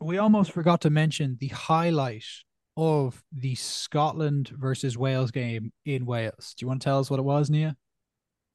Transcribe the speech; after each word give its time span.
we 0.00 0.18
almost 0.18 0.52
forgot 0.52 0.80
to 0.82 0.90
mention 0.90 1.36
the 1.40 1.48
highlight 1.48 2.24
of 2.76 3.22
the 3.32 3.54
Scotland 3.54 4.48
versus 4.48 4.98
Wales 4.98 5.30
game 5.30 5.72
in 5.84 6.04
Wales. 6.04 6.54
Do 6.56 6.64
you 6.64 6.68
want 6.68 6.82
to 6.82 6.84
tell 6.84 6.98
us 6.98 7.10
what 7.10 7.18
it 7.18 7.24
was, 7.24 7.48
Nghia? 7.48 7.74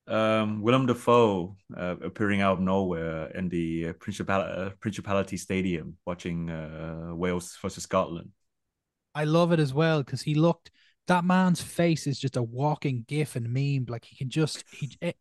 Um, 0.07 0.61
Willem 0.61 0.85
Dafoe 0.85 1.55
uh, 1.75 1.95
appearing 2.03 2.41
out 2.41 2.53
of 2.53 2.59
nowhere 2.59 3.27
in 3.27 3.49
the 3.49 3.89
uh, 3.89 3.93
Principal- 3.93 4.41
uh, 4.41 4.69
Principality 4.79 5.37
Stadium 5.37 5.97
watching 6.05 6.49
uh, 6.49 7.11
Wales 7.13 7.57
versus 7.61 7.83
Scotland. 7.83 8.29
I 9.15 9.25
love 9.25 9.51
it 9.51 9.59
as 9.59 9.73
well 9.73 10.03
because 10.03 10.21
he 10.21 10.35
looked. 10.35 10.71
That 11.07 11.25
man's 11.25 11.61
face 11.61 12.07
is 12.07 12.19
just 12.19 12.37
a 12.37 12.43
walking 12.43 13.05
gif 13.07 13.35
and 13.35 13.51
meme. 13.51 13.85
Like 13.87 14.05
he 14.05 14.15
can 14.15 14.29
just 14.29 14.63
he, 14.71 14.91
eh, 15.01 15.13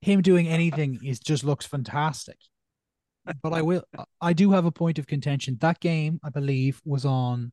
him 0.00 0.22
doing 0.22 0.48
anything 0.48 1.00
is 1.04 1.18
just 1.18 1.44
looks 1.44 1.66
fantastic. 1.66 2.38
But 3.42 3.52
I 3.52 3.62
will. 3.62 3.82
I 4.20 4.32
do 4.32 4.50
have 4.52 4.64
a 4.64 4.70
point 4.72 4.98
of 4.98 5.06
contention. 5.06 5.56
That 5.60 5.80
game, 5.80 6.20
I 6.22 6.30
believe, 6.30 6.80
was 6.84 7.04
on 7.04 7.52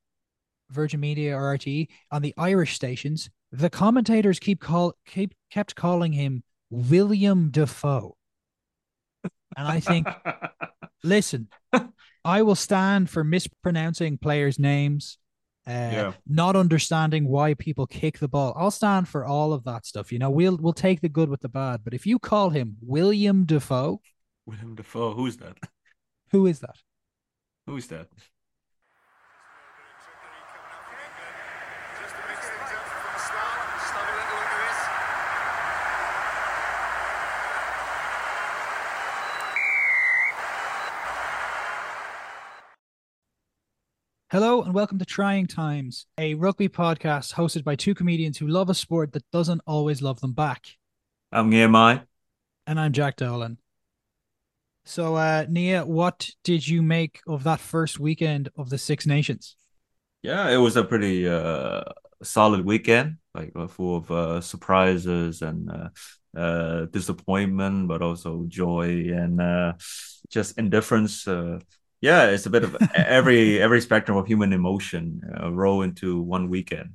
Virgin 0.69 0.99
Media 0.99 1.35
or 1.37 1.55
RTE 1.57 1.87
on 2.11 2.21
the 2.21 2.33
Irish 2.37 2.75
stations. 2.75 3.29
The 3.51 3.69
commentators 3.69 4.39
keep 4.39 4.59
call 4.59 4.93
keep 5.05 5.33
kept 5.51 5.75
calling 5.75 6.13
him 6.13 6.43
William 6.69 7.51
Defoe, 7.51 8.15
And 9.55 9.67
I 9.67 9.79
think, 9.79 10.07
listen, 11.03 11.47
I 12.25 12.41
will 12.41 12.55
stand 12.55 13.09
for 13.09 13.23
mispronouncing 13.23 14.17
players' 14.17 14.57
names, 14.57 15.17
uh, 15.67 15.71
Yeah. 15.71 16.13
not 16.25 16.55
understanding 16.55 17.27
why 17.27 17.53
people 17.53 17.85
kick 17.85 18.17
the 18.17 18.27
ball. 18.27 18.53
I'll 18.57 18.71
stand 18.71 19.07
for 19.07 19.23
all 19.25 19.53
of 19.53 19.63
that 19.65 19.85
stuff. 19.85 20.11
You 20.11 20.17
know, 20.19 20.31
we'll 20.31 20.57
we'll 20.57 20.73
take 20.73 21.01
the 21.01 21.09
good 21.09 21.29
with 21.29 21.41
the 21.41 21.49
bad. 21.49 21.81
But 21.83 21.93
if 21.93 22.05
you 22.07 22.17
call 22.17 22.49
him 22.49 22.77
William 22.81 23.45
Dafoe, 23.45 24.01
Willem 24.45 24.75
Dafoe, 24.75 25.13
who's 25.13 25.37
that? 25.37 25.57
who 26.31 26.45
is 26.47 26.59
that? 26.59 26.77
Who's 27.65 27.87
that? 27.87 28.09
Just 32.01 32.15
to 32.15 32.21
mix 32.27 32.41
things 32.49 32.71
up 32.75 32.85
from 32.91 33.13
the 33.13 33.19
start. 33.23 33.59
Just 33.79 33.93
have 33.93 34.03
a 34.03 34.15
little 34.19 34.35
look 34.35 34.51
at 34.51 34.59
this. 34.67 34.79
Hello 44.31 44.63
and 44.63 44.73
welcome 44.73 44.97
to 44.97 45.05
Trying 45.05 45.45
Times, 45.47 46.07
a 46.17 46.33
rugby 46.33 46.67
podcast 46.67 47.35
hosted 47.35 47.63
by 47.63 47.75
two 47.75 47.93
comedians 47.93 48.37
who 48.39 48.47
love 48.47 48.69
a 48.69 48.73
sport 48.73 49.13
that 49.13 49.29
doesn't 49.31 49.61
always 49.67 50.01
love 50.01 50.21
them 50.21 50.33
back. 50.33 50.75
I'm 51.31 51.51
Nghia 51.51 51.69
Mai. 51.69 52.01
And 52.65 52.79
I'm 52.79 52.93
Jack 52.93 53.17
Dolan. 53.17 53.57
So, 54.85 55.15
uh, 55.15 55.45
Nghia, 55.45 55.85
what 55.85 56.29
did 56.43 56.67
you 56.67 56.81
make 56.81 57.21
of 57.27 57.43
that 57.43 57.59
first 57.59 57.99
weekend 57.99 58.49
of 58.57 58.69
the 58.69 58.77
Six 58.77 59.05
Nations? 59.05 59.55
Yeah, 60.21 60.49
it 60.49 60.57
was 60.57 60.75
a 60.77 60.83
pretty 60.83 61.27
uh, 61.27 61.83
solid 62.21 62.65
weekend, 62.65 63.17
like 63.33 63.51
uh, 63.55 63.67
full 63.67 63.97
of 63.97 64.11
uh, 64.11 64.41
surprises 64.41 65.41
and 65.41 65.69
uh, 65.69 65.89
uh, 66.37 66.85
disappointment, 66.85 67.87
but 67.87 68.01
also 68.01 68.45
joy 68.47 69.09
and 69.13 69.41
uh, 69.41 69.73
just 70.29 70.57
indifference. 70.57 71.27
Uh, 71.27 71.59
yeah, 72.01 72.27
it's 72.27 72.45
a 72.45 72.49
bit 72.49 72.63
of 72.63 72.75
every 72.95 73.61
every 73.61 73.81
spectrum 73.81 74.17
of 74.17 74.27
human 74.27 74.53
emotion 74.53 75.21
uh, 75.41 75.51
roll 75.51 75.81
into 75.81 76.21
one 76.21 76.49
weekend. 76.49 76.91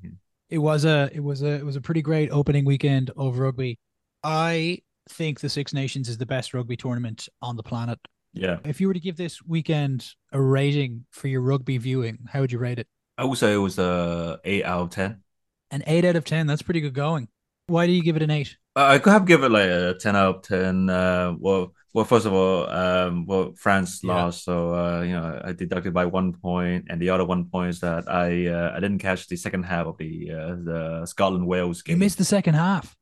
It 0.51 0.59
was 0.59 0.85
a 0.85 1.11
it 1.13 1.21
was 1.21 1.43
a 1.43 1.53
it 1.57 1.65
was 1.65 1.77
a 1.77 1.81
pretty 1.81 2.03
great 2.03 2.31
opening 2.31 2.65
weekend 2.65 3.11
of 3.17 3.39
rugby. 3.39 3.79
I 4.23 4.81
think 5.11 5.41
the 5.41 5.49
Six 5.49 5.73
Nations 5.73 6.09
is 6.09 6.19
the 6.19 6.27
best 6.27 6.55
rugby 6.55 6.77
tournament 6.77 7.29
on 7.43 7.57
the 7.57 7.63
planet. 7.63 7.99
Yeah, 8.35 8.59
If 8.65 8.81
you 8.81 8.87
were 8.89 8.95
to 8.95 9.01
give 9.01 9.17
this 9.17 9.43
weekend 9.43 10.07
a 10.33 10.41
rating 10.41 11.07
for 11.11 11.29
your 11.29 11.41
rugby 11.41 11.79
viewing, 11.79 12.19
how 12.31 12.41
would 12.41 12.53
you 12.53 12.59
rate 12.59 12.79
it? 12.79 12.87
I 13.17 13.25
would 13.25 13.39
say 13.39 13.55
it 13.55 13.57
was 13.57 13.79
a 13.79 14.39
eight 14.45 14.65
out 14.65 14.81
of 14.83 14.91
ten. 14.91 15.23
An 15.71 15.83
eight 15.87 16.05
out 16.05 16.15
of 16.15 16.25
ten. 16.25 16.47
That's 16.47 16.63
pretty 16.63 16.81
good 16.81 16.95
going. 16.95 17.29
Why 17.67 17.87
do 17.87 17.93
you 17.93 18.03
give 18.03 18.17
it 18.17 18.23
an 18.23 18.31
eight? 18.31 18.57
Uh, 18.77 18.85
I 18.85 18.99
could 18.99 19.13
have 19.13 19.27
given 19.27 19.47
it 19.47 19.55
like 19.55 19.69
a 19.69 19.95
10 19.99 20.15
out 20.15 20.37
of 20.37 20.43
10. 20.43 20.89
Uh, 20.89 21.35
well, 21.39 21.75
well, 21.93 22.05
first 22.05 22.27
of 22.27 22.33
all, 22.33 22.71
um, 22.71 23.27
well, 23.27 23.53
France 23.57 24.01
Yeah. 24.05 24.15
lost, 24.15 24.45
so 24.45 24.73
uh, 24.73 25.03
you 25.03 25.13
know, 25.13 25.41
I 25.45 25.53
deducted 25.53 25.93
by 25.93 26.07
one 26.07 26.33
point, 26.33 26.87
and 26.89 27.03
the 27.03 27.11
other 27.11 27.25
one 27.25 27.47
point 27.47 27.71
is 27.71 27.81
that 27.81 28.09
I 28.09 28.47
uh, 28.47 28.73
I 28.77 28.81
didn't 28.81 28.99
catch 29.01 29.27
the 29.27 29.37
second 29.37 29.65
half 29.65 29.87
of 29.87 29.97
the 29.99 30.31
uh, 30.31 30.55
the 30.63 31.07
Scotland 31.07 31.47
Wales 31.47 31.83
game. 31.83 31.95
You 31.97 31.99
missed 31.99 32.19
the 32.19 32.25
second 32.25 32.55
half. 32.55 32.95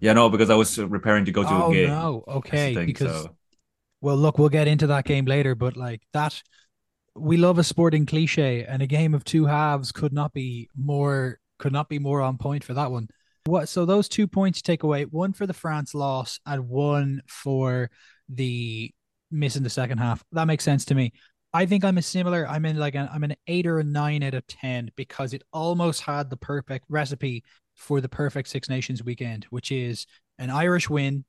Yeah, 0.00 0.12
no, 0.12 0.28
because 0.28 0.50
I 0.50 0.54
was 0.54 0.76
preparing 0.76 1.24
to 1.24 1.32
go 1.32 1.42
to 1.42 1.48
oh 1.48 1.70
a 1.70 1.74
game. 1.74 1.88
no. 1.88 2.24
Okay. 2.28 2.74
thing, 2.74 2.86
because 2.86 3.24
so 3.24 3.36
well, 4.00 4.16
look, 4.16 4.38
we'll 4.38 4.48
get 4.48 4.68
into 4.68 4.86
that 4.88 5.04
game 5.04 5.24
later, 5.24 5.54
but 5.54 5.76
like 5.76 6.02
that, 6.12 6.42
we 7.14 7.36
love 7.36 7.58
a 7.58 7.64
sporting 7.64 8.06
cliche, 8.06 8.64
and 8.64 8.82
a 8.82 8.86
game 8.86 9.14
of 9.14 9.24
two 9.24 9.46
halves 9.46 9.90
could 9.92 10.12
not 10.12 10.32
be 10.32 10.68
more 10.76 11.40
could 11.58 11.72
not 11.72 11.88
be 11.88 11.98
more 11.98 12.20
on 12.20 12.36
point 12.36 12.62
for 12.62 12.74
that 12.74 12.90
one. 12.90 13.08
What? 13.46 13.68
So 13.68 13.84
those 13.84 14.08
two 14.08 14.26
points 14.26 14.60
take 14.60 14.82
away, 14.82 15.04
one 15.04 15.32
for 15.32 15.46
the 15.46 15.54
France 15.54 15.94
loss 15.94 16.40
and 16.44 16.68
one 16.68 17.22
for 17.26 17.90
the 18.28 18.92
missing 19.30 19.62
the 19.62 19.70
second 19.70 19.98
half. 19.98 20.22
That 20.32 20.46
makes 20.46 20.64
sense 20.64 20.84
to 20.86 20.94
me. 20.94 21.12
I 21.52 21.64
think 21.64 21.84
I'm 21.84 21.96
a 21.96 22.02
similar. 22.02 22.46
I'm 22.46 22.66
in 22.66 22.76
like 22.76 22.94
an 22.94 23.08
I'm 23.10 23.24
an 23.24 23.34
eight 23.46 23.66
or 23.66 23.78
a 23.78 23.84
nine 23.84 24.22
out 24.22 24.34
of 24.34 24.46
ten 24.46 24.90
because 24.94 25.32
it 25.32 25.42
almost 25.52 26.02
had 26.02 26.28
the 26.28 26.36
perfect 26.36 26.84
recipe 26.88 27.44
for 27.76 28.00
the 28.00 28.08
perfect 28.08 28.48
Six 28.48 28.68
Nations 28.68 29.04
weekend, 29.04 29.46
which 29.50 29.70
is 29.70 30.06
an 30.38 30.50
Irish 30.50 30.90
win, 30.90 31.24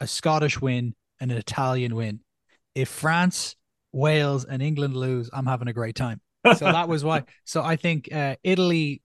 a 0.00 0.06
Scottish 0.06 0.60
win, 0.60 0.94
and 1.20 1.30
an 1.30 1.36
Italian 1.36 1.94
win. 1.94 2.20
If 2.74 2.88
France, 2.88 3.56
Wales, 3.92 4.44
and 4.44 4.62
England 4.62 4.96
lose, 4.96 5.28
I'm 5.32 5.46
having 5.46 5.68
a 5.68 5.72
great 5.72 5.96
time. 5.96 6.20
So 6.56 6.64
that 6.64 6.88
was 6.88 7.04
why. 7.04 7.24
So 7.44 7.62
I 7.62 7.76
think 7.76 8.08
uh, 8.12 8.36
Italy, 8.42 9.02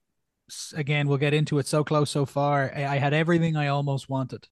again, 0.74 1.08
we'll 1.08 1.18
get 1.18 1.34
into 1.34 1.58
it. 1.58 1.66
So 1.66 1.84
close 1.84 2.10
so 2.10 2.24
far. 2.24 2.72
I, 2.74 2.86
I 2.86 2.96
had 2.96 3.12
everything 3.12 3.56
I 3.56 3.66
almost 3.66 4.08
wanted. 4.08 4.48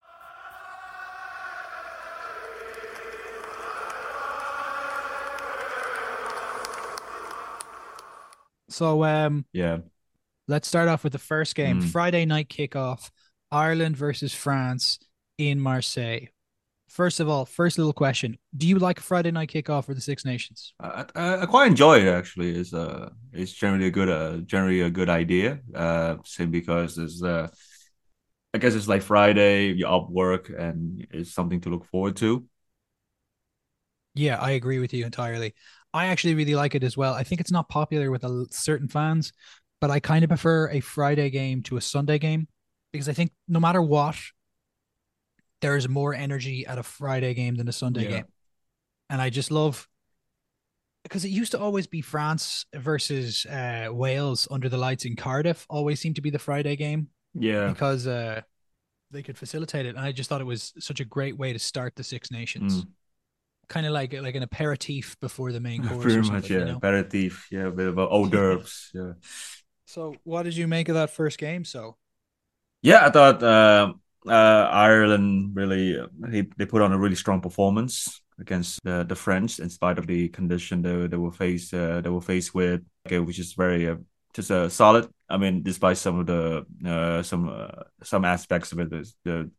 So 8.70 9.04
um, 9.04 9.46
yeah, 9.52 9.80
let's 10.52 10.68
start 10.68 10.90
off 10.90 11.04
with 11.04 11.14
the 11.14 11.20
first 11.20 11.56
game. 11.56 11.82
Mm. 11.82 11.90
Friday 11.90 12.26
night 12.26 12.50
kickoff, 12.50 13.10
Ireland 13.52 13.96
versus 13.96 14.34
France 14.34 15.00
in 15.38 15.60
Marseille. 15.60 16.28
First 16.90 17.22
of 17.22 17.30
all, 17.30 17.46
first 17.46 17.78
little 17.78 17.94
question: 17.94 18.38
Do 18.56 18.68
you 18.68 18.78
like 18.78 19.00
a 19.00 19.02
Friday 19.02 19.32
night 19.32 19.50
kickoff 19.50 19.86
for 19.86 19.94
the 19.94 20.02
Six 20.02 20.26
Nations? 20.26 20.74
I, 20.80 21.06
I, 21.16 21.42
I 21.44 21.46
quite 21.46 21.68
enjoy 21.68 22.02
it 22.02 22.10
actually. 22.10 22.52
It's 22.52 22.74
uh 22.74 23.10
it's 23.32 23.54
generally 23.54 23.88
a 23.88 23.92
good 23.92 24.10
uh 24.10 24.38
generally 24.46 24.82
a 24.82 24.90
good 24.90 25.10
idea. 25.10 25.60
Uh, 25.74 26.18
simply 26.26 26.60
because 26.60 26.98
there's 26.98 27.24
uh 27.24 27.48
I 28.54 28.58
guess 28.58 28.76
it's 28.76 28.90
like 28.90 29.02
Friday, 29.02 29.72
you're 29.72 29.88
off 29.88 30.10
work, 30.10 30.50
and 30.50 31.08
it's 31.12 31.34
something 31.34 31.62
to 31.62 31.70
look 31.70 31.86
forward 31.86 32.18
to. 32.18 32.46
Yeah, 34.14 34.38
I 34.42 34.52
agree 34.52 34.80
with 34.80 34.94
you 34.94 35.06
entirely. 35.06 35.56
I 35.94 36.08
actually 36.08 36.36
really 36.36 36.56
like 36.56 36.76
it 36.76 36.84
as 36.84 36.98
well. 36.98 37.14
I 37.14 37.24
think 37.24 37.42
it's 37.42 37.52
not 37.52 37.70
popular 37.70 38.12
with 38.12 38.26
a 38.26 38.46
certain 38.52 38.88
fans, 38.88 39.32
but 39.82 39.92
I 39.92 40.00
kind 40.00 40.24
of 40.24 40.30
prefer 40.30 40.70
a 40.70 40.80
Friday 40.80 41.30
game 41.30 41.64
to 41.64 41.76
a 41.76 41.82
Sunday 41.82 42.20
game 42.20 42.48
because 42.94 43.10
I 43.10 43.14
think 43.14 43.32
no 43.48 43.60
matter 43.60 43.82
what, 43.82 44.16
there's 45.62 45.90
more 45.90 46.14
energy 46.14 46.66
at 46.66 46.78
a 46.78 46.84
Friday 46.84 47.34
game 47.34 47.56
than 47.56 47.68
a 47.68 47.72
Sunday 47.74 48.04
Yeah. 48.04 48.10
game. 48.10 48.26
And 49.10 49.22
I 49.22 49.30
just 49.30 49.52
love 49.52 49.88
because 51.04 51.26
it 51.26 51.30
used 51.30 51.52
to 51.52 51.60
always 51.60 51.88
be 51.88 52.02
France 52.02 52.66
versus 52.74 53.46
uh, 53.48 53.90
Wales 53.92 54.48
under 54.52 54.70
the 54.70 54.78
lights 54.78 55.04
in 55.04 55.16
Cardiff, 55.16 55.66
always 55.70 56.00
seemed 56.00 56.16
to 56.16 56.22
be 56.22 56.30
the 56.30 56.40
Friday 56.40 56.76
game 56.76 57.08
Yeah, 57.34 57.70
because 57.70 58.06
uh, 58.06 58.42
they 59.10 59.24
could 59.24 59.38
facilitate 59.38 59.86
it. 59.88 59.96
And 59.96 60.00
I 60.00 60.12
just 60.12 60.30
thought 60.30 60.42
it 60.42 60.46
was 60.46 60.74
such 60.80 61.00
a 61.00 61.06
great 61.06 61.38
way 61.38 61.54
to 61.54 61.60
start 61.60 61.96
the 61.96 62.04
Six 62.04 62.32
Nations. 62.32 62.86
Mm. 62.86 62.88
Kind 63.68 63.86
of 63.88 63.94
like 63.94 64.14
like 64.14 64.36
an 64.36 64.44
aperitif 64.44 65.20
before 65.20 65.52
the 65.52 65.60
main 65.60 65.84
course. 65.88 66.04
Pretty 66.04 66.30
much, 66.30 66.50
yeah. 66.50 66.60
you 66.60 66.66
know? 66.66 66.78
Aperitif, 66.78 67.48
yeah, 67.52 67.68
a 67.68 67.72
bit 67.72 67.88
of 67.88 67.98
a 67.98 68.06
hors 68.06 68.30
d'oeuvres, 68.30 68.92
yeah. 68.94 69.14
So, 69.92 70.16
what 70.24 70.44
did 70.44 70.56
you 70.56 70.68
make 70.70 70.88
of 70.88 70.96
that 70.96 71.10
first 71.10 71.38
game? 71.38 71.66
So, 71.66 71.98
Yeah, 72.82 73.06
I 73.06 73.10
thought 73.12 73.44
uh, 73.44 73.94
uh, 74.26 74.70
Ireland 74.72 75.52
really 75.54 76.00
uh, 76.00 76.08
they, 76.20 76.48
they 76.58 76.66
put 76.66 76.82
on 76.82 76.94
a 76.94 76.98
really 76.98 77.16
strong 77.16 77.42
performance 77.42 78.22
against 78.40 78.80
the, 78.84 79.04
the 79.04 79.16
French 79.16 79.60
in 79.60 79.70
spite 79.70 80.00
of 80.00 80.08
the 80.08 80.30
condition 80.30 80.82
they, 80.82 81.08
they 81.08 81.18
were 81.18 81.32
faced 81.34 81.74
uh, 81.74 82.00
they 82.00 82.10
were 82.10 82.22
faced 82.22 82.56
with, 82.56 82.82
okay, 83.06 83.20
which 83.20 83.38
is 83.38 83.54
very 83.54 83.90
uh, 83.90 83.98
just 84.34 84.50
uh, 84.50 84.70
solid. 84.70 85.10
I 85.30 85.38
mean, 85.38 85.62
despite 85.62 85.98
some 85.98 86.20
of 86.20 86.26
the 86.26 86.66
uh, 86.88 87.22
some 87.22 87.50
uh, 87.50 87.84
some 88.02 88.24
aspects 88.24 88.72
of 88.72 88.80
it, 88.80 88.90
there's 88.90 89.14
the 89.26 89.52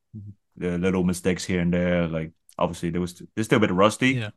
the 0.57 0.79
little 0.79 1.05
mistakes 1.05 1.45
here 1.45 1.61
and 1.61 1.73
there, 1.73 2.09
like 2.09 2.33
obviously 2.59 2.89
there 2.91 3.03
was 3.03 3.23
they're 3.35 3.45
still 3.45 3.59
a 3.59 3.61
bit 3.61 3.71
rusty. 3.71 4.23
Yeah. 4.25 4.31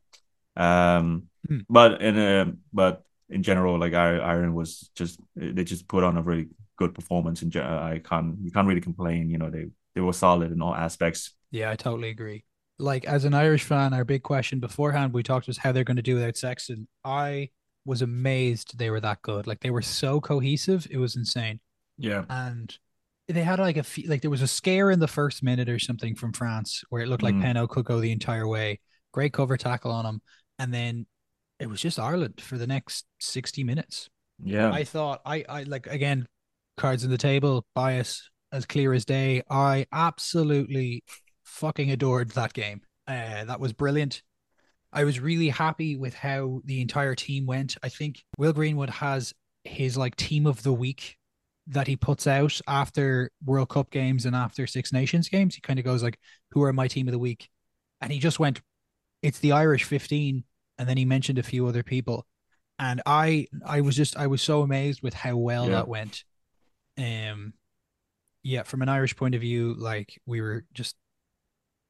Um, 0.58 1.30
Hmm. 1.48 1.62
but 1.70 2.02
in 2.02 2.18
uh, 2.18 2.52
but 2.74 3.05
in 3.30 3.44
general, 3.44 3.80
like 3.80 3.94
Ireland 3.94 4.56
was 4.56 4.90
just 4.96 5.20
they 5.36 5.64
just 5.64 5.88
put 5.88 6.04
on 6.04 6.18
a 6.18 6.22
really 6.22 6.48
good 6.78 6.94
performance. 6.94 7.42
And 7.42 7.56
I 7.58 8.00
can't 8.04 8.36
you 8.42 8.52
can't 8.52 8.68
really 8.68 8.82
complain. 8.82 9.30
You 9.30 9.38
know, 9.38 9.50
they 9.50 9.68
they 9.96 10.02
were 10.02 10.14
solid 10.14 10.52
in 10.52 10.62
all 10.62 10.76
aspects. 10.76 11.34
yeah, 11.52 11.72
I 11.72 11.76
totally 11.76 12.10
agree. 12.10 12.44
Like, 12.78 13.06
as 13.06 13.24
an 13.24 13.34
Irish 13.34 13.64
fan, 13.64 13.94
our 13.94 14.04
big 14.04 14.22
question 14.24 14.60
beforehand 14.60 15.14
we 15.14 15.24
talked 15.24 15.48
was 15.48 15.58
how 15.58 15.72
they're 15.72 15.86
going 15.86 15.96
to 15.96 16.04
do 16.04 16.16
without 16.16 16.36
Sexton. 16.36 16.88
I 17.06 17.50
was 17.86 18.02
amazed 18.02 18.78
they 18.78 18.90
were 18.90 19.00
that 19.00 19.22
good. 19.22 19.48
Like 19.48 19.62
they 19.62 19.70
were 19.70 19.82
so 19.82 20.20
cohesive, 20.20 20.86
it 20.92 20.98
was 20.98 21.16
insane. 21.16 21.62
Yeah. 21.98 22.26
And 22.30 22.78
they 23.30 23.44
had 23.44 23.60
like 23.60 23.78
a 23.78 23.84
fe- 23.84 24.08
like 24.08 24.22
there 24.22 24.30
was 24.32 24.42
a 24.42 24.48
scare 24.48 24.92
in 24.92 25.00
the 25.00 25.08
first 25.08 25.42
minute 25.44 25.70
or 25.70 25.80
something 25.80 26.16
from 26.16 26.34
France 26.34 26.84
where 26.90 27.02
it 27.02 27.08
looked 27.08 27.24
like 27.24 27.36
Mm. 27.36 27.44
Penaud 27.44 27.70
could 27.70 27.86
go 27.86 28.02
the 28.02 28.12
entire 28.12 28.48
way. 28.48 28.80
Great 29.14 29.32
cover 29.34 29.56
tackle 29.56 29.92
on 29.92 30.06
him, 30.06 30.22
and 30.60 30.74
then 30.74 31.06
it 31.60 31.68
was 31.68 31.82
just 31.82 32.00
Ireland 32.00 32.42
for 32.42 32.58
the 32.58 32.68
next 32.68 33.06
sixty 33.20 33.64
minutes. 33.64 34.10
Yeah. 34.44 34.72
I 34.72 34.84
thought 34.84 35.22
I 35.26 35.46
I 35.48 35.64
like 35.64 35.88
again 35.88 36.28
cards 36.78 37.04
on 37.04 37.10
the 37.10 37.18
table 37.18 37.66
bias 37.74 38.30
as 38.52 38.66
clear 38.66 38.94
as 38.94 39.06
day. 39.06 39.44
I 39.50 39.86
absolutely 39.92 41.04
fucking 41.44 41.92
adored 41.92 42.32
that 42.32 42.54
game. 42.54 42.82
Uh, 43.08 43.46
that 43.46 43.60
was 43.60 43.74
brilliant. 43.74 44.24
I 44.92 45.04
was 45.04 45.20
really 45.20 45.50
happy 45.50 45.98
with 45.98 46.14
how 46.14 46.62
the 46.64 46.82
entire 46.82 47.16
team 47.16 47.46
went. 47.46 47.76
I 47.84 47.90
think 47.90 48.24
Will 48.38 48.54
Greenwood 48.54 48.90
has 48.90 49.34
his 49.64 49.98
like 49.98 50.16
team 50.16 50.48
of 50.48 50.64
the 50.64 50.74
week 50.74 51.18
that 51.68 51.88
he 51.88 51.96
puts 51.96 52.28
out 52.28 52.60
after 52.68 53.32
World 53.44 53.70
Cup 53.70 53.90
games 53.90 54.26
and 54.26 54.36
after 54.36 54.68
Six 54.68 54.94
Nations 54.94 55.28
games. 55.28 55.56
He 55.56 55.62
kind 55.62 55.80
of 55.80 55.86
goes 55.86 56.04
like, 56.04 56.18
"Who 56.52 56.64
are 56.64 56.74
my 56.74 56.88
team 56.88 57.08
of 57.08 57.12
the 57.12 57.20
week?" 57.20 57.50
And 58.02 58.12
he 58.12 58.20
just 58.20 58.40
went, 58.40 58.62
"It's 59.22 59.40
the 59.40 59.52
Irish 59.52 59.84
15," 59.84 60.44
and 60.78 60.88
then 60.90 60.98
he 60.98 61.06
mentioned 61.06 61.38
a 61.40 61.44
few 61.44 61.68
other 61.68 61.84
people. 61.84 62.26
And 62.78 63.02
I, 63.06 63.48
I 63.66 63.82
was 63.82 63.96
just, 63.96 64.18
I 64.18 64.28
was 64.28 64.42
so 64.42 64.62
amazed 64.62 65.02
with 65.02 65.14
how 65.14 65.38
well 65.38 65.66
Yeah. 65.66 65.72
that 65.76 65.88
went. 65.88 66.24
Um, 66.98 67.54
yeah, 68.44 68.64
from 68.64 68.82
an 68.82 68.90
Irish 68.90 69.16
point 69.16 69.36
of 69.36 69.42
view, 69.42 69.74
like 69.78 70.20
we 70.26 70.42
were 70.42 70.66
just 70.74 70.96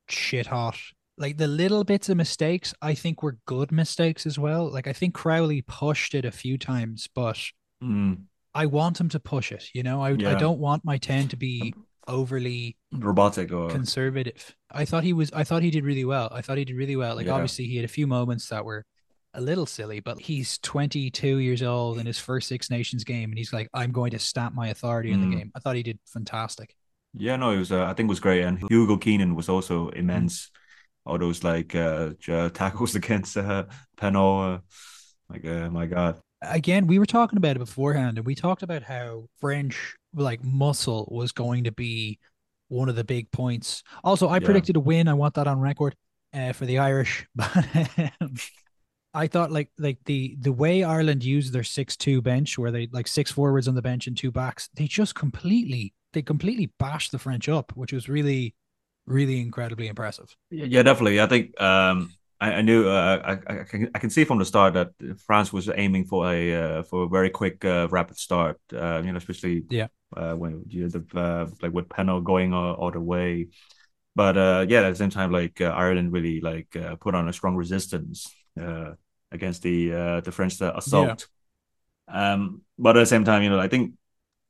shit 0.09 0.47
hot. 0.47 0.77
Like 1.17 1.37
the 1.37 1.47
little 1.47 1.83
bits 1.83 2.09
of 2.09 2.17
mistakes, 2.17 2.73
I 2.81 2.93
think 2.93 3.23
were 3.23 3.37
good 3.45 3.71
mistakes 3.71 4.25
as 4.25 4.37
well. 4.37 4.69
Like 4.71 4.87
I 4.87 4.93
think 4.93 5.13
Crowley 5.13 5.61
pushed 5.61 6.13
it 6.13 6.25
a 6.25 6.31
few 6.31 6.57
times, 6.57 7.07
but 7.13 7.39
Mm. 7.83 8.23
I 8.53 8.67
want 8.67 9.01
him 9.01 9.09
to 9.09 9.19
push 9.19 9.51
it. 9.51 9.65
You 9.73 9.83
know, 9.83 10.01
I 10.01 10.11
I 10.11 10.35
don't 10.35 10.59
want 10.59 10.85
my 10.85 10.97
ten 10.97 11.27
to 11.27 11.35
be 11.35 11.73
overly 12.07 12.77
Robotic 12.91 13.51
or 13.51 13.69
conservative. 13.69 14.55
I 14.71 14.85
thought 14.85 15.03
he 15.03 15.13
was. 15.13 15.31
I 15.31 15.43
thought 15.43 15.63
he 15.63 15.71
did 15.71 15.83
really 15.85 16.05
well. 16.05 16.29
I 16.31 16.41
thought 16.41 16.57
he 16.57 16.65
did 16.65 16.75
really 16.75 16.95
well. 16.95 17.15
Like 17.15 17.27
Yeah. 17.27 17.33
obviously 17.33 17.65
he 17.65 17.75
had 17.77 17.85
a 17.85 17.89
few 17.89 18.07
moments 18.07 18.49
that 18.49 18.65
were 18.65 18.85
a 19.33 19.41
little 19.41 19.65
silly, 19.65 19.99
but 19.99 20.19
he's 20.19 20.57
22 20.59 21.37
years 21.39 21.61
old 21.61 21.99
in 21.99 22.05
his 22.05 22.19
first 22.19 22.47
Six 22.47 22.69
Nations 22.69 23.03
game, 23.03 23.29
and 23.31 23.37
he's 23.37 23.51
like, 23.51 23.69
"I'm 23.73 23.91
going 23.91 24.11
to 24.11 24.19
stamp 24.19 24.55
my 24.55 24.69
authority 24.69 25.11
in 25.11 25.19
Mm. 25.19 25.29
the 25.29 25.35
game." 25.35 25.51
I 25.55 25.59
thought 25.59 25.75
he 25.75 25.83
did 25.83 25.99
fantastic. 26.05 26.75
Yeah, 27.13 27.35
no, 27.37 27.51
it 27.51 27.57
was. 27.57 27.71
Uh, 27.71 27.83
I 27.85 27.93
think 27.93 28.07
it 28.07 28.09
was 28.15 28.19
great, 28.19 28.43
and 28.43 28.59
Hugo 28.69 28.97
Keenan 28.97 29.35
was 29.35 29.49
also 29.49 29.89
Mm. 29.89 29.97
immense. 29.99 30.51
All 31.05 31.17
those 31.19 31.43
like 31.43 31.75
uh, 31.75 32.13
tackles 32.53 32.95
against 33.01 33.37
uh, 33.37 33.65
Penaud, 33.97 34.55
uh, 34.55 34.59
like 35.29 35.45
uh, 35.45 35.69
my 35.69 35.85
God, 35.85 36.19
again, 36.41 36.87
we 36.87 36.97
were 36.99 37.05
talking 37.05 37.37
about 37.37 37.55
it 37.55 37.59
beforehand, 37.59 38.17
and 38.17 38.25
we 38.25 38.35
talked 38.35 38.63
about 38.63 38.83
how 38.83 39.27
French 39.39 39.95
like 40.15 40.43
muscle 40.43 41.07
was 41.11 41.31
going 41.31 41.65
to 41.65 41.71
be 41.71 42.19
one 42.69 42.89
of 42.89 42.95
the 42.95 43.03
big 43.03 43.31
points. 43.31 43.83
Also, 44.03 44.29
I 44.29 44.39
Yeah. 44.39 44.45
predicted 44.45 44.75
a 44.75 44.79
win. 44.79 45.07
I 45.07 45.13
want 45.13 45.35
that 45.35 45.47
on 45.47 45.59
record 45.59 45.95
uh, 46.33 46.53
for 46.53 46.65
the 46.65 46.79
Irish. 46.79 47.27
But 47.35 48.09
um, 48.21 48.35
I 49.13 49.27
thought 49.27 49.51
like 49.51 49.71
like 49.79 49.99
the 50.05 50.35
the 50.39 50.51
way 50.51 50.83
Ireland 50.83 51.23
used 51.23 51.53
their 51.53 51.63
six 51.63 51.95
two 51.95 52.21
bench, 52.21 52.57
where 52.57 52.71
they 52.71 52.87
like 52.91 53.07
six 53.07 53.31
forwards 53.31 53.67
on 53.67 53.75
the 53.75 53.81
bench 53.81 54.07
and 54.07 54.17
two 54.17 54.31
backs, 54.31 54.69
they 54.75 54.87
just 54.87 55.15
completely 55.15 55.93
they 56.13 56.21
completely 56.21 56.71
bashed 56.79 57.11
the 57.11 57.19
French 57.19 57.47
up, 57.47 57.71
which 57.75 57.93
was 57.93 58.09
really 58.09 58.55
really 59.05 59.39
incredibly 59.39 59.87
impressive. 59.87 60.35
Yeah, 60.49 60.83
definitely. 60.83 61.21
I 61.21 61.27
think 61.27 61.59
um, 61.61 62.11
I, 62.41 62.55
I 62.55 62.61
knew 62.61 62.87
uh, 62.89 63.37
I, 63.47 63.61
I 63.61 63.63
can 63.63 63.89
I 63.95 63.99
can 63.99 64.09
see 64.09 64.25
from 64.25 64.39
the 64.39 64.45
start 64.45 64.73
that 64.73 64.89
France 65.25 65.53
was 65.53 65.69
aiming 65.73 66.05
for 66.05 66.31
a 66.31 66.53
uh, 66.53 66.83
for 66.83 67.03
a 67.03 67.07
very 67.07 67.29
quick 67.29 67.63
uh, 67.63 67.87
rapid 67.89 68.17
start. 68.17 68.59
Uh, 68.73 69.01
you 69.05 69.11
know, 69.11 69.17
especially 69.17 69.63
Yeah. 69.69 69.87
Uh, 70.15 70.33
when 70.33 70.63
you 70.69 70.83
know, 70.83 70.89
the 70.89 71.19
uh, 71.19 71.47
like 71.61 71.73
with 71.73 71.89
Penaud 71.89 72.23
going 72.23 72.53
all, 72.53 72.73
all 72.75 72.91
the 72.91 72.99
way. 72.99 73.47
But 74.15 74.37
uh, 74.37 74.65
yeah, 74.67 74.81
at 74.81 74.91
the 74.91 74.95
same 74.95 75.09
time, 75.09 75.31
like 75.31 75.59
uh, 75.59 75.65
Ireland 75.65 76.11
really 76.13 76.39
like 76.41 76.75
uh, 76.75 76.95
put 76.95 77.15
on 77.15 77.27
a 77.27 77.33
strong 77.33 77.55
resistance 77.55 78.33
uh, 78.59 78.93
against 79.31 79.61
the 79.61 79.93
uh, 79.93 80.21
the 80.21 80.31
French 80.31 80.61
assault. 80.61 81.27
Um, 82.07 82.61
but 82.77 82.95
at 82.95 83.01
the 83.01 83.05
same 83.05 83.25
time, 83.25 83.43
you 83.43 83.49
know, 83.49 83.59
I 83.59 83.67
think 83.67 83.93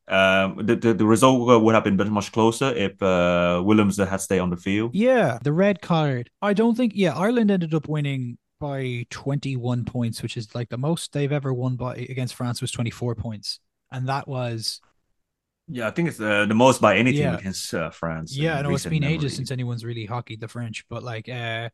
um, 0.07 0.57
the, 0.57 0.75
the 0.75 0.93
the 0.93 1.05
result 1.05 1.61
would 1.63 1.73
have 1.73 1.83
been 1.83 1.97
much 1.97 2.09
much 2.09 2.31
closer 2.31 2.71
if 2.75 3.01
uh, 3.01 3.61
Williams 3.65 3.97
had 3.97 4.21
stayed 4.21 4.39
on 4.39 4.51
the 4.51 4.57
field. 4.57 4.93
Yeah, 4.93 5.39
the 5.41 5.53
red 5.53 5.81
card. 5.81 6.29
I 6.41 6.53
don't 6.53 6.75
think. 6.75 6.93
Yeah, 6.95 7.15
Ireland 7.15 7.49
ended 7.49 7.73
up 7.73 7.87
winning 7.87 8.37
by 8.59 9.05
21 9.09 9.85
points, 9.85 10.21
which 10.21 10.37
is 10.37 10.53
like 10.53 10.69
the 10.69 10.77
most 10.77 11.11
they've 11.11 11.31
ever 11.31 11.53
won 11.53 11.75
by 11.75 11.95
against 11.95 12.35
France 12.35 12.61
was 12.61 12.71
24 12.71 13.15
points, 13.15 13.59
and 13.91 14.07
that 14.07 14.27
was 14.27 14.79
Yeah, 15.67 15.87
I 15.87 15.91
think 15.91 16.09
it's 16.09 16.19
uh, 16.19 16.45
the 16.45 16.53
most 16.53 16.79
by 16.81 16.97
any 16.97 17.11
team 17.11 17.21
Yeah. 17.21 17.37
against 17.37 17.73
uh, 17.73 17.89
France. 17.89 18.37
yeah. 18.37 18.57
in 18.59 18.63
No, 18.63 18.75
it's 18.75 18.85
been 18.85 19.01
memory. 19.01 19.15
ages 19.15 19.35
since 19.35 19.49
anyone's 19.51 19.83
really 19.83 20.05
hockeyed 20.05 20.39
the 20.41 20.47
French, 20.47 20.85
but 20.89 21.01
like 21.03 21.27
uh, 21.29 21.69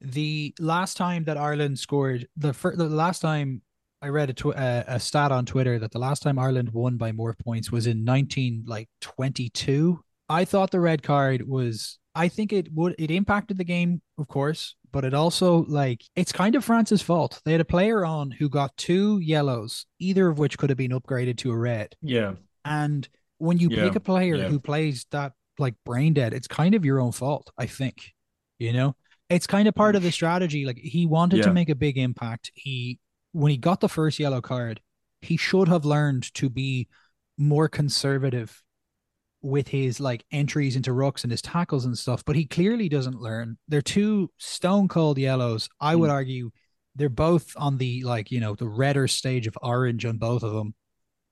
the 0.00 0.54
last 0.58 0.96
time 0.96 1.24
that 1.24 1.36
Ireland 1.36 1.78
scored 1.78 2.26
the 2.36 2.52
fir- 2.52 2.76
the 2.76 2.88
last 2.88 3.20
time 3.20 3.62
I 4.02 4.08
read 4.08 4.30
a 4.30 4.32
tw- 4.32 4.56
uh, 4.56 4.84
a 4.86 4.98
stat 4.98 5.30
on 5.30 5.44
Twitter 5.46 5.78
that 5.78 5.92
the 5.92 5.98
last 5.98 6.22
time 6.22 6.38
Ireland 6.38 6.70
won 6.72 6.96
by 6.96 7.12
more 7.12 7.34
points 7.34 7.70
was 7.70 7.86
in 7.86 8.02
19 8.04 8.64
like 8.66 8.88
22. 9.02 10.00
I 10.28 10.44
thought 10.44 10.70
the 10.70 10.80
red 10.80 11.02
card 11.02 11.46
was 11.46 11.98
I 12.14 12.28
think 12.28 12.52
it 12.52 12.72
would 12.72 12.94
it 12.98 13.10
impacted 13.10 13.58
the 13.58 13.64
game, 13.64 14.00
of 14.18 14.26
course, 14.26 14.74
but 14.90 15.04
it 15.04 15.12
also 15.14 15.64
like 15.68 16.02
it's 16.16 16.32
kind 16.32 16.54
of 16.54 16.64
France's 16.64 17.02
fault. 17.02 17.40
They 17.44 17.52
had 17.52 17.60
a 17.60 17.64
player 17.66 18.04
on 18.04 18.30
who 18.30 18.48
got 18.48 18.76
two 18.76 19.18
yellows, 19.20 19.86
either 19.98 20.28
of 20.28 20.38
which 20.38 20.56
could 20.58 20.70
have 20.70 20.78
been 20.78 20.92
upgraded 20.92 21.36
to 21.38 21.52
a 21.52 21.56
red. 21.56 21.94
Yeah, 22.02 22.34
And 22.64 23.06
when 23.40 23.58
you 23.58 23.70
Yeah, 23.70 23.84
pick 23.84 23.96
a 23.96 24.00
player 24.00 24.36
yeah. 24.38 24.48
who 24.48 24.60
plays 24.60 25.06
that 25.12 25.32
like 25.58 25.74
brain 25.84 26.14
dead, 26.14 26.34
it's 26.34 26.48
kind 26.48 26.74
of 26.74 26.84
your 26.84 27.00
own 27.00 27.12
fault, 27.12 27.50
I 27.58 27.66
think. 27.66 28.12
You 28.58 28.72
know, 28.74 28.96
it's 29.30 29.46
kind 29.46 29.68
of 29.68 29.74
part 29.74 29.96
of 29.96 30.02
the 30.02 30.12
strategy. 30.12 30.66
Like 30.66 30.78
he 30.78 31.06
wanted 31.06 31.42
to 31.42 31.50
make 31.50 31.70
a 31.70 31.74
big 31.74 31.98
impact. 31.98 32.52
He, 32.54 33.00
when 33.32 33.50
he 33.50 33.58
got 33.58 33.80
the 33.80 33.88
first 33.88 34.18
yellow 34.18 34.42
card, 34.42 34.80
he 35.22 35.36
should 35.36 35.68
have 35.68 35.84
learned 35.84 36.32
to 36.34 36.50
be 36.50 36.88
more 37.38 37.68
conservative 37.68 38.62
with 39.42 39.68
his 39.68 40.00
like 40.00 40.24
entries 40.32 40.76
into 40.76 40.90
rucks 40.90 41.22
and 41.24 41.30
his 41.30 41.42
tackles 41.42 41.86
and 41.86 41.96
stuff, 41.98 42.24
but 42.26 42.36
he 42.36 42.44
clearly 42.44 42.88
doesn't 42.88 43.20
learn. 43.20 43.56
They're 43.68 43.82
two 43.82 44.30
stone 44.38 44.88
cold 44.88 45.18
yellows. 45.18 45.68
I 45.80 45.96
would 45.96 46.10
Mm. 46.10 46.14
argue 46.14 46.50
they're 46.96 47.08
both 47.08 47.52
on 47.56 47.78
the 47.78 48.02
like, 48.04 48.30
you 48.30 48.40
know, 48.40 48.54
the 48.54 48.68
redder 48.68 49.08
stage 49.08 49.46
of 49.46 49.56
orange 49.62 50.04
on 50.04 50.18
both 50.18 50.42
of 50.42 50.52
them. 50.52 50.74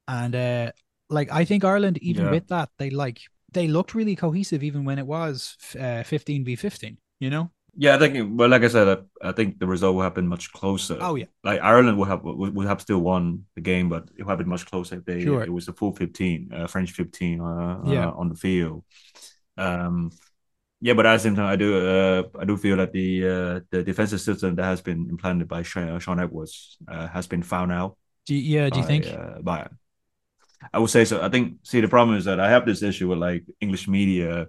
And 0.09 0.35
uh 0.37 0.73
like 1.11 1.31
I 1.33 1.45
think 1.45 1.65
Ireland 1.65 1.99
even 2.03 2.25
Yeah. 2.27 2.31
with 2.31 2.49
that 2.49 2.71
they 2.79 2.91
like 2.91 3.21
they 3.53 3.67
looked 3.69 3.95
really 3.95 4.17
cohesive 4.17 4.63
even 4.63 4.85
when 4.85 4.99
it 4.99 5.07
was 5.07 5.57
uh, 5.79 6.03
15 6.03 6.45
v 6.45 6.57
15, 6.57 6.99
you 7.21 7.31
know? 7.31 7.51
yeah. 7.75 7.95
I 7.95 7.99
think. 7.99 8.39
Well, 8.39 8.49
like 8.51 8.63
I 8.63 8.69
said, 8.69 8.89
I, 9.23 9.29
I 9.29 9.33
think 9.33 9.59
the 9.59 9.67
result 9.67 9.97
would 9.97 10.05
have 10.05 10.15
been 10.15 10.29
much 10.29 10.53
closer. 10.53 10.99
Oh 11.01 11.15
yeah. 11.15 11.27
Like 11.45 11.61
Ireland 11.61 11.97
would 11.99 12.09
have 12.09 12.23
would, 12.25 12.55
would 12.55 12.67
have 12.67 12.81
still 12.81 12.99
won 13.01 13.45
the 13.55 13.61
game, 13.63 13.89
but 13.89 14.09
it 14.17 14.23
would 14.25 14.31
have 14.31 14.39
been 14.39 14.49
much 14.49 14.67
closer 14.67 14.97
if 14.99 15.05
they 15.05 15.23
Sure. 15.23 15.43
it 15.43 15.53
was 15.53 15.69
a 15.69 15.73
full 15.73 15.93
fifteen, 15.95 16.51
uh, 16.53 16.67
French 16.67 16.93
fifteen, 16.93 17.41
uh, 17.41 17.81
Yeah. 17.87 18.09
uh, 18.09 18.13
on 18.13 18.29
the 18.29 18.35
field. 18.37 18.85
Um, 19.57 20.11
yeah, 20.81 20.95
but 20.95 21.07
at 21.07 21.15
the 21.17 21.19
same 21.21 21.35
time, 21.35 21.47
I 21.47 21.57
do 21.57 21.71
uh, 21.89 22.23
I 22.39 22.45
do 22.45 22.57
feel 22.57 22.77
that 22.77 22.93
the 22.93 23.09
uh, 23.27 23.61
the 23.71 23.83
defensive 23.83 24.21
system 24.21 24.55
that 24.57 24.65
has 24.65 24.81
been 24.81 25.09
implanted 25.11 25.49
by 25.49 25.63
Sean, 25.63 25.99
Shaun 26.01 26.21
Edwards 26.21 26.79
uh, 26.87 27.09
has 27.09 27.27
been 27.27 27.43
found 27.43 27.73
out. 27.73 27.97
Do 28.27 28.35
you, 28.35 28.61
yeah, 28.61 28.71
do 28.71 28.79
you 28.79 28.85
think? 28.87 29.07
Uh, 29.07 29.41
by, 29.43 29.69
I 30.73 30.79
would 30.79 30.91
say 30.91 31.05
so. 31.05 31.23
I 31.23 31.29
think. 31.29 31.59
See, 31.63 31.81
the 31.81 31.89
problem 31.89 32.17
is 32.17 32.25
that 32.25 32.41
I 32.41 32.51
have 32.51 32.67
this 32.67 32.83
issue 32.83 33.09
with 33.09 33.19
like 33.19 33.45
English 33.61 33.89
media 33.89 34.49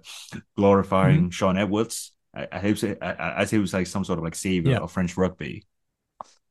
glorifying 0.56 1.20
Mm-hmm. 1.22 1.30
Shaun 1.30 1.58
Edwards. 1.58 2.12
I, 2.34 2.46
I 2.52 2.58
hope 2.60 2.78
say 2.78 2.96
I, 3.00 3.40
I 3.42 3.44
say 3.44 3.56
he 3.56 3.60
was 3.60 3.72
like 3.74 3.86
some 3.86 4.04
sort 4.04 4.18
of 4.18 4.24
like 4.24 4.34
savior 4.34 4.72
Yeah. 4.72 4.78
of 4.78 4.92
French 4.92 5.16
rugby. 5.16 5.66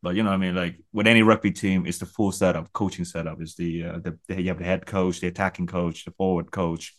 But 0.02 0.16
you 0.16 0.24
know, 0.24 0.30
what 0.30 0.36
I 0.36 0.40
mean, 0.40 0.56
like 0.56 0.78
with 0.94 1.08
any 1.08 1.24
rugby 1.24 1.52
team, 1.52 1.86
it's 1.86 1.98
the 2.00 2.06
full 2.06 2.32
setup, 2.32 2.72
coaching 2.72 3.06
setup. 3.06 3.42
Is 3.42 3.56
the 3.56 3.84
uh, 3.86 4.00
the, 4.00 4.18
the 4.28 4.42
you 4.42 4.48
have 4.50 4.60
the 4.60 4.64
head 4.66 4.86
coach, 4.86 5.20
the 5.20 5.28
attacking 5.28 5.68
coach, 5.68 6.06
the 6.06 6.12
forward 6.12 6.52
coach, 6.52 6.96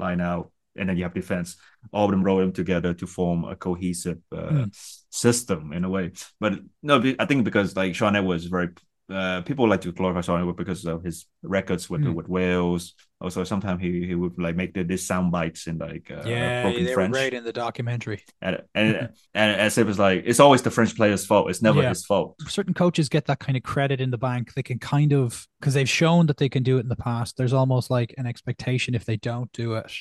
line 0.00 0.20
out, 0.20 0.50
and 0.76 0.88
then 0.88 0.96
you 0.96 1.04
have 1.04 1.14
defense. 1.14 1.56
All 1.92 2.06
of 2.06 2.10
them 2.10 2.24
roll 2.24 2.38
them 2.38 2.52
together 2.52 2.92
to 2.94 3.06
form 3.06 3.44
a 3.44 3.54
cohesive 3.54 4.18
uh, 4.32 4.50
Mm. 4.66 5.02
system 5.10 5.72
in 5.72 5.84
a 5.84 5.88
way. 5.88 6.10
But 6.40 6.54
no, 6.82 7.00
I 7.20 7.24
think 7.26 7.44
because 7.44 7.76
like 7.76 7.94
Shaun 7.94 8.16
Edwards 8.16 8.44
is 8.44 8.50
very 8.50 8.70
uh, 9.10 9.42
people 9.42 9.68
like 9.68 9.80
to 9.82 9.92
glorify 9.92 10.20
Shaun 10.20 10.40
Edwards 10.40 10.56
because 10.58 10.84
of 10.86 11.02
his 11.02 11.26
records 11.42 11.90
with 11.90 12.02
Mm. 12.02 12.14
with 12.14 12.28
Wales. 12.28 12.94
Also, 13.20 13.44
sometimes 13.44 13.82
he 13.82 14.06
he 14.06 14.14
would 14.14 14.38
like 14.38 14.56
make 14.56 14.72
the, 14.72 14.82
these 14.82 15.06
sound 15.06 15.30
bites 15.32 15.66
in 15.66 15.76
like 15.78 16.10
uh, 16.10 16.22
yeah, 16.24 16.62
broken 16.62 16.84
they 16.84 16.94
French, 16.94 17.12
were 17.12 17.18
great 17.18 17.34
in 17.34 17.44
the 17.44 17.52
documentary. 17.52 18.22
and 18.40 18.62
and, 18.74 19.10
and 19.34 19.60
as 19.60 19.76
if 19.76 19.88
it's 19.88 19.98
like 19.98 20.22
it's 20.24 20.40
always 20.40 20.62
the 20.62 20.70
French 20.70 20.96
player's 20.96 21.26
fault. 21.26 21.50
It's 21.50 21.60
never 21.62 21.82
Yeah. 21.82 21.90
his 21.90 22.04
fault. 22.06 22.36
certain 22.48 22.72
coaches 22.74 23.08
get 23.08 23.26
that 23.26 23.38
kind 23.40 23.56
of 23.56 23.62
credit 23.62 24.00
in 24.00 24.10
the 24.10 24.18
bank. 24.18 24.54
They 24.54 24.62
can 24.62 24.78
kind 24.78 25.12
of 25.12 25.46
because 25.60 25.74
they've 25.74 25.88
shown 25.88 26.26
that 26.28 26.38
they 26.38 26.48
can 26.48 26.62
do 26.62 26.76
it 26.78 26.80
in 26.80 26.88
the 26.88 26.96
past. 26.96 27.36
There's 27.36 27.52
almost 27.52 27.90
like 27.90 28.14
an 28.16 28.26
expectation 28.26 28.94
if 28.94 29.04
they 29.04 29.16
don't 29.16 29.52
do 29.52 29.74
it, 29.74 29.92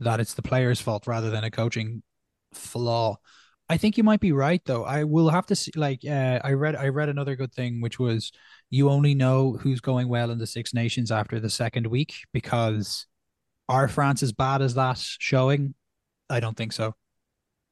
that 0.00 0.20
it's 0.20 0.34
the 0.34 0.42
player's 0.42 0.80
fault 0.80 1.06
rather 1.06 1.30
than 1.30 1.42
a 1.44 1.50
coaching 1.50 2.02
flaw. 2.52 3.16
I 3.68 3.76
think 3.76 3.98
you 3.98 4.02
might 4.04 4.20
be 4.20 4.32
right 4.32 4.62
though. 4.64 4.84
I 4.84 5.04
will 5.04 5.28
have 5.28 5.46
to 5.46 5.56
see 5.56 5.72
like 5.76 6.00
uh, 6.06 6.40
I 6.42 6.52
read 6.52 6.74
I 6.74 6.88
read 6.88 7.08
another 7.08 7.36
good 7.36 7.52
thing 7.52 7.80
which 7.80 7.98
was 7.98 8.32
you 8.70 8.88
only 8.88 9.14
know 9.14 9.58
who's 9.60 9.80
going 9.80 10.08
well 10.08 10.30
in 10.30 10.38
the 10.38 10.46
Six 10.46 10.72
Nations 10.72 11.10
after 11.10 11.38
the 11.38 11.50
second 11.50 11.86
week 11.86 12.14
because 12.32 13.06
are 13.68 13.88
France 13.88 14.22
as 14.22 14.32
bad 14.32 14.62
as 14.62 14.74
that 14.74 14.98
showing? 14.98 15.74
I 16.30 16.40
don't 16.40 16.56
think 16.56 16.72
so. 16.72 16.94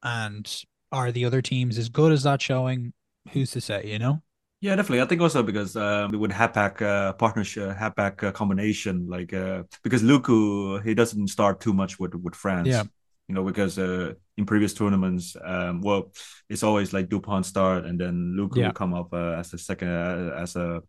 And 0.03 0.47
are 0.93 1.13
the 1.13 1.25
other 1.25 1.43
teams 1.43 1.79
as 1.79 1.89
good 1.89 2.13
as 2.13 2.25
that 2.25 2.43
showing? 2.43 2.93
Who's 3.33 3.51
to 3.53 3.61
say, 3.61 3.87
you 3.87 3.99
know? 3.99 4.23
Yeah, 4.61 4.77
definitely. 4.77 5.03
I 5.03 5.07
think 5.07 5.21
also 5.21 5.43
because 5.43 5.77
um, 5.77 6.13
with 6.19 6.31
Hapak 6.31 6.81
uh, 6.81 7.13
partnership, 7.15 7.77
Hapak 7.77 8.23
uh, 8.23 8.33
combination, 8.33 9.07
like 9.09 9.33
uh, 9.33 9.65
because 9.83 10.03
Lucu 10.03 10.83
he 10.85 10.95
doesn't 10.95 11.29
start 11.29 11.61
too 11.61 11.73
much 11.73 11.99
with 11.99 12.15
with 12.15 12.35
France. 12.35 12.69
Yeah. 12.69 12.85
You 13.29 13.35
know, 13.35 13.43
because 13.45 13.77
uh, 13.79 14.13
in 14.37 14.47
previous 14.47 14.73
tournaments, 14.73 15.37
um, 15.45 15.81
well, 15.81 16.13
it's 16.49 16.63
always 16.63 16.93
like 16.93 17.09
Dupont 17.09 17.45
start 17.45 17.85
and 17.85 17.99
then 18.01 18.35
Lucu 18.39 18.57
Yeah. 18.57 18.67
will 18.67 18.73
come 18.75 18.95
up 18.95 19.13
uh, 19.13 19.35
as 19.41 19.53
a 19.53 19.59
second 19.59 19.89
uh, 19.89 20.35
as 20.39 20.55
a 20.57 20.81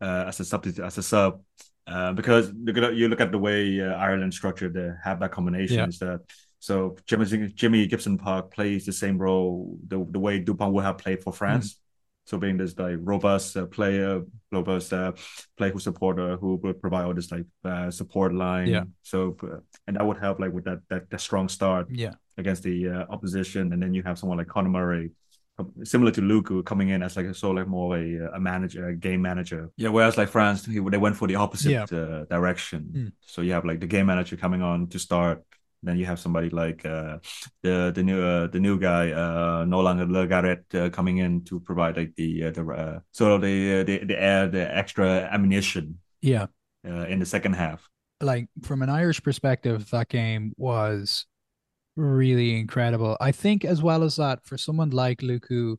uh, 0.00 0.24
as 0.28 0.40
a 0.40 0.44
substitute 0.44 0.84
as 0.84 0.98
a 0.98 1.02
sub. 1.02 1.42
Uh, 1.86 2.12
because 2.12 2.50
look 2.64 2.76
at 2.78 2.94
you 2.94 3.08
look 3.08 3.20
at 3.20 3.30
the 3.30 3.38
way 3.38 3.80
uh, 3.80 3.94
Ireland 3.94 4.32
structured 4.34 4.74
the 4.74 4.96
Hapak 5.04 5.30
combination 5.30 5.76
Yeah. 5.76 5.86
that 6.00 6.20
so 6.58 6.96
Jimmy 7.06 7.26
Jimmy 7.54 7.86
Gibson 7.86 8.16
Park 8.18 8.50
plays 8.50 8.86
the 8.86 8.92
same 8.92 9.18
role 9.18 9.78
the, 9.86 9.98
the 10.10 10.18
way 10.18 10.38
Dupont 10.40 10.72
would 10.72 10.84
have 10.84 10.98
played 10.98 11.22
for 11.22 11.32
France. 11.32 11.78
So 12.26 12.38
being 12.38 12.56
this 12.58 12.76
like 12.76 12.98
robust 13.00 13.56
uh, 13.56 13.66
player, 13.66 14.22
robust 14.50 14.92
uh, 14.92 15.12
player 15.56 15.72
who 15.72 15.78
supporter 15.78 16.36
who 16.36 16.56
would 16.62 16.80
provide 16.80 17.04
all 17.06 17.14
this 17.14 17.30
like 17.30 17.46
uh, 17.64 17.90
support 17.90 18.34
line. 18.34 18.66
Yeah. 18.68 18.84
So 19.02 19.36
uh, 19.42 19.60
and 19.86 19.96
that 19.96 20.04
would 20.06 20.18
help 20.18 20.40
like 20.40 20.52
with 20.52 20.64
that 20.64 20.80
that, 20.90 21.02
that 21.10 21.20
strong 21.20 21.48
start 21.48 21.86
Yeah. 21.90 22.14
against 22.36 22.62
the 22.64 22.76
uh, 22.88 23.04
opposition, 23.14 23.72
and 23.72 23.80
then 23.82 23.94
you 23.94 24.02
have 24.02 24.18
someone 24.18 24.38
like 24.38 24.48
Conor 24.48 24.70
Murray. 24.70 25.10
um, 25.58 25.72
Similar 25.84 26.12
to 26.12 26.20
Lucu 26.20 26.62
coming 26.64 26.88
in 26.94 27.02
as 27.02 27.16
like 27.16 27.26
a 27.26 27.34
sort 27.34 27.56
of 27.56 27.62
like 27.62 27.68
more 27.68 27.96
a, 27.96 28.36
a 28.38 28.40
manager, 28.40 28.88
a 28.88 28.94
game 29.08 29.22
manager. 29.22 29.70
Yeah, 29.76 29.90
whereas 29.90 30.16
like 30.18 30.28
France, 30.28 30.66
he, 30.66 30.80
they 30.80 30.98
went 30.98 31.16
for 31.16 31.28
the 31.28 31.36
opposite 31.36 31.70
Yeah. 31.70 31.84
uh, 31.84 32.24
direction. 32.36 32.80
Mm. 32.92 33.12
So 33.20 33.42
you 33.42 33.52
have 33.56 33.64
like 33.64 33.80
the 33.80 33.86
game 33.86 34.06
manager 34.06 34.36
coming 34.36 34.62
on 34.62 34.88
to 34.88 34.98
start. 34.98 35.38
Then 35.86 35.96
you 35.98 36.06
have 36.06 36.18
somebody 36.18 36.50
like 36.50 36.84
uh, 36.84 37.18
the 37.62 37.92
the 37.94 38.02
new 38.02 38.20
uh, 38.22 38.46
the 38.48 38.60
new 38.60 38.78
guy 38.78 39.12
uh, 39.12 39.64
no 39.64 39.80
longer 39.80 40.06
Le 40.06 40.26
Garrec 40.26 40.62
uh, 40.74 40.90
coming 40.90 41.18
in 41.18 41.44
to 41.44 41.60
provide 41.60 41.96
like 41.96 42.12
the 42.16 42.44
uh, 42.44 42.50
the 42.50 42.62
uh, 42.66 42.98
sort 43.12 43.32
of 43.32 43.40
the 43.40 43.80
uh, 43.80 43.84
the 43.84 44.04
the 44.04 44.18
air 44.22 44.48
the 44.48 44.64
extra 44.76 45.06
ammunition 45.32 45.98
Yeah. 46.20 46.46
uh, 46.86 47.06
in 47.12 47.18
the 47.20 47.26
second 47.26 47.54
half. 47.54 47.88
like 48.20 48.48
from 48.62 48.82
an 48.82 48.88
Irish 48.90 49.20
perspective, 49.22 49.90
that 49.90 50.08
game 50.08 50.52
was 50.56 51.26
really 51.96 52.58
incredible. 52.58 53.16
I 53.20 53.32
think 53.32 53.64
as 53.64 53.80
well 53.82 54.02
as 54.02 54.16
that, 54.16 54.44
for 54.44 54.58
someone 54.58 54.90
like 54.90 55.20
Lucu, 55.22 55.76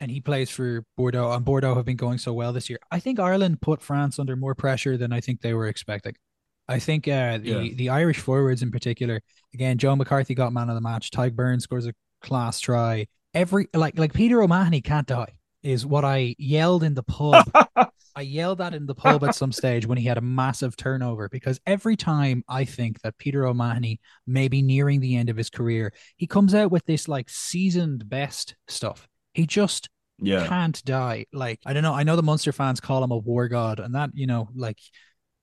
and 0.00 0.10
he 0.10 0.20
plays 0.20 0.50
for 0.50 0.84
Bordeaux, 0.96 1.32
and 1.32 1.44
Bordeaux 1.44 1.74
have 1.74 1.84
been 1.86 1.96
going 1.96 2.18
so 2.18 2.32
well 2.32 2.52
this 2.52 2.68
year. 2.70 2.78
I 2.90 3.00
think 3.00 3.18
Ireland 3.18 3.60
put 3.60 3.82
France 3.82 4.18
under 4.18 4.36
more 4.36 4.54
pressure 4.54 4.96
than 4.98 5.12
I 5.12 5.20
think 5.20 5.40
they 5.40 5.54
were 5.54 5.66
expecting. 5.68 6.14
I 6.68 6.78
think 6.78 7.06
uh, 7.08 7.38
the 7.38 7.48
Yeah. 7.48 7.74
the 7.74 7.88
Irish 7.90 8.18
forwards 8.18 8.62
in 8.62 8.70
particular, 8.70 9.20
again, 9.54 9.78
Joe 9.78 9.94
McCarthy 9.96 10.34
got 10.34 10.52
man 10.52 10.68
of 10.68 10.74
the 10.74 10.80
match. 10.80 11.10
Tadhg 11.10 11.32
Beirne 11.36 11.60
scores 11.60 11.86
a 11.86 11.94
class 12.22 12.60
try. 12.60 13.06
Every 13.34 13.68
like 13.74 13.98
like 13.98 14.12
Peter 14.12 14.42
O'Mahony 14.42 14.80
can't 14.80 15.06
die 15.06 15.38
is 15.62 15.84
what 15.86 16.04
I 16.04 16.34
yelled 16.38 16.82
in 16.82 16.94
the 16.94 17.02
pub 17.02 17.50
I 18.16 18.22
yelled 18.22 18.58
that 18.58 18.72
in 18.72 18.86
the 18.86 18.94
pub 18.94 19.22
at 19.24 19.34
some 19.34 19.52
stage 19.52 19.86
when 19.86 19.98
he 19.98 20.06
had 20.06 20.16
a 20.16 20.22
massive 20.22 20.74
turnover 20.74 21.28
because 21.28 21.60
every 21.66 21.96
time 21.96 22.42
I 22.48 22.64
think 22.64 23.02
that 23.02 23.18
Peter 23.18 23.44
O'Mahony 23.46 24.00
may 24.26 24.48
be 24.48 24.62
nearing 24.62 25.00
the 25.00 25.16
end 25.16 25.28
of 25.28 25.36
his 25.36 25.50
career, 25.50 25.92
he 26.16 26.26
comes 26.26 26.54
out 26.54 26.70
with 26.70 26.86
this 26.86 27.08
like 27.08 27.28
seasoned 27.28 28.08
best 28.08 28.56
stuff. 28.68 29.06
He 29.34 29.46
just 29.46 29.90
Yeah, 30.18 30.46
can't 30.46 30.82
die. 30.86 31.26
Like 31.34 31.60
I 31.66 31.74
don't 31.74 31.82
know. 31.82 31.92
I 31.92 32.04
know 32.04 32.16
the 32.16 32.22
Munster 32.22 32.52
fans 32.52 32.80
call 32.80 33.04
him 33.04 33.10
a 33.10 33.18
war 33.18 33.48
god, 33.48 33.80
and 33.80 33.94
that 33.94 34.10
you 34.14 34.26
know, 34.26 34.48
like 34.54 34.78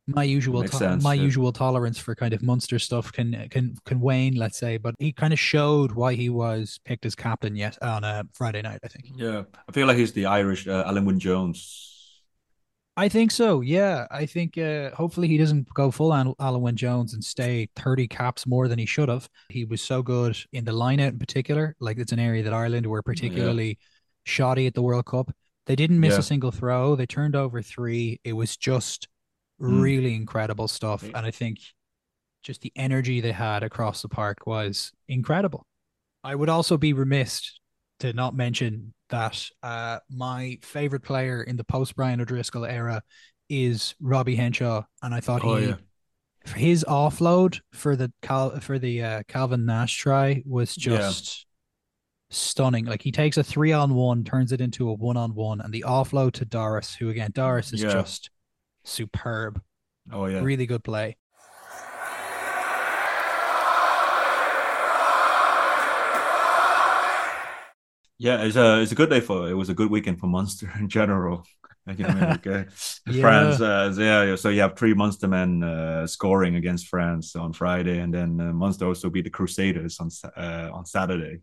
my 0.07 0.23
usual 0.23 0.63
to- 0.63 0.67
sense, 0.75 1.03
my 1.03 1.13
yeah. 1.13 1.23
usual 1.23 1.51
tolerance 1.53 1.97
for 1.97 2.13
kind 2.15 2.33
of 2.33 2.41
Munster 2.43 2.77
stuff 2.79 3.11
can 3.11 3.47
can 3.49 3.75
can 3.85 3.99
wane, 3.99 4.35
let's 4.35 4.57
say. 4.57 4.77
But 4.77 4.95
he 4.99 5.11
kind 5.13 5.31
of 5.33 5.39
showed 5.39 5.91
why 5.93 6.13
he 6.15 6.29
was 6.29 6.79
picked 6.85 7.05
as 7.05 7.15
captain 7.15 7.55
yet 7.55 7.77
on 7.81 8.03
a 8.03 8.23
Friday 8.33 8.61
night. 8.61 8.79
I 8.83 8.87
think. 8.87 9.05
yeah. 9.15 9.43
I 9.67 9.71
feel 9.71 9.87
like 9.87 9.97
he's 9.97 10.13
the 10.13 10.25
Irish 10.25 10.67
uh, 10.67 10.83
Alun 10.85 11.05
Wyn 11.05 11.19
Jones. 11.19 11.89
I 12.95 13.09
think 13.09 13.31
so. 13.31 13.61
Yeah, 13.61 14.05
I 14.11 14.27
think 14.27 14.55
uh, 14.55 14.91
hopefully 14.91 15.27
he 15.27 15.37
doesn't 15.39 15.67
go 15.73 15.89
full 15.89 16.13
Al- 16.13 16.35
Alun 16.35 16.59
Wyn 16.61 16.75
Jones 16.75 17.15
and 17.15 17.23
stay 17.23 17.67
30 17.75 18.07
caps 18.07 18.45
more 18.45 18.67
than 18.67 18.77
he 18.77 18.85
should 18.85 19.09
have. 19.09 19.27
He 19.49 19.65
was 19.65 19.81
so 19.81 20.03
good 20.03 20.37
in 20.51 20.63
the 20.63 20.73
line 20.73 20.99
out 20.99 21.13
in 21.13 21.17
particular. 21.17 21.75
Like 21.79 21.97
it's 21.97 22.11
an 22.11 22.19
area 22.19 22.43
that 22.43 22.53
Ireland 22.53 22.85
were 22.85 23.01
particularly 23.01 23.79
shoddy 24.25 24.67
at 24.67 24.75
the 24.75 24.83
World 24.83 25.05
Cup. 25.07 25.31
They 25.65 25.75
didn't 25.75 25.99
miss 26.01 26.13
Yeah. 26.13 26.19
a 26.19 26.23
single 26.23 26.51
throw. 26.51 26.95
They 26.95 27.07
turned 27.07 27.35
over 27.35 27.63
three. 27.63 28.19
It 28.23 28.33
was 28.33 28.57
just 28.57 29.07
Mm. 29.63 29.81
really 29.81 30.13
incredible 30.15 30.67
stuff. 30.67 31.03
Yeah. 31.03 31.11
And 31.15 31.25
I 31.25 31.31
think 31.31 31.59
just 32.43 32.61
the 32.61 32.73
energy 32.75 33.21
they 33.21 33.31
had 33.31 33.63
across 33.63 34.01
the 34.01 34.09
park 34.09 34.45
was 34.45 34.91
incredible. 35.07 35.65
I 36.23 36.35
would 36.35 36.49
also 36.49 36.77
be 36.77 36.93
remiss 36.93 37.59
to 38.01 38.11
not 38.13 38.35
mention 38.35 38.93
that 39.09 39.47
uh, 39.61 39.99
my 40.09 40.57
favorite 40.61 41.03
player 41.03 41.43
in 41.43 41.55
the 41.55 41.63
post 41.63 41.95
Brian 41.95 42.19
O'Driscoll 42.19 42.65
era 42.65 43.01
is 43.49 43.95
Robbie 44.01 44.35
Henshaw, 44.35 44.83
and 45.01 45.13
I 45.13 45.19
thought 45.21 45.43
Oh 45.43 45.55
he 45.55 45.67
yeah, 45.67 45.75
his 46.55 46.83
offload 46.87 47.59
for 47.73 47.95
the 47.95 48.11
Cal 48.21 48.59
for 48.59 48.79
the 48.79 49.01
uh, 49.01 49.23
Calvin 49.27 49.65
Nash 49.65 49.95
try 49.97 50.41
was 50.45 50.75
Yeah. 50.77 50.97
just 50.97 51.45
stunning. 52.29 52.85
Like 52.85 53.01
he 53.01 53.11
takes 53.11 53.37
a 53.37 53.43
three 53.43 53.71
on 53.71 53.93
one, 53.93 54.23
turns 54.23 54.51
it 54.51 54.59
into 54.61 54.89
a 54.89 54.93
one 54.93 55.17
on 55.17 55.35
one, 55.35 55.61
and 55.61 55.73
the 55.73 55.85
offload 55.87 56.33
to 56.33 56.45
Doris, 56.45 56.95
who 56.95 57.09
again 57.09 57.31
Doris 57.33 57.71
is 57.73 57.81
Yeah. 57.83 57.91
just 57.93 58.29
superb, 58.83 59.61
oh 60.11 60.25
yeah. 60.25 60.39
really 60.39 60.65
good 60.65 60.83
play. 60.83 61.17
Yeah, 68.17 68.43
it's 68.43 68.55
a 68.55 68.81
it's 68.81 68.91
a 68.91 68.95
good 68.95 69.09
day 69.09 69.19
for 69.19 69.49
it 69.49 69.53
was 69.53 69.69
a 69.69 69.73
good 69.73 69.89
weekend 69.91 70.19
for 70.19 70.27
Munster 70.27 70.71
in 70.79 70.89
general. 70.89 71.45
Like, 71.85 71.99
you 71.99 72.05
know, 72.05 72.13
what 72.13 72.17
I 72.17 72.21
mean? 72.21 72.29
like, 72.29 72.47
uh, 72.47 72.63
Yeah. 73.07 73.21
France, 73.21 73.59
uh, 73.59 73.93
yeah. 73.99 74.37
So 74.37 74.47
you 74.47 74.61
have 74.61 74.77
three 74.77 74.93
Munster 74.93 75.27
men 75.27 75.61
uh, 75.63 76.07
scoring 76.07 76.55
against 76.55 76.87
France 76.87 77.35
on 77.35 77.51
Friday, 77.51 77.99
and 77.99 78.13
then 78.13 78.39
uh, 78.39 78.53
Munster 78.53 78.87
also 78.87 79.09
beat 79.09 79.25
the 79.25 79.29
Crusaders 79.29 79.99
on 79.99 80.09
uh, 80.37 80.69
on 80.71 80.85
Saturday. 80.85 81.41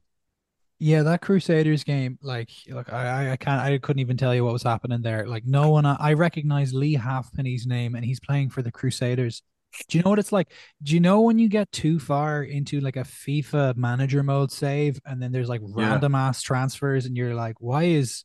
Yeah, 0.82 1.02
that 1.02 1.20
Crusaders 1.20 1.84
game, 1.84 2.18
like, 2.22 2.48
look, 2.68 2.90
I, 2.90 3.26
I- 3.28 3.32
I 3.32 3.36
can't, 3.36 3.60
I 3.60 3.76
couldn't 3.78 4.00
even 4.00 4.16
tell 4.16 4.34
you 4.34 4.42
what 4.44 4.54
was 4.54 4.62
happening 4.62 5.02
there. 5.02 5.26
Like, 5.26 5.44
no 5.44 5.68
one, 5.70 5.84
I 5.84 6.14
recognize 6.14 6.72
Leigh 6.72 6.94
Halfpenny's 6.94 7.66
name, 7.66 7.94
and 7.94 8.04
he's 8.04 8.18
playing 8.18 8.48
for 8.48 8.62
the 8.62 8.72
Crusaders. 8.72 9.42
Do 9.88 9.98
you 9.98 10.02
know 10.02 10.10
what 10.10 10.18
it's 10.18 10.32
like? 10.32 10.50
Do 10.82 10.94
you 10.94 11.00
know 11.00 11.20
when 11.20 11.38
you 11.38 11.48
get 11.48 11.70
too 11.70 12.00
far 12.00 12.42
into 12.42 12.80
like 12.80 12.96
a 12.96 13.00
FIFA 13.04 13.76
manager 13.76 14.22
mode 14.22 14.50
save, 14.50 14.98
and 15.04 15.22
then 15.22 15.32
there's 15.32 15.48
like 15.50 15.60
Yeah. 15.60 15.90
random 15.90 16.14
ass 16.14 16.40
transfers, 16.42 17.04
and 17.06 17.14
you're 17.16 17.34
like, 17.34 17.56
why 17.60 17.84
is? 17.84 18.24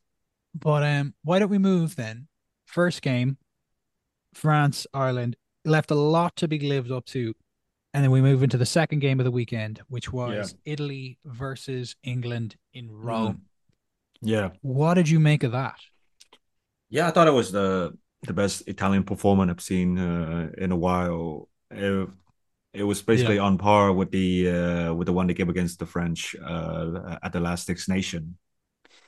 But 0.58 0.84
um, 0.84 1.14
why 1.24 1.40
don't 1.40 1.50
we 1.52 1.58
move 1.58 1.98
then? 1.98 2.28
First 2.66 3.02
game, 3.02 3.38
France 4.34 4.88
Ireland 4.94 5.36
left 5.66 5.92
a 5.92 5.96
lot 5.96 6.36
to 6.38 6.48
be 6.48 6.60
lived 6.60 6.92
up 6.92 7.06
to, 7.08 7.34
and 7.96 8.04
then 8.04 8.12
we 8.12 8.22
move 8.22 8.44
into 8.44 8.58
the 8.58 8.66
second 8.66 9.00
game 9.00 9.22
of 9.22 9.24
the 9.24 9.32
weekend, 9.32 9.82
which 9.88 10.12
was 10.12 10.54
Italy 10.66 11.18
versus 11.24 11.96
England 12.04 12.58
in 12.74 12.92
Rome. 12.92 13.44
Yeah, 14.22 14.50
What 14.62 14.96
did 14.96 15.08
you 15.08 15.20
make 15.20 15.44
of 15.44 15.54
that? 15.54 15.76
yeah. 16.90 17.08
I 17.08 17.12
thought 17.12 17.28
it 17.28 17.32
was 17.32 17.52
the 17.52 17.98
the 18.24 18.34
best 18.34 18.68
Italian 18.68 19.04
performance 19.04 19.52
I've 19.52 19.62
seen 19.62 19.98
uh, 19.98 20.50
in 20.58 20.72
a 20.72 20.76
while. 20.76 21.48
It, 21.72 22.10
it 22.74 22.84
was 22.84 23.02
basically 23.02 23.40
on 23.40 23.58
par 23.58 23.94
with 23.94 24.12
the 24.12 24.50
uh, 24.50 24.94
with 24.94 25.06
the 25.06 25.14
one 25.14 25.28
they 25.28 25.34
gave 25.34 25.50
against 25.50 25.80
the 25.80 25.86
French 25.86 26.36
uh, 26.44 27.18
at 27.24 27.32
the 27.32 27.40
last 27.40 27.66
Six 27.66 27.88
Nation. 27.88 28.38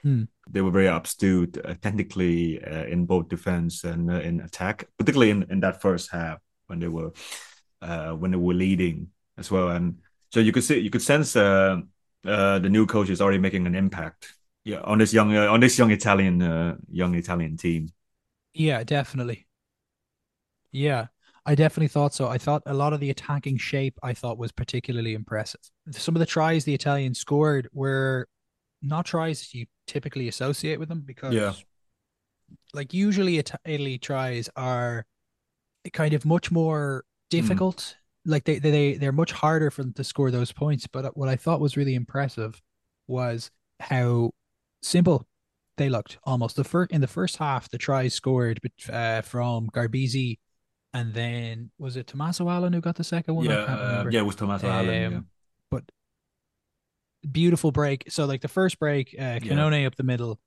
Hmm. 0.03 0.23
They 0.49 0.61
were 0.61 0.71
very 0.71 0.87
astute, 0.87 1.57
uh, 1.57 1.73
technically 1.81 2.63
uh, 2.63 2.85
in 2.85 3.05
both 3.05 3.27
defense 3.27 3.83
and 3.83 4.09
uh, 4.09 4.21
in 4.21 4.39
attack, 4.41 4.87
particularly 4.97 5.31
in, 5.31 5.43
in 5.49 5.59
that 5.59 5.81
first 5.81 6.11
half 6.11 6.39
when 6.67 6.79
they 6.79 6.87
were 6.87 7.11
uh, 7.81 8.11
when 8.11 8.31
they 8.31 8.37
were 8.37 8.53
leading 8.53 9.09
as 9.37 9.51
well. 9.51 9.69
And 9.69 9.99
so 10.31 10.39
you 10.39 10.51
could 10.51 10.63
see 10.63 10.79
you 10.79 10.89
could 10.89 11.01
sense 11.01 11.35
uh, 11.35 11.81
uh, 12.25 12.59
the 12.59 12.69
new 12.69 12.85
coach 12.85 13.09
is 13.09 13.21
already 13.21 13.39
making 13.39 13.67
an 13.67 13.75
impact. 13.75 14.33
Yeah, 14.63 14.81
on 14.81 14.97
this 14.97 15.13
young 15.13 15.35
uh, 15.35 15.47
on 15.51 15.59
this 15.61 15.77
young 15.77 15.91
Italian 15.91 16.41
uh, 16.41 16.75
young 16.89 17.15
Italian 17.15 17.57
team. 17.57 17.89
Yeah, 18.53 18.83
definitely. 18.83 19.47
Yeah, 20.71 21.07
I 21.45 21.55
definitely 21.55 21.87
thought 21.87 22.13
so. 22.13 22.27
I 22.27 22.37
thought 22.37 22.63
a 22.65 22.73
lot 22.73 22.93
of 22.93 22.99
the 22.99 23.09
attacking 23.09 23.57
shape 23.57 23.97
I 24.03 24.13
thought 24.13 24.37
was 24.37 24.51
particularly 24.51 25.13
impressive. 25.13 25.61
Some 25.91 26.15
of 26.15 26.19
the 26.19 26.25
tries 26.25 26.65
the 26.65 26.73
Italians 26.73 27.19
scored 27.19 27.69
were 27.73 28.27
not 28.81 29.05
tries 29.05 29.53
you 29.53 29.65
typically 29.87 30.27
associate 30.27 30.79
with 30.79 30.89
them 30.89 31.01
because 31.05 31.33
Yeah. 31.33 31.53
like 32.73 32.93
usually 32.93 33.37
Italy 33.37 33.97
tries 33.97 34.49
are 34.55 35.05
kind 35.93 36.13
of 36.13 36.25
much 36.25 36.51
more 36.51 37.05
difficult. 37.29 37.95
Like 38.25 38.43
they, 38.43 38.59
they 38.59 38.71
they 38.71 38.93
they're 38.95 39.11
much 39.11 39.31
harder 39.31 39.71
for 39.71 39.83
them 39.83 39.93
to 39.93 40.03
score 40.03 40.31
those 40.31 40.51
points. 40.51 40.87
But 40.87 41.15
what 41.17 41.29
I 41.29 41.35
thought 41.35 41.61
was 41.61 41.77
really 41.77 41.95
impressive 41.95 42.61
was 43.07 43.51
how 43.79 44.31
simple 44.81 45.27
they 45.77 45.89
looked 45.89 46.17
almost 46.23 46.55
the 46.55 46.63
first 46.63 46.91
in 46.91 47.01
the 47.01 47.07
first 47.07 47.37
half 47.37 47.69
the 47.69 47.77
tries 47.77 48.13
scored 48.13 48.59
uh, 48.91 49.21
from 49.21 49.69
Garbisi 49.69 50.39
and 50.93 51.13
then 51.13 51.71
was 51.77 51.95
it 51.95 52.07
Tommaso 52.07 52.49
Allan 52.49 52.73
who 52.73 52.81
got 52.81 52.95
the 52.95 53.03
second 53.03 53.35
one 53.35 53.45
yeah 53.45 53.53
uh, 53.53 54.05
yeah 54.09 54.19
it 54.19 54.25
was 54.25 54.35
Tommaso 54.35 54.67
um, 54.67 54.73
Allan 54.73 55.11
yeah. 55.11 55.19
but 55.69 55.83
beautiful 57.31 57.71
break 57.71 58.05
so 58.09 58.25
like 58.25 58.41
the 58.41 58.47
first 58.47 58.79
break 58.79 59.15
uh 59.17 59.39
Cannone 59.39 59.81
yeah. 59.81 59.87
up 59.87 59.95
the 59.95 60.03
middle 60.03 60.39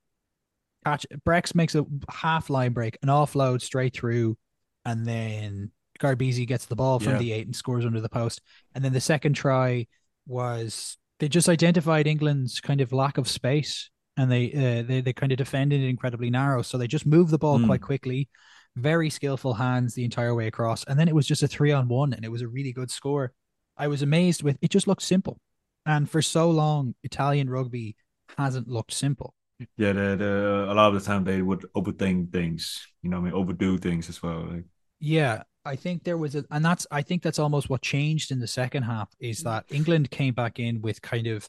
catch 0.85 1.05
Brex 1.25 1.55
makes 1.55 1.75
a 1.75 1.85
half 2.09 2.49
line 2.49 2.73
break 2.73 2.97
an 3.01 3.09
offload 3.09 3.61
straight 3.61 3.95
through 3.95 4.37
and 4.85 5.05
then 5.05 5.71
Garbisi 6.01 6.47
gets 6.47 6.65
the 6.65 6.75
ball 6.75 6.99
from 6.99 7.13
yeah. 7.13 7.19
the 7.19 7.31
eight 7.31 7.45
and 7.45 7.55
scores 7.55 7.85
under 7.85 8.01
the 8.01 8.09
post 8.09 8.41
and 8.75 8.83
then 8.83 8.93
the 8.93 9.01
second 9.01 9.33
try 9.33 9.87
was 10.27 10.97
they 11.19 11.29
just 11.29 11.49
identified 11.49 12.07
England's 12.07 12.59
kind 12.59 12.81
of 12.81 12.91
lack 12.91 13.17
of 13.17 13.29
space 13.29 13.89
and 14.17 14.31
they 14.31 14.51
uh, 14.51 14.87
they 14.87 15.01
they 15.01 15.13
kind 15.13 15.31
of 15.31 15.37
defended 15.37 15.81
it 15.81 15.89
incredibly 15.89 16.29
narrow. 16.29 16.61
So 16.61 16.77
they 16.77 16.87
just 16.87 17.05
moved 17.05 17.31
the 17.31 17.37
ball 17.37 17.59
mm. 17.59 17.65
quite 17.65 17.81
quickly, 17.81 18.29
very 18.75 19.09
skillful 19.09 19.53
hands 19.53 19.93
the 19.93 20.03
entire 20.03 20.35
way 20.35 20.47
across, 20.47 20.83
and 20.85 20.99
then 20.99 21.07
it 21.07 21.15
was 21.15 21.27
just 21.27 21.43
a 21.43 21.47
three 21.47 21.71
on 21.71 21.87
one, 21.87 22.13
and 22.13 22.25
it 22.25 22.31
was 22.31 22.41
a 22.41 22.47
really 22.47 22.73
good 22.73 22.91
score. 22.91 23.33
I 23.77 23.87
was 23.87 24.01
amazed 24.01 24.43
with 24.43 24.57
it. 24.61 24.69
Just 24.69 24.87
looked 24.87 25.03
simple, 25.03 25.39
and 25.85 26.09
for 26.09 26.21
so 26.21 26.49
long, 26.49 26.95
Italian 27.03 27.49
rugby 27.49 27.95
hasn't 28.37 28.67
looked 28.67 28.93
simple. 28.93 29.33
Yeah, 29.77 29.93
the, 29.93 30.15
the, 30.15 30.65
a 30.69 30.73
lot 30.73 30.87
of 30.87 30.95
the 30.95 31.07
time 31.07 31.23
they 31.23 31.41
would 31.41 31.67
overthink 31.75 32.31
things, 32.31 32.87
you 33.03 33.11
know, 33.11 33.17
I 33.17 33.21
mean, 33.21 33.33
overdo 33.33 33.77
things 33.77 34.09
as 34.09 34.21
well. 34.23 34.47
Like. 34.49 34.63
Yeah, 34.99 35.43
I 35.65 35.75
think 35.75 36.03
there 36.03 36.17
was 36.17 36.35
a, 36.35 36.43
and 36.49 36.65
that's 36.65 36.87
I 36.91 37.01
think 37.01 37.21
that's 37.21 37.39
almost 37.39 37.69
what 37.69 37.81
changed 37.81 38.31
in 38.31 38.39
the 38.39 38.47
second 38.47 38.83
half 38.83 39.09
is 39.19 39.43
that 39.43 39.65
England 39.69 40.09
came 40.09 40.33
back 40.33 40.59
in 40.59 40.81
with 40.81 41.01
kind 41.01 41.27
of 41.27 41.47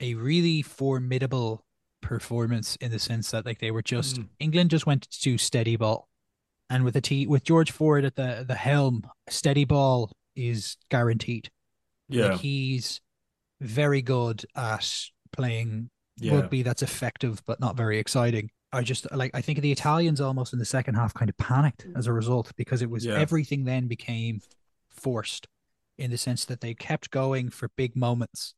a 0.00 0.14
really 0.14 0.62
formidable 0.62 1.64
performance 2.02 2.76
in 2.76 2.90
the 2.90 2.98
sense 2.98 3.30
that 3.30 3.46
like 3.46 3.58
they 3.58 3.70
were 3.70 3.82
just 3.82 4.20
mm. 4.20 4.28
England 4.38 4.70
just 4.70 4.86
went 4.86 5.08
to 5.10 5.38
steady 5.38 5.76
ball, 5.76 6.08
and 6.68 6.84
with 6.84 6.94
the 6.94 7.00
t 7.00 7.26
with 7.26 7.44
George 7.44 7.70
Ford 7.70 8.04
at 8.04 8.16
the 8.16 8.44
the 8.46 8.54
helm, 8.54 9.06
steady 9.28 9.64
ball 9.64 10.12
is 10.36 10.76
guaranteed. 10.90 11.50
Yeah, 12.08 12.28
like 12.28 12.40
he's 12.40 13.00
very 13.60 14.02
good 14.02 14.44
at 14.56 14.90
playing 15.32 15.90
yeah. 16.18 16.34
rugby 16.34 16.62
that's 16.62 16.82
effective 16.82 17.42
but 17.46 17.60
not 17.60 17.76
very 17.76 17.98
exciting. 17.98 18.50
I 18.72 18.82
just 18.82 19.10
like 19.12 19.32
I 19.34 19.40
think 19.40 19.60
the 19.60 19.72
Italians 19.72 20.20
almost 20.20 20.52
in 20.52 20.58
the 20.58 20.64
second 20.64 20.94
half 20.94 21.12
kind 21.12 21.28
of 21.28 21.36
panicked 21.36 21.86
as 21.96 22.06
a 22.06 22.12
result 22.12 22.52
because 22.56 22.82
it 22.82 22.90
was 22.90 23.04
yeah. 23.04 23.14
everything 23.14 23.64
then 23.64 23.88
became 23.88 24.40
forced 24.88 25.48
in 25.98 26.10
the 26.10 26.18
sense 26.18 26.44
that 26.44 26.60
they 26.60 26.74
kept 26.74 27.10
going 27.10 27.50
for 27.50 27.68
big 27.76 27.96
moments 27.96 28.54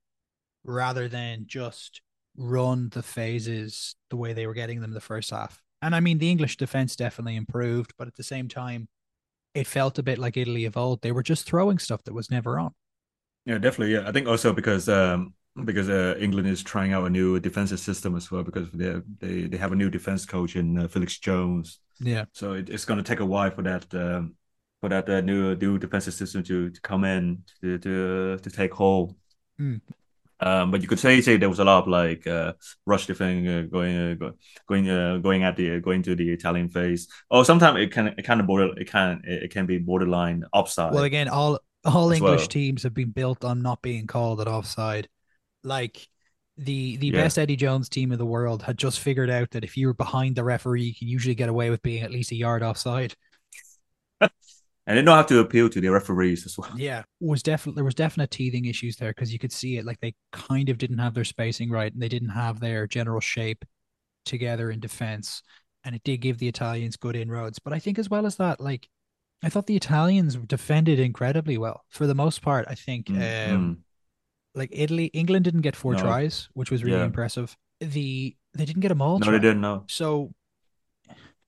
rather 0.65 1.09
than 1.09 1.45
just 1.47 2.03
run 2.37 2.89
the 2.93 3.03
phases 3.03 3.97
the 4.11 4.17
way 4.17 4.33
they 4.33 4.47
were 4.47 4.55
getting 4.55 4.81
them 4.81 4.93
the 4.93 5.01
first 5.01 5.31
half. 5.31 5.61
And 5.81 5.95
I 5.95 6.01
mean, 6.01 6.19
the 6.19 6.31
English 6.31 6.57
defense 6.57 6.95
definitely 6.95 7.37
improved, 7.37 7.95
but 7.99 8.07
at 8.07 8.15
the 8.15 8.23
same 8.23 8.49
time, 8.49 8.89
it 9.55 9.67
felt 9.67 9.99
a 9.99 10.03
bit 10.03 10.19
like 10.19 10.37
Italy 10.37 10.65
of 10.65 10.77
old. 10.77 11.03
They 11.03 11.13
were 11.13 11.23
just 11.23 11.45
throwing 11.45 11.79
stuff 11.79 12.05
that 12.05 12.15
was 12.15 12.31
never 12.31 12.59
on. 12.59 12.73
Yeah, 13.45 13.59
definitely. 13.59 13.95
Yeah, 13.95 14.09
I 14.09 14.13
think 14.13 14.29
also 14.29 14.53
because 14.53 14.89
um, 14.89 15.35
because 15.65 15.89
uh, 15.89 16.17
England 16.19 16.49
is 16.49 16.63
trying 16.63 16.93
out 16.93 17.07
a 17.07 17.11
new 17.11 17.39
defensive 17.39 17.81
system 17.81 18.17
as 18.17 18.31
well 18.31 18.43
because 18.43 18.71
they 18.73 18.95
they 19.21 19.43
they 19.43 19.57
have 19.57 19.73
a 19.73 19.77
new 19.77 19.91
defense 19.91 20.25
coach 20.25 20.57
in 20.57 20.79
uh, 20.79 20.89
Felix 20.89 21.19
Jones. 21.19 21.81
Yeah. 22.01 22.25
So 22.33 22.55
it, 22.55 22.71
it's 22.71 22.85
going 22.85 22.99
to 22.99 23.05
take 23.05 23.21
a 23.21 23.27
while 23.27 23.51
for 23.51 23.63
that 23.63 23.93
um, 23.95 24.35
for 24.81 24.89
that 24.89 25.09
uh, 25.09 25.21
new 25.21 25.55
new 25.57 25.79
defensive 25.79 26.15
system 26.15 26.43
to 26.45 26.71
to 26.71 26.81
come 26.81 27.05
in 27.05 27.45
to 27.61 27.79
to 27.79 28.39
to 28.39 28.51
take 28.51 28.73
hold. 28.73 29.15
Mm. 29.61 29.81
Um, 30.41 30.73
but 30.73 30.83
you 30.83 30.89
could 30.89 30.99
say 30.99 31.21
say 31.21 31.37
there 31.37 31.49
was 31.49 31.61
a 31.61 31.65
lot 31.65 31.83
of 31.83 31.89
like 31.89 32.27
uh, 32.27 32.55
rush 32.85 33.07
defending 33.07 33.47
uh, 33.47 33.63
going 33.63 33.97
uh, 33.97 34.31
going 34.67 34.91
uh, 34.91 35.19
going 35.19 35.45
at 35.45 35.57
the 35.57 35.81
going 35.81 36.03
to 36.03 36.17
the 36.17 36.33
Italian 36.33 36.69
phase. 36.69 37.07
Or 37.31 37.45
sometimes 37.45 37.79
it 37.79 37.93
can 37.93 38.09
it 38.09 38.23
kind 38.23 38.41
of 38.41 38.47
border 38.47 38.77
it 38.77 38.91
can 38.91 39.23
it 39.25 39.53
can 39.53 39.67
be 39.67 39.79
borderline 39.79 40.45
offside. 40.53 40.95
Well, 40.95 41.05
again, 41.05 41.29
all 41.29 41.61
all 41.85 42.11
English 42.11 42.41
well. 42.41 42.49
teams 42.49 42.83
have 42.83 42.95
been 42.95 43.11
built 43.11 43.45
on 43.45 43.63
not 43.63 43.83
being 43.83 44.07
called 44.07 44.41
at 44.41 44.49
offside. 44.49 45.09
Like 45.65 46.09
the 46.57 46.97
the 46.97 47.09
yeah. 47.09 47.23
best 47.23 47.39
Eddie 47.39 47.57
Jones 47.57 47.89
team 47.89 48.13
in 48.13 48.19
the 48.19 48.27
world 48.27 48.63
had 48.63 48.79
just 48.79 49.01
figured 49.01 49.31
out 49.31 49.51
that 49.53 49.65
if 49.65 49.77
you 49.77 49.87
were 49.87 49.95
behind 49.95 50.37
the 50.37 50.45
referee, 50.45 50.83
you 50.83 50.95
can 50.95 51.09
usually 51.09 51.35
get 51.35 51.49
away 51.49 51.71
with 51.71 51.83
being 51.83 52.03
at 52.03 52.11
least 52.11 52.33
a 52.33 52.37
yard 52.37 52.63
offside. 52.63 53.15
and 54.21 54.31
they 54.87 55.03
don't 55.03 55.17
have 55.17 55.27
to 55.27 55.41
appeal 55.41 55.69
to 55.69 55.81
the 55.81 55.89
referees 55.89 56.45
as 56.45 56.59
well. 56.59 56.73
Yeah, 56.77 57.03
was 57.21 57.43
definitely 57.43 57.77
there 57.77 57.85
was 57.85 57.95
definite 57.95 58.31
teething 58.31 58.67
issues 58.67 58.97
there 58.97 59.11
because 59.11 59.33
you 59.33 59.39
could 59.39 59.53
see 59.53 59.79
it 59.79 59.85
like 59.85 60.01
they 60.01 60.15
kind 60.33 60.69
of 60.69 60.79
didn't 60.79 60.99
have 60.99 61.15
their 61.15 61.25
spacing 61.25 61.71
right 61.71 61.93
and 61.93 62.03
they 62.03 62.09
didn't 62.09 62.31
have 62.31 62.61
their 62.61 62.87
general 62.87 63.21
shape 63.21 63.65
together 64.25 64.71
in 64.71 64.81
defense, 64.81 65.43
and 65.85 65.95
it 65.95 66.03
did 66.05 66.19
give 66.19 66.39
the 66.39 66.49
Italians 66.49 66.97
good 66.97 67.17
inroads. 67.17 67.59
But 67.59 67.73
I 67.73 67.79
think 67.79 67.99
as 67.99 68.11
well 68.11 68.27
as 68.27 68.37
that, 68.37 68.61
like 68.61 68.89
I 69.43 69.49
thought 69.49 69.67
the 69.67 69.77
Italians 69.77 70.37
defended 70.37 71.01
incredibly 71.01 71.59
well 71.59 71.85
for 71.89 72.07
the 72.07 72.15
most 72.15 72.43
part. 72.43 72.67
I 72.69 72.75
think, 72.75 73.07
mm-hmm. 73.07 73.55
um, 73.55 73.85
like 74.55 74.71
Italy, 74.73 75.07
England 75.07 75.45
didn't 75.45 75.63
get 75.63 75.77
four 75.77 75.95
no. 75.95 76.01
tries, 76.01 76.49
which 76.55 76.71
was 76.71 76.85
really 76.85 76.99
yeah. 76.99 77.05
impressive. 77.05 77.57
The 77.81 78.37
they 78.55 78.65
didn't 78.65 78.83
get 78.83 78.89
them 78.89 79.03
all. 79.03 79.19
No, 79.19 79.25
try. 79.25 79.33
they 79.33 79.39
didn't. 79.39 79.63
No. 79.63 79.85
So 79.89 80.33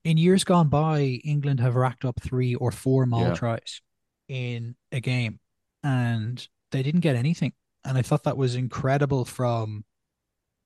in 0.04 0.16
years 0.16 0.44
gone 0.44 0.68
by, 0.68 1.20
England 1.24 1.60
have 1.60 1.76
racked 1.76 2.04
up 2.04 2.20
three 2.20 2.54
or 2.54 2.70
four 2.70 3.06
maul 3.06 3.28
yeah. 3.28 3.34
tries 3.34 3.80
in 4.28 4.74
a 4.92 5.00
game, 5.00 5.40
and 5.82 6.46
they 6.70 6.82
didn't 6.82 7.00
get 7.00 7.16
anything. 7.16 7.52
And 7.84 7.98
I 7.98 8.02
thought 8.02 8.24
that 8.24 8.36
was 8.36 8.54
incredible 8.54 9.24
from 9.24 9.84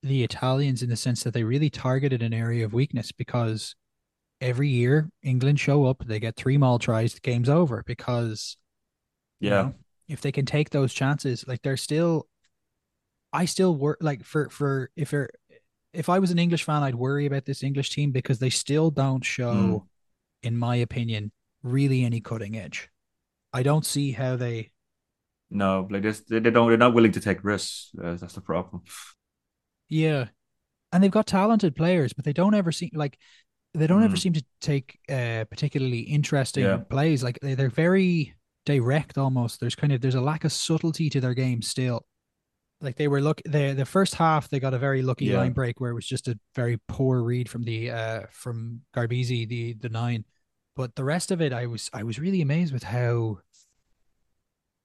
the 0.03 0.23
Italians 0.23 0.83
in 0.83 0.89
the 0.89 0.97
sense 0.97 1.25
that 1.25 1.35
they 1.35 1.43
really 1.43 1.71
targeted 1.71 2.23
an 2.23 2.33
area 2.33 2.65
of 2.65 2.73
weakness 2.73 3.11
because 3.11 3.75
every 4.41 4.69
year 4.69 5.11
England 5.23 5.59
show 5.59 5.87
up, 5.87 6.05
they 6.07 6.21
get 6.21 6.37
three 6.37 6.57
maul 6.57 6.79
tries, 6.79 7.15
the 7.15 7.21
game's 7.21 7.49
over 7.49 7.83
because 7.87 8.57
yeah, 9.41 9.49
you 9.49 9.67
know, 9.67 9.75
if 10.09 10.21
they 10.21 10.33
can 10.33 10.47
take 10.47 10.71
those 10.71 10.93
chances, 10.93 11.47
like 11.47 11.63
they're 11.63 11.77
still, 11.77 12.27
I 13.33 13.45
still 13.45 13.75
work 13.75 13.99
like 14.01 14.25
for 14.25 14.49
for 14.49 14.91
if 14.97 15.11
they're 15.11 15.31
if 15.93 16.09
I 16.09 16.19
was 16.19 16.31
an 16.31 16.39
English 16.39 16.65
fan, 16.65 16.83
I'd 16.83 16.95
worry 16.95 17.27
about 17.27 17.45
this 17.45 17.63
English 17.63 17.91
team 17.91 18.13
because 18.13 18.39
they 18.39 18.51
still 18.51 18.91
don't 18.91 19.25
show, 19.25 19.55
mm. 19.55 19.83
in 20.43 20.57
my 20.57 20.77
opinion, 20.77 21.33
really 21.63 22.05
any 22.05 22.21
cutting 22.21 22.57
edge. 22.57 22.89
I 23.53 23.63
don't 23.63 23.87
see 23.87 24.13
how 24.13 24.37
they. 24.37 24.71
No, 25.51 25.89
like 25.91 26.03
this, 26.03 26.21
they 26.21 26.41
don't. 26.41 26.69
They're 26.69 26.77
not 26.77 26.95
willing 26.95 27.13
to 27.13 27.21
take 27.21 27.43
risks. 27.43 27.91
Uh, 28.03 28.15
that's 28.15 28.35
the 28.35 28.43
problem. 28.43 28.83
Yeah, 29.89 30.27
and 30.93 31.03
they've 31.03 31.11
got 31.11 31.27
talented 31.27 31.75
players, 31.75 32.13
but 32.13 32.25
they 32.25 32.35
don't 32.35 32.55
ever 32.55 32.71
seem 32.71 32.91
like 32.93 33.19
they 33.75 33.87
don't 33.87 34.03
mm. 34.03 34.07
ever 34.07 34.17
seem 34.17 34.35
to 34.35 34.45
take 34.61 34.99
uh, 35.09 35.45
particularly 35.45 36.01
interesting 36.01 36.65
yeah. 36.65 36.77
plays. 36.77 37.23
Like 37.23 37.39
they, 37.41 37.55
they're 37.55 37.71
very 37.71 38.35
direct 38.69 39.17
almost. 39.17 39.61
There's 39.61 39.75
kind 39.75 39.95
of 39.95 40.03
there's 40.03 40.15
a 40.15 40.21
lack 40.21 40.45
of 40.45 40.53
subtlety 40.53 41.09
to 41.11 41.23
their 41.23 41.33
game 41.33 41.63
still. 41.63 42.05
Like 42.83 42.97
they 42.97 43.09
were 43.09 43.23
look 43.23 43.41
the 43.47 43.73
the 43.73 43.87
first 43.87 44.15
half 44.15 44.51
they 44.51 44.61
got 44.61 44.75
a 44.75 44.79
very 44.79 45.01
lucky 45.01 45.25
yeah. 45.25 45.39
line 45.39 45.53
break 45.53 45.81
where 45.81 45.91
it 45.91 45.95
was 45.95 46.07
just 46.07 46.29
a 46.29 46.39
very 46.55 46.79
poor 46.87 47.23
read 47.23 47.49
from 47.49 47.63
the 47.63 47.91
uh 47.91 48.23
from 48.31 48.83
Garbisi 48.95 49.49
the 49.49 49.73
the 49.81 49.89
nine. 49.89 50.27
But 50.77 50.95
the 50.97 51.05
rest 51.05 51.31
of 51.31 51.41
it 51.41 51.55
I 51.55 51.65
was 51.65 51.89
I 51.95 52.03
was 52.03 52.19
really 52.19 52.43
amazed 52.43 52.75
with 52.75 52.83
how 52.83 53.39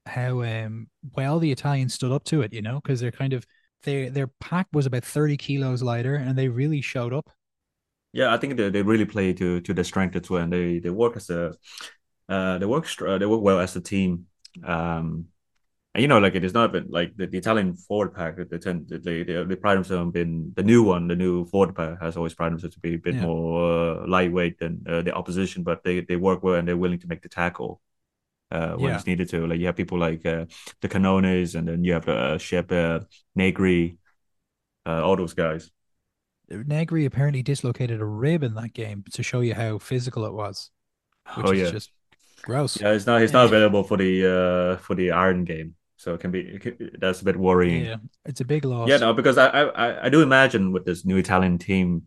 how 0.06 0.43
um 0.43 0.88
well 1.12 1.39
the 1.39 1.52
Italians 1.52 1.93
stood 1.93 2.13
up 2.13 2.24
to 2.26 2.41
it 2.41 2.54
you 2.54 2.62
know? 2.62 2.80
Because 2.82 3.02
they're 3.02 3.12
kind 3.12 3.34
of 3.34 3.46
their 3.84 4.10
their 4.10 4.28
pack 4.39 4.67
was 4.72 4.86
about 4.86 5.04
30 5.04 5.36
kilos 5.36 5.84
lighter 5.84 6.15
and 6.15 6.38
they 6.38 6.48
really 6.48 6.80
showed 6.80 7.13
up. 7.13 7.30
Yeah 8.13 8.34
I 8.34 8.38
think 8.38 8.56
they, 8.56 8.69
they 8.69 8.82
really 8.82 9.06
play 9.06 9.34
to 9.34 9.60
to 9.60 9.74
their 9.74 9.84
strength 9.84 10.15
as 10.15 10.30
well. 10.30 10.43
And 10.43 10.54
they 10.54 10.80
they 10.80 10.89
work 10.89 11.17
as 11.17 11.30
a 11.30 11.54
uh 12.29 12.57
they 12.57 12.65
work 12.65 12.88
uh, 13.01 13.17
they 13.17 13.25
work 13.25 13.41
well 13.41 13.59
as 13.59 13.75
a 13.75 13.81
team 13.81 14.25
um 14.63 15.27
and 15.95 16.01
you 16.01 16.07
know, 16.07 16.17
like 16.17 16.33
it 16.33 16.43
is 16.43 16.55
not 16.55 16.71
been 16.71 16.88
like 16.89 17.15
the, 17.15 17.27
the 17.27 17.38
Italian 17.38 17.75
forward 17.75 18.15
pack. 18.15 18.38
They 18.49 18.57
tend 18.57 18.89
they, 18.89 19.21
they 19.21 19.43
they 19.43 19.55
pride 19.55 19.75
themselves 19.75 20.01
on 20.01 20.09
being 20.09 20.51
the 20.55 20.63
new 20.63 20.81
one. 20.81 21.07
The 21.07 21.15
new 21.15 21.45
forward 21.45 21.75
pack 21.75 22.01
has 22.01 22.17
always 22.17 22.33
prided 22.33 22.53
themselves 22.53 22.73
to 22.75 22.81
be 22.81 22.95
a 22.95 22.97
bit 22.97 23.13
yeah. 23.13 23.21
more 23.21 24.01
uh, 24.01 24.07
lightweight 24.07 24.57
than 24.57 24.83
uh, 24.89 25.03
the 25.03 25.13
opposition, 25.13 25.62
but 25.62 25.83
they 25.83 26.01
they 26.01 26.15
work 26.15 26.41
well 26.41 26.55
and 26.55 26.67
they're 26.67 26.77
willing 26.77 26.97
to 26.97 27.07
make 27.07 27.21
the 27.21 27.29
tackle 27.29 27.79
uh, 28.49 28.73
when 28.73 28.89
yeah. 28.89 28.95
it's 28.95 29.05
needed 29.05 29.29
to. 29.29 29.45
Like 29.45 29.59
you 29.59 29.67
have 29.67 29.75
people 29.75 29.99
like 29.99 30.25
uh, 30.25 30.45
the 30.81 30.89
Canones, 30.89 31.53
and 31.53 31.67
then 31.67 31.83
you 31.83 31.93
have 31.93 32.09
uh, 32.09 32.39
Shep, 32.39 32.71
uh, 32.71 33.01
Negri, 33.36 33.97
uh, 34.88 35.03
all 35.03 35.15
those 35.15 35.36
guys. 35.36 35.69
Negri 36.49 37.05
apparently 37.05 37.43
dislocated 37.43 38.01
a 38.01 38.05
rib 38.05 38.41
in 38.41 38.55
that 38.55 38.73
game 38.73 39.03
to 39.12 39.21
show 39.21 39.41
you 39.41 39.53
how 39.53 39.77
physical 39.77 40.25
it 40.25 40.33
was. 40.33 40.71
Which 41.36 41.45
oh 41.45 41.51
yeah, 41.51 41.69
just 41.69 41.91
gross. 42.43 42.79
Yeah, 42.79 42.91
it's 42.91 43.06
not. 43.06 43.21
He's 43.21 43.34
not 43.34 43.45
available 43.45 43.84
for 43.84 43.97
the 43.97 44.75
uh 44.75 44.77
for 44.77 44.95
the 44.95 45.12
Iron 45.12 45.43
game. 45.45 45.75
So 45.97 46.13
it 46.13 46.19
can 46.19 46.32
be 46.32 46.41
it 46.41 46.62
can, 46.62 46.91
that's 46.99 47.21
a 47.21 47.25
bit 47.25 47.38
worrying. 47.38 47.86
Yeah, 47.86 47.97
it's 48.25 48.41
a 48.41 48.45
big 48.45 48.65
loss. 48.65 48.89
Yeah, 48.89 48.97
no, 48.97 49.13
because 49.13 49.38
I 49.38 49.47
I 49.47 50.06
I 50.06 50.10
do 50.10 50.21
imagine 50.21 50.71
with 50.71 50.86
this 50.86 51.06
new 51.06 51.17
Italian 51.17 51.58
team, 51.58 52.03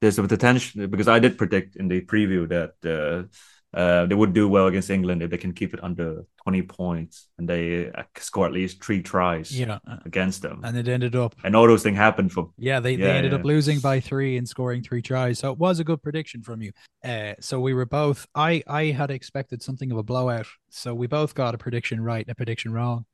there's 0.00 0.18
a 0.18 0.22
potential 0.26 0.86
because 0.88 1.08
I 1.08 1.18
did 1.18 1.38
predict 1.38 1.76
in 1.76 1.88
the 1.88 2.00
preview 2.02 2.48
that 2.48 2.74
uh, 2.84 3.28
uh, 3.74 4.06
they 4.06 4.14
would 4.14 4.32
do 4.32 4.48
well 4.48 4.66
against 4.68 4.90
England 4.90 5.22
if 5.22 5.30
they 5.30 5.36
can 5.38 5.52
keep 5.52 5.74
it 5.74 5.82
under 5.84 6.24
20 6.42 6.62
points 6.62 7.28
and 7.38 7.48
they 7.48 7.90
uh, 7.90 8.04
score 8.16 8.46
at 8.46 8.52
least 8.52 8.82
three 8.82 9.02
tries 9.02 9.52
Yeah, 9.52 9.78
against 10.04 10.42
them. 10.42 10.60
and 10.64 10.76
it 10.76 10.88
ended 10.88 11.14
up 11.14 11.34
And 11.44 11.54
all 11.54 11.66
those 11.66 11.82
things 11.82 11.96
happened 11.96 12.32
for 12.32 12.50
Yeah, 12.56 12.80
they, 12.80 12.96
they 12.96 13.10
ended 13.10 13.32
yeah. 13.32 13.38
up 13.38 13.44
losing 13.44 13.80
by 13.80 14.00
three 14.00 14.38
and 14.38 14.48
scoring 14.48 14.82
three 14.82 15.02
tries. 15.02 15.38
So 15.38 15.52
it 15.52 15.58
was 15.58 15.78
a 15.78 15.84
good 15.84 16.02
prediction 16.02 16.42
from 16.42 16.62
you. 16.62 16.72
Uh, 17.04 17.34
so 17.40 17.60
we 17.60 17.74
were 17.74 17.86
both. 17.86 18.26
I 18.34 18.62
I 18.66 18.84
had 18.86 19.10
expected 19.10 19.62
something 19.62 19.92
of 19.92 19.98
a 19.98 20.02
blowout. 20.02 20.46
So 20.70 20.94
we 20.94 21.06
both 21.06 21.34
got 21.34 21.54
a 21.54 21.58
prediction 21.58 22.00
right 22.00 22.24
and 22.26 22.32
a 22.32 22.34
prediction 22.34 22.72
wrong. 22.72 23.04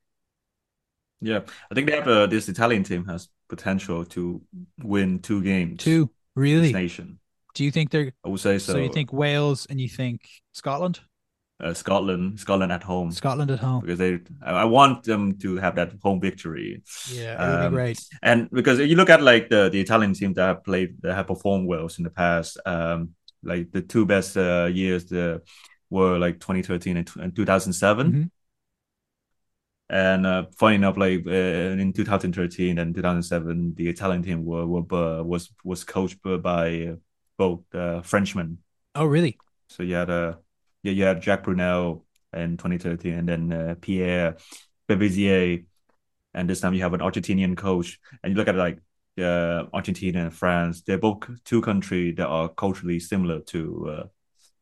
yeah. 1.20 1.40
I 1.70 1.74
think 1.74 1.88
they 1.88 1.96
have 1.96 2.08
uh, 2.08 2.26
this 2.26 2.48
Italian 2.48 2.84
team 2.84 3.04
has 3.06 3.28
potential 3.48 4.04
to 4.06 4.42
win 4.82 5.20
two 5.20 5.42
games. 5.42 5.82
Two, 5.82 6.10
really? 6.34 6.72
nation. 6.72 7.18
Do 7.54 7.64
you 7.64 7.70
think 7.70 7.90
they're 7.90 8.12
I 8.24 8.28
would 8.28 8.40
say 8.40 8.58
so. 8.58 8.72
so? 8.72 8.78
you 8.78 8.88
think 8.92 9.12
Wales 9.12 9.66
and 9.70 9.80
you 9.80 9.88
think 9.88 10.22
Scotland? 10.52 11.00
uh, 11.62 11.72
Scotland, 11.74 12.40
Scotland 12.40 12.72
at 12.72 12.82
home 12.82 13.12
Scotland 13.12 13.50
at 13.50 13.60
home. 13.60 13.80
because 13.82 13.98
they. 13.98 14.18
I 14.44 14.64
want 14.64 15.04
them 15.04 15.38
to 15.38 15.56
have 15.58 15.76
that 15.76 15.92
home 16.02 16.20
victory. 16.20 16.82
Yeah, 17.12 17.34
it 17.34 17.38
would 17.50 17.66
Um, 17.66 17.72
be 17.72 17.76
great. 17.76 18.00
And 18.22 18.50
because 18.50 18.78
you 18.80 18.96
look 18.96 19.10
at 19.10 19.22
like 19.22 19.48
the 19.48 19.68
the 19.70 19.80
Italian 19.80 20.12
teams 20.14 20.34
that 20.36 20.46
have 20.46 20.64
played 20.64 21.00
that 21.02 21.14
have 21.14 21.26
performed 21.28 21.68
well 21.68 21.88
in 21.98 22.04
the 22.04 22.10
past, 22.10 22.58
um, 22.66 23.10
like 23.44 23.70
the 23.70 23.82
two 23.82 24.06
best 24.06 24.36
uh, 24.36 24.68
years 24.72 25.04
the, 25.04 25.42
were 25.90 26.18
like 26.18 26.40
2013 26.40 26.96
and, 26.96 27.06
t- 27.06 27.20
and 27.20 27.36
2007. 27.36 28.12
Mhm. 28.12 28.30
And 29.90 30.26
uh, 30.26 30.46
funny 30.58 30.76
enough, 30.76 30.96
like 30.96 31.26
uh, 31.26 31.30
in 31.30 31.92
2013 31.92 32.78
and 32.78 32.94
2007, 32.94 33.74
the 33.76 33.88
Italian 33.88 34.22
team 34.22 34.44
were, 34.44 34.66
were 34.66 34.80
uh, 35.20 35.22
was 35.22 35.52
was 35.64 35.84
coached 35.84 36.18
by 36.22 36.86
uh, 36.92 36.96
both 37.36 37.60
uh, 37.74 38.02
Frenchmen. 38.02 38.58
Oh, 38.94 39.04
really? 39.04 39.38
So 39.68 39.82
you 39.82 39.94
had 39.94 40.10
uh, 40.10 40.34
yeah, 40.82 40.92
you 40.92 41.04
had 41.04 41.22
Jacques 41.22 41.44
Brunel 41.44 42.04
in 42.32 42.56
2013, 42.56 43.14
and 43.14 43.28
then 43.28 43.52
uh, 43.52 43.74
Pierre 43.80 44.36
Berbizier, 44.88 45.64
and 46.34 46.48
this 46.48 46.60
time 46.60 46.74
you 46.74 46.82
have 46.82 46.94
an 46.94 47.00
Argentinian 47.00 47.56
coach. 47.56 47.98
And 48.22 48.32
you 48.32 48.36
look 48.36 48.48
at 48.48 48.56
like 48.56 48.78
uh, 49.18 49.64
Argentina 49.72 50.24
and 50.24 50.34
France; 50.34 50.82
they're 50.82 50.98
both 50.98 51.24
two 51.44 51.62
countries 51.62 52.16
that 52.16 52.26
are 52.26 52.48
culturally 52.48 53.00
similar 53.00 53.40
to 53.40 53.90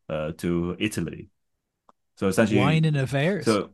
uh, 0.09 0.13
uh, 0.13 0.33
to 0.39 0.77
Italy. 0.79 1.29
So 2.17 2.29
essentially, 2.29 2.61
Wine 2.61 2.85
and 2.85 2.97
affairs. 2.97 3.47
so 3.47 3.71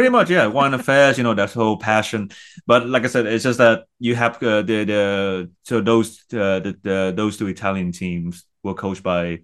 pretty 0.00 0.10
much, 0.10 0.30
yeah, 0.30 0.46
wine 0.46 0.72
affairs, 0.72 1.18
you 1.18 1.24
know, 1.24 1.34
that 1.34 1.52
whole 1.52 1.76
passion. 1.76 2.30
But 2.66 2.88
like 2.88 3.04
I 3.04 3.06
said, 3.08 3.26
it's 3.26 3.44
just 3.44 3.58
that 3.58 3.84
you 3.98 4.14
have 4.14 4.42
uh, 4.42 4.62
the 4.62 4.84
the 4.84 5.50
so 5.62 5.82
those 5.82 6.24
uh, 6.32 6.60
the, 6.60 6.74
the 6.82 7.12
those 7.14 7.36
two 7.36 7.48
Italian 7.48 7.92
teams 7.92 8.46
were 8.62 8.72
coached 8.72 9.02
by 9.02 9.40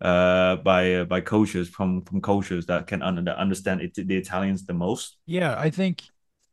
uh 0.00 0.56
by 0.56 0.94
uh, 0.94 1.04
by 1.04 1.20
coaches 1.20 1.68
from 1.68 2.00
from 2.00 2.22
coaches 2.22 2.64
that 2.66 2.86
can 2.86 3.02
under, 3.02 3.20
that 3.20 3.36
understand 3.36 3.82
it, 3.82 3.94
the 3.94 4.16
Italians 4.16 4.64
the 4.64 4.72
most. 4.72 5.18
Yeah, 5.26 5.54
I 5.58 5.68
think 5.68 6.02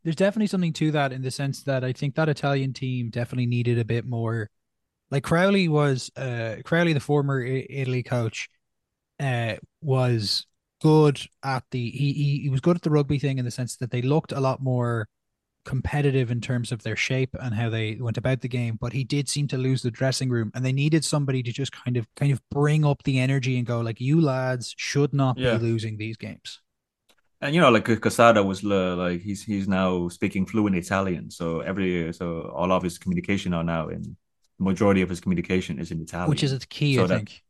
there's 0.03 0.17
definitely 0.17 0.47
something 0.47 0.73
to 0.73 0.91
that 0.91 1.13
in 1.13 1.21
the 1.21 1.31
sense 1.31 1.63
that 1.63 1.85
I 1.85 1.93
think 1.93 2.15
that 2.15 2.27
Italian 2.27 2.73
team 2.73 3.09
definitely 3.09 3.45
needed 3.45 3.79
a 3.79 3.85
bit 3.85 4.05
more. 4.05 4.49
Like 5.09 5.23
Crowley 5.23 5.69
was, 5.69 6.11
uh, 6.17 6.57
Crowley, 6.65 6.91
the 6.91 6.99
former 6.99 7.41
I- 7.41 7.65
Italy 7.69 8.03
coach, 8.03 8.49
uh, 9.21 9.55
was 9.81 10.45
good 10.81 11.19
at 11.43 11.63
the 11.71 11.89
he, 11.89 12.13
he 12.13 12.39
he 12.43 12.49
was 12.49 12.61
good 12.61 12.75
at 12.75 12.81
the 12.83 12.89
rugby 12.89 13.19
thing 13.19 13.37
in 13.39 13.45
the 13.45 13.51
sense 13.51 13.77
that 13.77 13.91
they 13.91 14.01
looked 14.01 14.31
a 14.31 14.39
lot 14.39 14.61
more 14.61 15.07
competitive 15.65 16.31
in 16.31 16.39
terms 16.39 16.71
of 16.71 16.83
their 16.83 16.95
shape 16.95 17.35
and 17.41 17.53
how 17.55 17.69
they 17.69 17.95
went 17.99 18.17
about 18.17 18.39
the 18.39 18.47
game 18.47 18.77
but 18.79 18.93
he 18.93 19.03
did 19.03 19.27
seem 19.27 19.47
to 19.49 19.57
lose 19.57 19.81
the 19.81 19.91
dressing 19.91 20.29
room 20.29 20.49
and 20.55 20.63
they 20.63 20.71
needed 20.71 21.03
somebody 21.03 21.43
to 21.43 21.51
just 21.51 21.73
kind 21.73 21.97
of 21.97 22.07
kind 22.15 22.31
of 22.31 22.39
bring 22.49 22.85
up 22.85 23.03
the 23.03 23.19
energy 23.19 23.57
and 23.57 23.67
go 23.67 23.81
like 23.81 23.99
you 23.99 24.21
lads 24.21 24.73
should 24.77 25.13
not 25.13 25.37
Yeah. 25.37 25.57
be 25.57 25.63
losing 25.63 25.97
these 25.97 26.15
games. 26.15 26.61
And 27.41 27.53
you 27.53 27.61
know, 27.61 27.69
like 27.69 27.85
Quesada 28.01 28.41
was 28.43 28.63
uh, 28.63 28.95
like 28.95 29.21
he's 29.21 29.43
he's 29.43 29.67
now 29.67 30.07
speaking 30.07 30.45
fluent 30.47 30.75
Italian, 30.75 31.29
so 31.29 31.59
every 31.59 32.11
so 32.11 32.49
all 32.55 32.71
of 32.71 32.81
his 32.81 32.97
communication 32.97 33.53
are 33.53 33.63
now 33.63 33.89
in 33.89 34.17
majority 34.57 35.03
of 35.03 35.09
his 35.09 35.19
communication 35.19 35.77
is 35.77 35.91
in 35.91 36.01
Italian, 36.01 36.29
which 36.31 36.41
is 36.43 36.51
a 36.53 36.59
key 36.59 36.95
So 36.95 37.03
i 37.03 37.07
that- 37.07 37.15
think 37.17 37.43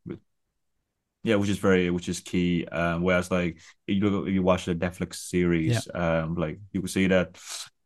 Yeah, 1.28 1.36
which 1.36 1.50
is 1.50 1.58
very, 1.58 1.90
which 1.90 2.08
is 2.08 2.22
key. 2.22 2.66
Um, 2.72 3.02
whereas 3.02 3.30
like 3.30 3.60
you 3.86 4.00
look, 4.10 4.30
you 4.30 4.42
watch 4.42 4.64
the 4.64 4.76
Netflix 4.76 5.16
series, 5.16 5.86
um, 5.94 6.36
like 6.36 6.58
you 6.72 6.80
will 6.80 6.88
see 6.88 7.08
that. 7.08 7.38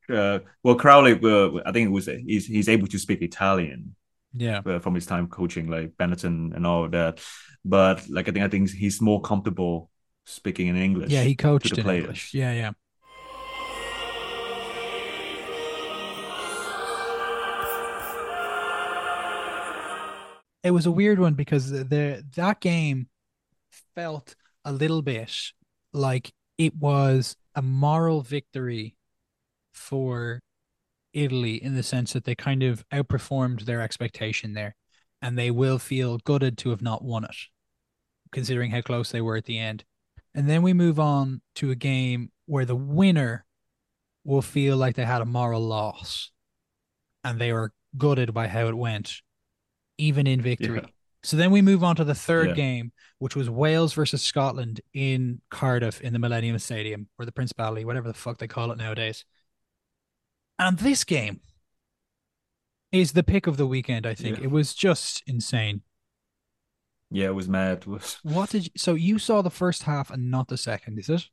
Uh, 0.08 0.40
well, 0.62 0.76
Crowley, 0.76 1.14
uh, 1.14 1.60
I 1.66 1.72
think 1.72 1.88
it 1.88 1.92
was 1.92 2.06
he's 2.06 2.46
he's 2.46 2.70
able 2.70 2.86
to 2.86 3.00
speak 3.00 3.24
Italian 3.24 3.96
yeah 4.34 4.62
uh, 4.66 4.80
from 4.80 4.94
his 4.94 5.08
time 5.08 5.28
coaching 5.28 5.68
like 5.68 5.92
Benetton 5.98 6.56
and 6.56 6.68
all 6.68 6.88
that, 6.90 7.20
but 7.66 8.08
like 8.10 8.30
I 8.30 8.32
think 8.32 8.46
I 8.46 8.48
think 8.48 8.70
he's 8.70 9.02
more 9.02 9.22
comfortable 9.22 9.90
speaking 10.28 10.68
in 10.68 10.76
English. 10.76 11.10
Yeah, 11.10 11.24
he 11.24 11.34
coached 11.34 11.76
in 11.76 11.84
players. 11.84 12.04
English. 12.04 12.34
Yeah, 12.36 12.54
yeah. 12.54 12.72
It 20.64 20.70
was 20.70 20.86
a 20.86 20.92
weird 20.92 21.18
one 21.18 21.34
because 21.34 21.72
the 21.72 22.24
that 22.36 22.60
game 22.62 23.08
felt 24.02 24.36
a 24.66 24.72
little 24.72 25.04
bit 25.04 25.32
like 25.94 26.34
it 26.58 26.76
was 26.76 27.36
a 27.54 27.62
moral 27.62 28.22
victory 28.22 28.96
for 29.74 30.40
Italy 31.14 31.62
in 31.64 31.76
the 31.76 31.84
sense 31.84 32.14
that 32.14 32.24
they 32.24 32.34
kind 32.34 32.64
of 32.64 32.84
outperformed 32.90 33.66
their 33.66 33.80
expectation 33.80 34.54
there, 34.54 34.76
and 35.22 35.38
they 35.38 35.52
will 35.52 35.78
feel 35.78 36.18
gutted 36.18 36.58
to 36.58 36.72
have 36.72 36.82
not 36.82 37.04
won 37.04 37.26
it, 37.26 37.36
considering 38.32 38.72
how 38.72 38.82
close 38.82 39.12
they 39.12 39.22
were 39.22 39.38
at 39.38 39.46
the 39.46 39.60
end. 39.60 39.84
And 40.34 40.50
then 40.50 40.64
we 40.64 40.74
move 40.74 41.00
on 41.00 41.42
to 41.56 41.70
a 41.70 41.76
game 41.76 42.32
where 42.48 42.66
the 42.66 42.76
winner 42.76 43.46
will 44.24 44.42
feel 44.42 44.78
like 44.78 44.96
they 44.96 45.06
had 45.06 45.22
a 45.22 45.26
moral 45.26 45.62
loss 45.62 46.32
and 47.24 47.40
they 47.40 47.54
were 47.54 47.72
gutted 47.96 48.34
by 48.34 48.48
how 48.48 48.68
it 48.68 48.78
went, 48.78 49.22
even 50.00 50.26
in 50.26 50.42
victory. 50.42 50.80
Yeah. 50.82 50.90
So 51.24 51.38
then 51.38 51.52
we 51.52 51.62
move 51.62 51.84
on 51.84 51.96
to 51.98 52.04
the 52.04 52.16
third 52.16 52.50
Yeah. 52.50 52.54
game, 52.56 52.92
which 53.20 53.36
was 53.36 53.50
Wales 53.50 53.94
versus 53.94 54.22
Scotland 54.24 54.82
in 54.94 55.42
Cardiff 55.52 56.02
in 56.02 56.14
the 56.14 56.20
Millennium 56.20 56.58
Stadium 56.58 57.08
or 57.20 57.26
the 57.26 57.32
Principality, 57.32 57.86
whatever 57.86 58.08
the 58.08 58.14
fuck 58.16 58.40
they 58.40 58.48
call 58.48 58.72
it 58.72 58.78
nowadays. 58.78 59.24
And 60.58 60.80
this 60.80 61.04
game 61.04 61.42
is 62.92 63.14
the 63.14 63.24
pick 63.24 63.48
of 63.48 63.58
the 63.58 63.68
weekend, 63.68 64.06
I 64.06 64.16
think. 64.16 64.38
Yeah. 64.38 64.46
It 64.46 64.52
was 64.52 64.74
just 64.74 65.24
insane. 65.28 65.82
Yeah, 67.12 67.28
it 67.28 67.36
was 67.36 67.48
mad. 67.48 67.80
It 67.80 67.88
was 67.88 68.18
What 68.24 68.50
did 68.50 68.66
you, 68.66 68.72
so 68.78 68.96
you 68.96 69.20
saw 69.20 69.42
the 69.42 69.50
first 69.52 69.84
half 69.84 70.10
and 70.10 70.32
not 70.32 70.48
the 70.48 70.58
second, 70.58 70.98
is 71.00 71.10
it? 71.10 71.30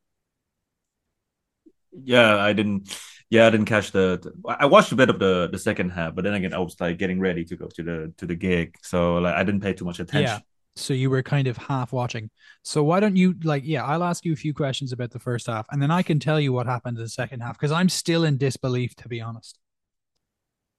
Yeah, 1.93 2.37
I 2.37 2.53
didn't. 2.53 2.97
Yeah, 3.31 3.47
I 3.47 3.51
didn't 3.51 3.67
catch 3.67 3.93
the, 3.93 4.19
the- 4.23 4.33
I 4.49 4.65
watched 4.67 4.91
a 4.93 4.97
bit 4.97 5.11
of 5.11 5.19
the 5.19 5.49
the 5.53 5.59
second 5.59 5.91
half, 5.91 6.15
but 6.15 6.25
then 6.25 6.35
again, 6.35 6.55
I 6.55 6.59
was 6.59 6.81
like 6.81 6.99
getting 6.99 7.21
ready 7.21 7.45
to 7.45 7.57
go 7.57 7.67
to 7.67 7.83
the 7.83 8.13
to 8.19 8.27
the 8.27 8.35
gig, 8.35 8.77
so 8.83 9.17
like 9.19 9.35
I 9.35 9.45
didn't 9.45 9.61
pay 9.61 9.75
too 9.75 9.85
much 9.85 10.01
attention. 10.01 10.25
Yeah. 10.25 10.41
So 10.77 10.95
you 10.95 11.11
were 11.11 11.23
kind 11.23 11.49
of 11.49 11.57
half 11.57 11.93
watching. 11.93 12.31
So 12.63 12.85
why 12.85 13.01
don't 13.01 13.17
you 13.17 13.35
like 13.43 13.65
yeah, 13.67 13.85
I'll 13.85 14.05
ask 14.05 14.25
you 14.25 14.33
a 14.33 14.37
few 14.37 14.55
questions 14.55 14.93
about 14.93 15.11
the 15.11 15.19
first 15.19 15.47
half 15.49 15.67
and 15.71 15.83
then 15.83 15.91
I 15.91 16.03
can 16.03 16.21
tell 16.21 16.39
you 16.41 16.53
what 16.53 16.67
happened 16.67 16.97
in 16.97 17.03
the 17.03 17.09
second 17.09 17.41
half 17.41 17.59
because 17.59 17.73
I'm 17.73 17.89
still 17.89 18.25
in 18.25 18.39
disbelief 18.39 18.95
to 18.97 19.09
be 19.09 19.21
honest. 19.21 19.59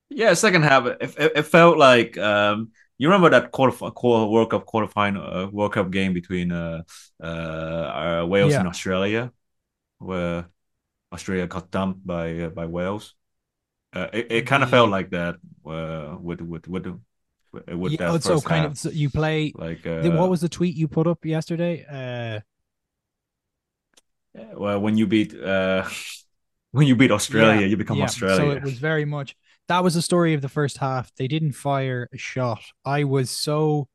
Yeah, 0.10 0.34
second 0.34 0.63
half, 0.63 0.86
it, 0.88 0.98
it, 1.02 1.32
it 1.36 1.43
felt 1.43 1.78
like 1.78 2.17
um, 2.17 2.72
you 2.98 3.08
remember 3.10 3.30
that 3.30 3.52
quarter, 3.52 3.91
quarter 3.91 4.26
World 4.30 4.50
Cup 4.50 4.65
quarterfinal 4.65 5.45
uh, 5.45 5.50
World 5.50 5.74
Cup 5.74 5.91
game 5.91 6.13
between 6.13 6.52
uh, 6.52 6.84
uh, 7.24 7.26
uh, 7.26 8.26
Wales 8.28 8.54
Yeah. 8.54 8.60
and 8.60 8.67
Australia, 8.67 9.32
where 10.00 10.48
Australia 11.13 11.48
got 11.48 11.72
dumped 11.72 12.06
by 12.06 12.39
uh, 12.41 12.50
by 12.50 12.65
Wales. 12.65 13.15
Uh, 13.93 14.08
it 14.13 14.28
it 14.32 14.41
kind 14.48 14.63
of 14.63 14.69
The- 14.69 14.78
felt 14.78 14.89
like 14.89 15.10
that 15.12 15.36
uh, 15.65 16.17
with 16.22 16.41
with 16.41 16.67
with 16.67 16.86
with 17.67 17.91
yeah, 17.93 18.12
that 18.12 18.24
so 18.24 18.39
kind 18.41 18.62
half. 18.63 18.72
of 18.74 18.78
so 18.78 18.89
you 18.89 19.10
play 19.10 19.52
like 19.56 19.82
the- 19.84 20.13
uh, 20.13 20.17
what 20.17 20.30
was 20.30 20.41
the 20.41 20.50
tweet 20.50 20.76
you 20.76 20.88
put 20.88 21.08
up 21.08 21.26
yesterday? 21.26 21.86
Uh 21.89 22.39
well 24.56 24.80
when 24.80 24.98
you 24.98 25.08
beat 25.08 25.34
uh, 25.34 25.88
when 26.72 26.88
you 26.88 26.95
beat 26.95 27.12
Australia, 27.12 27.62
yeah, 27.62 27.67
you 27.67 27.78
become 27.78 27.98
yeah. 27.98 28.04
Australia. 28.06 28.38
So 28.38 28.52
it 28.52 28.63
was 28.63 28.78
very 28.78 29.06
much 29.06 29.36
that 29.67 29.84
was 29.84 29.93
the 29.95 30.02
story 30.02 30.34
of 30.34 30.41
the 30.41 30.50
first 30.50 30.78
half. 30.78 31.12
They 31.15 31.28
didn't 31.28 31.54
fire 31.54 32.10
a 32.13 32.17
shot. 32.17 32.62
I 32.86 33.04
was 33.04 33.30
so 33.30 33.88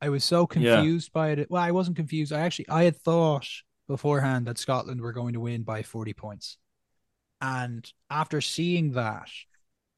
I 0.00 0.08
was 0.10 0.24
so 0.24 0.42
Yeah. 0.54 0.76
confused 0.76 1.12
by 1.12 1.30
it. 1.30 1.50
Well, 1.50 1.62
I 1.62 1.70
wasn't 1.72 1.96
confused. 1.96 2.32
I 2.32 2.40
actually 2.40 2.68
I 2.68 2.84
had 2.84 2.96
thought 3.02 3.48
beforehand 3.88 4.46
that 4.46 4.58
Scotland 4.58 5.00
were 5.00 5.12
going 5.12 5.34
to 5.34 5.40
win 5.40 5.62
by 5.62 5.82
40 5.82 6.14
points. 6.14 6.58
And 7.40 7.90
after 8.10 8.40
seeing 8.40 8.92
that, 8.92 9.28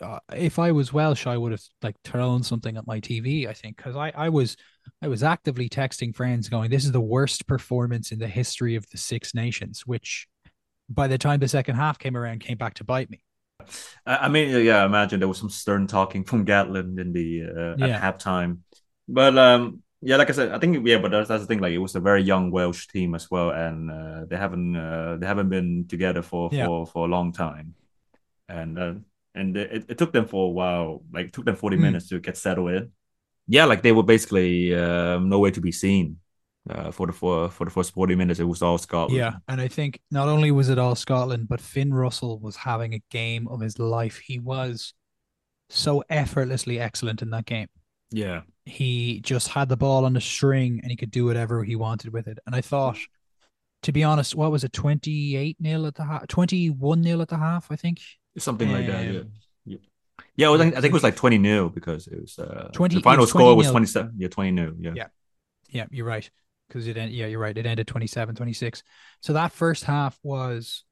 uh, 0.01 0.21
if 0.35 0.59
I 0.59 0.73
was 0.73 0.93
Welsh, 0.93 1.27
I 1.27 1.37
would 1.37 1.53
have 1.53 1.63
like 1.83 1.97
thrown 2.05 2.43
something 2.43 2.77
at 2.77 2.87
my 2.87 3.01
TV, 3.01 3.49
I 3.49 3.53
think, 3.53 3.77
because 3.77 3.97
I, 3.97 4.13
I 4.17 4.29
was 4.29 4.57
I 5.03 5.09
was 5.09 5.23
actively 5.23 5.69
texting 5.69 6.15
friends 6.15 6.49
going, 6.49 6.71
This 6.71 6.85
is 6.85 6.93
the 6.93 7.01
worst 7.01 7.47
performance 7.47 8.13
in 8.13 8.19
the 8.19 8.29
history 8.29 8.77
of 8.77 8.89
the 8.91 8.99
Six 8.99 9.35
Nations, 9.35 9.83
which 9.87 10.29
by 10.89 11.09
the 11.09 11.19
time 11.19 11.41
the 11.41 11.49
second 11.49 11.77
half 11.77 11.99
came 11.99 12.17
around 12.17 12.41
came 12.41 12.59
back 12.59 12.75
to 12.75 12.85
bite 12.85 13.11
me. 13.11 13.23
I 14.07 14.29
mean, 14.29 14.65
yeah, 14.65 14.83
I 14.83 14.87
imagine 14.87 15.21
there 15.21 15.29
was 15.29 15.39
some 15.39 15.51
stern 15.51 15.87
talking 15.87 16.25
from 16.25 16.47
Gatland 16.47 16.99
in 16.99 17.13
the 17.13 17.43
uh, 17.45 17.77
Yeah. 17.77 18.01
halftime, 18.01 18.59
but 19.07 19.37
um, 19.37 19.83
yeah, 20.01 20.17
like 20.17 20.31
I 20.31 20.33
said, 20.33 20.53
I 20.53 20.59
think 20.59 20.87
yeah, 20.87 20.99
but 20.99 21.11
that's, 21.11 21.29
that's 21.29 21.43
the 21.43 21.47
thing. 21.47 21.61
Like 21.61 21.73
it 21.73 21.79
was 21.79 21.95
a 21.97 22.01
very 22.01 22.23
young 22.23 22.51
Welsh 22.51 22.87
team 22.89 23.15
as 23.15 23.31
well, 23.31 23.51
and 23.51 23.91
uh, 23.91 24.25
they 24.29 24.37
haven't 24.37 24.77
uh, 24.77 25.17
they 25.19 25.27
haven't 25.27 25.49
been 25.49 25.87
together 25.89 26.23
for 26.23 26.51
Yeah. 26.53 26.67
for 26.67 26.87
for 26.87 27.07
a 27.07 27.11
long 27.11 27.33
time, 27.33 27.75
and 28.49 28.79
uh, 28.79 28.95
and 29.35 29.57
it, 29.57 29.87
it 29.89 29.99
took 29.99 30.13
them 30.13 30.27
for 30.27 30.47
a 30.47 30.51
while. 30.51 31.03
Like 31.13 31.27
it 31.29 31.33
took 31.33 31.45
them 31.45 31.57
forty 31.57 31.77
Mm. 31.77 31.81
minutes 31.83 32.09
to 32.09 32.21
get 32.21 32.37
settled 32.37 32.71
in. 32.71 32.93
Yeah, 33.49 33.65
like 33.65 33.83
they 33.83 33.93
were 33.93 34.03
basically 34.05 34.75
um, 34.75 35.29
nowhere 35.29 35.51
to 35.53 35.61
be 35.61 35.73
seen 35.73 36.19
uh, 36.71 36.91
for 36.91 37.07
the 37.07 37.13
for 37.13 37.51
for 37.51 37.65
the 37.65 37.71
first 37.71 37.93
forty 37.93 38.15
minutes. 38.15 38.41
It 38.41 38.45
was 38.45 38.63
all 38.63 38.79
Scotland. 38.79 39.17
Yeah, 39.19 39.35
and 39.49 39.61
I 39.61 39.69
think 39.69 40.01
not 40.11 40.29
only 40.29 40.51
was 40.51 40.69
it 40.69 40.79
all 40.79 40.95
Scotland, 40.95 41.49
but 41.49 41.61
Finn 41.61 41.93
Russell 41.95 42.39
was 42.39 42.57
having 42.57 42.95
a 42.95 43.03
game 43.11 43.49
of 43.49 43.61
his 43.61 43.79
life. 43.79 44.19
He 44.19 44.39
was 44.39 44.95
so 45.71 46.03
effortlessly 46.09 46.79
excellent 46.81 47.23
in 47.23 47.31
that 47.31 47.47
game. 47.47 47.69
Yeah, 48.11 48.43
He 48.65 49.21
just 49.21 49.49
had 49.49 49.69
the 49.69 49.77
ball 49.77 50.05
on 50.05 50.13
the 50.15 50.21
string 50.21 50.81
and 50.83 50.91
he 50.91 50.97
could 50.97 51.11
do 51.11 51.25
whatever 51.25 51.63
he 51.65 51.77
wanted 51.77 52.13
with 52.13 52.27
it. 52.29 52.39
And 52.47 52.55
I 52.55 52.61
thought, 52.61 52.99
to 53.83 53.93
be 53.93 54.03
honest, 54.05 54.35
what 54.35 54.51
was 54.51 54.65
it, 54.65 54.73
28 54.73 55.57
nil 55.61 55.87
at 55.87 55.95
the 55.95 56.05
half, 56.05 56.27
21 56.29 57.01
nil 57.01 57.23
at 57.23 57.29
the 57.29 57.37
half, 57.37 57.71
I 57.71 57.77
think. 57.77 58.01
something 58.39 58.71
like 58.71 58.87
that. 58.87 59.05
Yeah. 59.05 59.21
Um, 59.21 59.33
Yeah, 59.65 59.77
yeah. 60.37 60.49
Well, 60.49 60.61
I, 60.61 60.71
think, 60.71 60.85
it 60.85 60.93
was 60.93 61.03
like 61.03 61.17
twenty 61.17 61.41
0 61.43 61.69
because 61.69 62.07
it 62.07 62.21
was 62.21 62.39
uh, 62.39 62.71
20 62.73 62.97
The 62.97 63.03
final 63.03 63.23
was 63.23 63.31
score 63.31 63.55
was 63.57 63.69
20-0. 63.69 63.71
twenty 63.71 63.87
seven. 63.87 64.13
Yeah, 64.17 64.29
twenty 64.29 64.57
0 64.57 64.75
Yeah. 64.81 64.93
Yeah. 64.95 65.07
Yeah, 65.71 65.85
you're 65.91 66.07
right. 66.07 66.29
Because 66.69 66.87
it 66.87 66.97
ended, 66.97 67.15
yeah, 67.15 67.27
you're 67.27 67.41
right. 67.41 67.57
It 67.57 67.67
ended 67.67 67.87
27, 67.87 68.35
26. 68.35 68.83
So 69.21 69.33
that 69.35 69.53
first 69.53 69.85
half 69.85 70.19
was, 70.23 70.85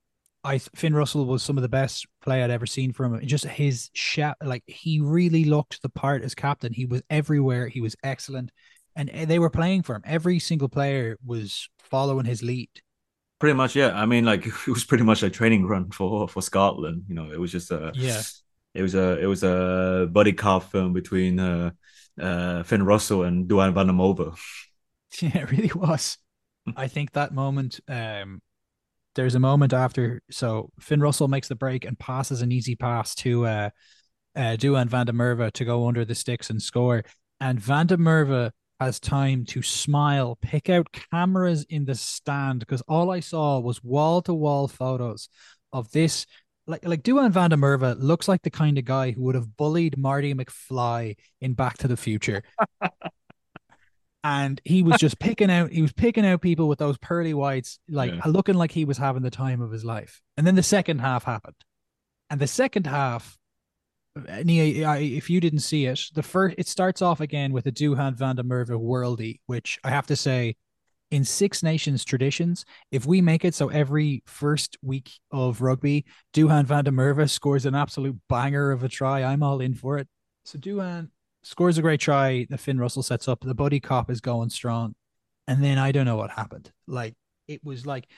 I 0.46 0.59
Finn 0.59 0.94
Russell 0.94 1.26
was 1.26 1.42
some 1.42 1.59
of 1.59 1.62
the 1.62 1.68
best 1.68 2.06
play 2.22 2.42
I'd 2.42 2.50
ever 2.50 2.66
seen 2.66 2.92
from 2.92 3.14
him. 3.14 3.26
Just 3.26 3.44
his 3.46 3.90
shout, 3.94 4.37
like 4.42 4.62
he 4.66 5.00
really 5.00 5.44
looked 5.44 5.82
the 5.82 5.88
part 5.88 6.22
as 6.22 6.37
captain. 6.37 6.72
He 6.72 6.87
was 6.87 7.02
everywhere. 7.11 7.66
He 7.66 7.80
was 7.80 7.96
excellent, 8.04 8.52
and 8.94 9.11
eh, 9.12 9.24
they 9.24 9.40
were 9.40 9.50
playing 9.50 9.82
for 9.82 9.96
him. 9.96 10.02
Every 10.04 10.38
single 10.38 10.68
player 10.68 11.18
was 11.26 11.68
following 11.80 12.26
his 12.26 12.44
lead. 12.44 12.70
Pretty 13.40 13.54
much, 13.54 13.74
yeah. 13.74 13.90
I 13.92 14.06
mean, 14.06 14.24
like 14.24 14.46
it 14.68 14.68
was 14.68 14.85
pretty 14.85 15.02
much 15.02 15.24
a 15.24 15.30
training 15.30 15.66
run 15.66 15.90
for 15.90 16.28
for 16.28 16.40
Scotland. 16.40 17.04
You 17.09 17.16
know, 17.16 17.32
it 17.32 17.40
was 17.40 17.50
just 17.50 17.72
a 17.72 17.90
Yeah. 17.94 18.22
It 18.72 18.82
was 18.82 18.94
a 18.94 19.18
it 19.18 19.26
was 19.26 19.42
a 19.42 20.09
buddy 20.12 20.32
cop 20.32 20.70
film 20.70 20.92
between 20.92 21.40
uh, 21.40 21.70
uh, 22.20 22.62
Finn 22.62 22.85
Russell 22.85 23.24
and 23.24 23.48
Duhan 23.48 23.74
van 23.74 23.88
Yeah, 25.20 25.42
it 25.42 25.50
really 25.50 25.72
was. 25.74 26.18
I 26.76 26.88
think 26.88 27.12
that 27.12 27.32
moment, 27.32 27.80
um, 27.88 28.42
there's 29.16 29.35
a 29.35 29.40
moment 29.40 29.72
after. 29.72 30.22
So 30.31 30.70
Finn 30.79 31.00
Russell 31.00 31.26
makes 31.26 31.48
the 31.48 31.57
break 31.57 31.85
and 31.85 31.98
passes 31.98 32.42
an 32.42 32.52
easy 32.52 32.76
pass 32.76 33.14
to 33.16 33.46
uh, 33.46 33.70
uh, 34.37 34.57
Duhan 34.57 34.87
van 34.87 35.07
der 35.07 35.50
to 35.50 35.64
go 35.64 35.88
under 35.88 36.05
the 36.05 36.14
sticks 36.14 36.50
and 36.50 36.62
score. 36.62 37.05
And 37.40 37.59
van 37.59 37.88
der 37.88 38.50
has 38.79 39.00
time 39.00 39.46
to 39.46 39.62
smile, 39.62 40.38
pick 40.40 40.68
out 40.68 40.94
cameras 41.11 41.64
in 41.68 41.87
the 41.87 41.94
stand 41.94 42.61
because 42.61 42.83
all 42.83 43.11
I 43.11 43.20
saw 43.20 43.59
was 43.59 43.83
wall 43.83 44.22
to 44.22 44.35
wall 44.35 44.68
photos 44.68 45.29
of 45.72 45.90
this. 45.90 46.26
Like, 46.66 46.85
like 46.85 47.02
Duhan 47.02 47.31
van 47.31 47.50
der 47.50 47.94
looks 47.94 48.29
like 48.29 48.42
the 48.42 48.50
kind 48.50 48.76
of 48.76 48.85
guy 48.85 49.12
who 49.12 49.22
would 49.22 49.35
have 49.35 49.57
bullied 49.57 49.96
Marty 49.96 50.35
McFly 50.35 51.16
in 51.40 51.55
Back 51.55 51.79
to 51.79 51.88
the 51.88 51.96
Future 51.96 52.42
and 54.26 54.60
he 54.64 54.82
was 54.82 54.96
just 54.98 55.18
picking 55.26 55.50
out 55.50 55.70
he 55.70 55.82
was 55.82 55.92
picking 55.92 56.26
out 56.26 56.40
people 56.40 56.66
with 56.68 56.80
those 56.80 56.98
pearly 56.98 57.32
whites 57.32 57.78
like 57.88 58.12
Yeah. 58.12 58.20
looking 58.26 58.56
like 58.56 58.72
he 58.72 58.84
was 58.84 58.98
having 58.98 59.22
the 59.22 59.30
time 59.30 59.60
of 59.62 59.70
his 59.70 59.84
life. 59.84 60.20
And 60.36 60.44
then 60.46 60.56
the 60.56 60.62
second 60.64 60.98
half 61.00 61.22
happened. 61.24 61.54
And 62.28 62.40
the 62.40 62.48
second 62.48 62.86
half 62.86 63.38
uh, 64.18 64.22
Nghia, 64.22 65.16
if 65.16 65.30
you 65.30 65.40
didn't 65.40 65.60
see 65.60 65.86
it 65.86 66.00
the 66.14 66.22
first 66.24 66.56
it 66.58 66.66
starts 66.66 67.00
off 67.02 67.20
again 67.20 67.52
with 67.52 67.66
a 67.66 67.72
Duhan 67.72 68.14
van 68.16 68.36
der 68.36 68.42
Merwe 68.42 68.76
worldie 68.90 69.40
which 69.46 69.78
I 69.84 69.90
have 69.90 70.06
to 70.08 70.16
say 70.16 70.56
in 71.12 71.22
Six 71.24 71.62
Nations 71.62 72.04
traditions 72.04 72.64
if 72.90 73.06
we 73.06 73.20
make 73.20 73.44
it 73.44 73.54
so 73.54 73.68
every 73.68 74.24
first 74.26 74.76
week 74.82 75.08
of 75.30 75.60
rugby 75.60 76.04
Duhan 76.34 76.64
van 76.64 76.84
der 76.84 76.90
Merwe 76.90 77.30
scores 77.30 77.64
an 77.64 77.76
absolute 77.76 78.18
banger 78.28 78.72
of 78.72 78.82
a 78.82 78.88
try 78.88 79.22
I'm 79.22 79.42
all 79.44 79.60
in 79.60 79.74
for 79.74 79.98
it. 79.98 80.08
So 80.44 80.58
Duhan 80.58 81.10
scores 81.46 81.78
a 81.78 81.82
great 81.82 82.00
try 82.00 82.46
that 82.50 82.59
Finn 82.59 82.78
Russell 82.78 83.02
sets 83.04 83.28
up. 83.28 83.40
The 83.40 83.54
buddy 83.54 83.78
cop 83.80 84.11
is 84.11 84.20
going 84.20 84.50
strong. 84.50 84.94
And 85.46 85.62
then 85.62 85.78
I 85.78 85.92
don't 85.92 86.04
know 86.06 86.16
what 86.16 86.30
happened. 86.30 86.72
Like 86.88 87.14
it 87.46 87.64
was 87.64 87.87
like 87.87 88.09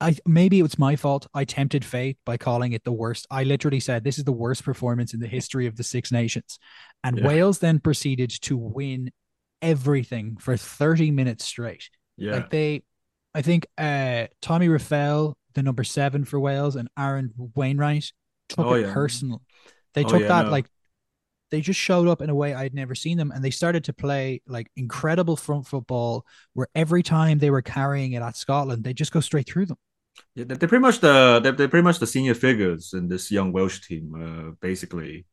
I 0.00 0.16
maybe 0.26 0.58
it 0.58 0.62
was 0.62 0.78
my 0.78 0.96
fault. 0.96 1.28
I 1.32 1.44
tempted 1.44 1.84
fate 1.84 2.18
by 2.26 2.36
calling 2.36 2.72
it 2.72 2.82
the 2.82 2.92
worst. 2.92 3.26
I 3.30 3.44
literally 3.44 3.78
said 3.78 4.02
this 4.02 4.18
is 4.18 4.24
the 4.24 4.32
worst 4.32 4.64
performance 4.64 5.14
in 5.14 5.20
the 5.20 5.28
history 5.28 5.66
of 5.66 5.76
the 5.76 5.84
Six 5.84 6.10
Nations. 6.10 6.58
And 7.04 7.18
Yeah. 7.18 7.26
Wales 7.26 7.60
then 7.60 7.78
proceeded 7.78 8.30
to 8.42 8.56
win 8.56 9.12
everything 9.62 10.36
for 10.38 10.56
30 10.56 11.10
minutes 11.12 11.44
straight. 11.44 11.88
Yeah, 12.16 12.34
Like 12.34 12.50
they 12.50 12.82
I 13.34 13.42
think 13.42 13.66
uh 13.78 14.26
Tommy 14.42 14.66
Reffell, 14.68 15.34
the 15.54 15.62
number 15.62 15.84
seven 15.84 16.24
for 16.24 16.40
Wales, 16.40 16.74
and 16.74 16.88
Aaron 16.98 17.32
Wainwright 17.54 18.12
took 18.48 18.66
Oh, 18.66 18.74
it 18.74 18.86
yeah. 18.86 18.92
personal. 18.92 19.42
They 19.94 20.02
Oh, 20.04 20.08
took 20.08 20.22
yeah, 20.22 20.28
that 20.28 20.46
no. 20.46 20.50
like 20.50 20.66
they 21.54 21.60
just 21.62 21.80
showed 21.80 22.08
up 22.08 22.20
in 22.22 22.30
a 22.30 22.34
way 22.34 22.54
I'd 22.54 22.74
never 22.74 22.94
seen 22.94 23.18
them, 23.18 23.30
and 23.32 23.44
they 23.44 23.50
started 23.50 23.84
to 23.84 23.92
play 23.94 24.42
like 24.46 24.68
incredible 24.76 25.36
front 25.36 25.66
football. 25.66 26.26
Where 26.54 26.68
every 26.74 27.02
time 27.02 27.38
they 27.38 27.50
were 27.50 27.62
carrying 27.62 28.12
it 28.14 28.22
at 28.22 28.36
Scotland, 28.36 28.84
they 28.84 28.94
just 28.94 29.12
go 29.12 29.20
straight 29.20 29.48
through 29.48 29.66
them. 29.66 29.78
yeah 30.34 30.44
they're 30.46 30.68
pretty 30.68 30.82
much 30.82 31.00
the 31.00 31.40
they're, 31.42 31.52
they're 31.52 31.68
pretty 31.68 31.84
much 31.84 31.98
the 31.98 32.06
senior 32.06 32.34
figures 32.34 32.92
in 32.94 33.08
this 33.08 33.30
young 33.30 33.52
Welsh 33.52 33.80
team, 33.86 34.04
uh, 34.14 34.50
basically. 34.60 35.26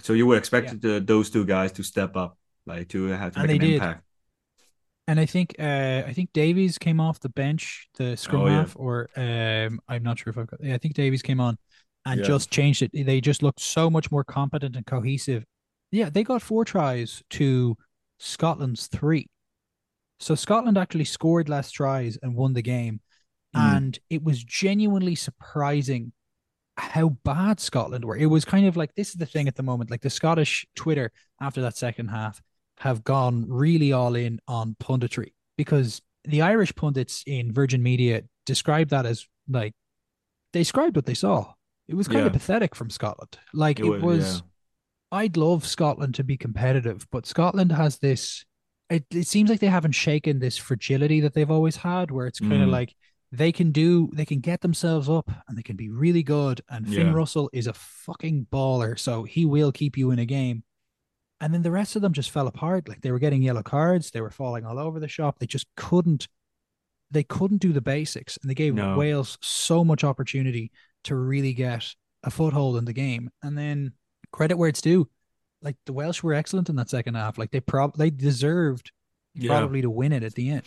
So 0.00 0.14
you 0.14 0.26
were 0.26 0.38
expecting 0.38 0.80
the, 0.80 1.00
those 1.00 1.30
two 1.30 1.44
guys 1.46 1.72
to 1.74 1.84
step 1.84 2.16
up, 2.16 2.38
like 2.66 2.88
to 2.90 3.06
have 3.08 3.34
to 3.34 3.40
And 3.40 3.48
make 3.48 3.50
they 3.50 3.58
an 3.58 3.60
did. 3.60 3.86
impact. 3.86 4.04
And 5.06 5.20
I 5.20 5.26
think 5.26 5.54
uh 5.58 6.02
I 6.06 6.12
think 6.14 6.32
Davies 6.32 6.78
came 6.78 7.00
off 7.00 7.20
the 7.20 7.28
bench, 7.28 7.88
the 7.98 8.16
scrum 8.16 8.44
Oh, 8.44 8.48
yeah. 8.48 8.68
half, 8.68 8.74
or 8.76 9.10
um 9.16 9.80
I'm 9.88 10.02
not 10.02 10.18
sure 10.18 10.30
if 10.30 10.38
I've 10.38 10.46
got. 10.46 10.62
Yeah, 10.62 10.74
I 10.74 10.78
think 10.78 10.94
Davies 10.94 11.22
came 11.22 11.40
on 11.40 11.58
and 12.06 12.22
Yeah. 12.22 12.24
just 12.24 12.50
changed 12.50 12.82
it. 12.82 12.90
They 12.92 13.20
just 13.20 13.42
looked 13.42 13.60
so 13.60 13.90
much 13.90 14.10
more 14.10 14.24
competent 14.24 14.76
and 14.76 14.86
cohesive. 14.86 15.44
Yeah, 15.94 16.10
they 16.10 16.24
got 16.24 16.42
four 16.42 16.64
tries 16.64 17.22
to 17.30 17.76
Scotland's 18.18 18.88
three. 18.88 19.28
So 20.18 20.34
Scotland 20.34 20.76
actually 20.78 21.04
scored 21.04 21.48
less 21.48 21.70
tries 21.70 22.16
and 22.22 22.34
won 22.34 22.52
the 22.52 22.62
game. 22.62 23.00
Mm. 23.54 23.76
And 23.76 23.98
it 24.10 24.22
was 24.24 24.42
genuinely 24.42 25.14
surprising 25.14 26.12
how 26.76 27.10
bad 27.24 27.60
Scotland 27.60 28.04
were. 28.04 28.16
It 28.16 28.26
was 28.26 28.44
kind 28.44 28.66
of 28.66 28.76
like 28.76 28.94
this 28.94 29.10
is 29.10 29.14
the 29.14 29.26
thing 29.26 29.46
at 29.46 29.54
the 29.54 29.62
moment. 29.62 29.90
Like 29.90 30.00
the 30.02 30.10
Scottish 30.10 30.66
Twitter 30.74 31.12
after 31.40 31.62
that 31.62 31.76
second 31.76 32.08
half 32.08 32.42
have 32.78 33.04
gone 33.04 33.46
really 33.48 33.92
all 33.92 34.16
in 34.16 34.40
on 34.48 34.74
punditry 34.82 35.32
because 35.56 36.02
the 36.24 36.42
Irish 36.42 36.74
pundits 36.74 37.22
in 37.26 37.52
Virgin 37.52 37.82
Media 37.82 38.22
described 38.46 38.90
that 38.90 39.06
as 39.06 39.26
like 39.48 39.74
they 40.52 40.60
described 40.60 40.96
what 40.96 41.06
they 41.06 41.14
saw. 41.14 41.52
It 41.86 41.94
was 41.94 42.08
kind 42.08 42.20
Yeah. 42.20 42.26
of 42.26 42.32
pathetic 42.32 42.74
from 42.74 42.90
Scotland. 42.90 43.38
Like 43.52 43.78
it, 43.78 43.84
It 43.86 44.00
was, 44.00 44.02
was. 44.02 44.42
I'd 45.14 45.36
love 45.36 45.66
Scotland 45.66 46.14
to 46.16 46.24
be 46.24 46.36
competitive, 46.36 47.06
but 47.10 47.26
Scotland 47.26 47.72
has 47.72 47.98
this. 47.98 48.44
It, 48.90 49.04
it 49.10 49.26
seems 49.26 49.48
like 49.48 49.60
they 49.60 49.66
haven't 49.68 49.92
shaken 49.92 50.38
this 50.40 50.56
fragility 50.58 51.20
that 51.20 51.34
they've 51.34 51.50
always 51.50 51.76
had, 51.76 52.10
where 52.10 52.26
it's 52.26 52.40
kind 52.40 52.62
of 52.62 52.68
Mm. 52.68 52.72
like 52.72 52.94
they 53.32 53.50
can 53.52 53.72
do, 53.72 54.10
they 54.12 54.24
can 54.26 54.40
get 54.40 54.60
themselves 54.60 55.08
up 55.08 55.30
and 55.48 55.56
they 55.56 55.62
can 55.62 55.76
be 55.76 55.88
really 55.88 56.22
good. 56.22 56.60
And 56.68 56.86
Finn 56.86 57.06
Yeah. 57.08 57.12
Russell 57.12 57.48
is 57.52 57.66
a 57.66 57.72
fucking 57.72 58.46
baller, 58.52 58.98
so 58.98 59.24
he 59.24 59.44
will 59.44 59.72
keep 59.72 59.96
you 59.96 60.10
in 60.10 60.18
a 60.18 60.26
game. 60.26 60.62
And 61.40 61.52
then 61.52 61.62
the 61.62 61.70
rest 61.70 61.96
of 61.96 62.02
them 62.02 62.12
just 62.12 62.30
fell 62.30 62.46
apart. 62.46 62.88
Like 62.88 63.00
they 63.00 63.10
were 63.10 63.18
getting 63.18 63.42
yellow 63.42 63.62
cards, 63.62 64.10
they 64.10 64.20
were 64.20 64.30
falling 64.30 64.64
all 64.66 64.78
over 64.78 65.00
the 65.00 65.08
shop. 65.08 65.38
They 65.38 65.46
just 65.46 65.66
couldn't, 65.76 66.28
they 67.10 67.24
couldn't 67.24 67.58
do 67.62 67.72
the 67.72 67.80
basics, 67.80 68.36
and 68.40 68.48
they 68.50 68.54
gave 68.54 68.74
No. 68.74 68.96
Wales 68.96 69.38
so 69.40 69.84
much 69.84 70.04
opportunity 70.04 70.70
to 71.04 71.16
really 71.16 71.52
get 71.54 71.84
a 72.22 72.30
foothold 72.30 72.76
in 72.76 72.84
the 72.84 72.92
game. 72.92 73.30
And 73.42 73.56
then 73.58 73.92
credit 74.34 74.56
where 74.58 74.68
it's 74.68 74.80
due, 74.82 75.08
like 75.62 75.76
the 75.86 75.92
Welsh 75.92 76.22
were 76.22 76.34
excellent 76.34 76.68
in 76.68 76.76
that 76.76 76.90
second 76.90 77.14
half. 77.14 77.38
Like 77.38 77.50
they 77.52 77.60
probably 77.60 77.98
they 78.06 78.10
deserved 78.10 78.90
Yeah. 79.34 79.48
probably 79.52 79.82
to 79.82 79.90
win 79.90 80.12
it 80.12 80.22
at 80.22 80.34
the 80.34 80.50
end. 80.50 80.66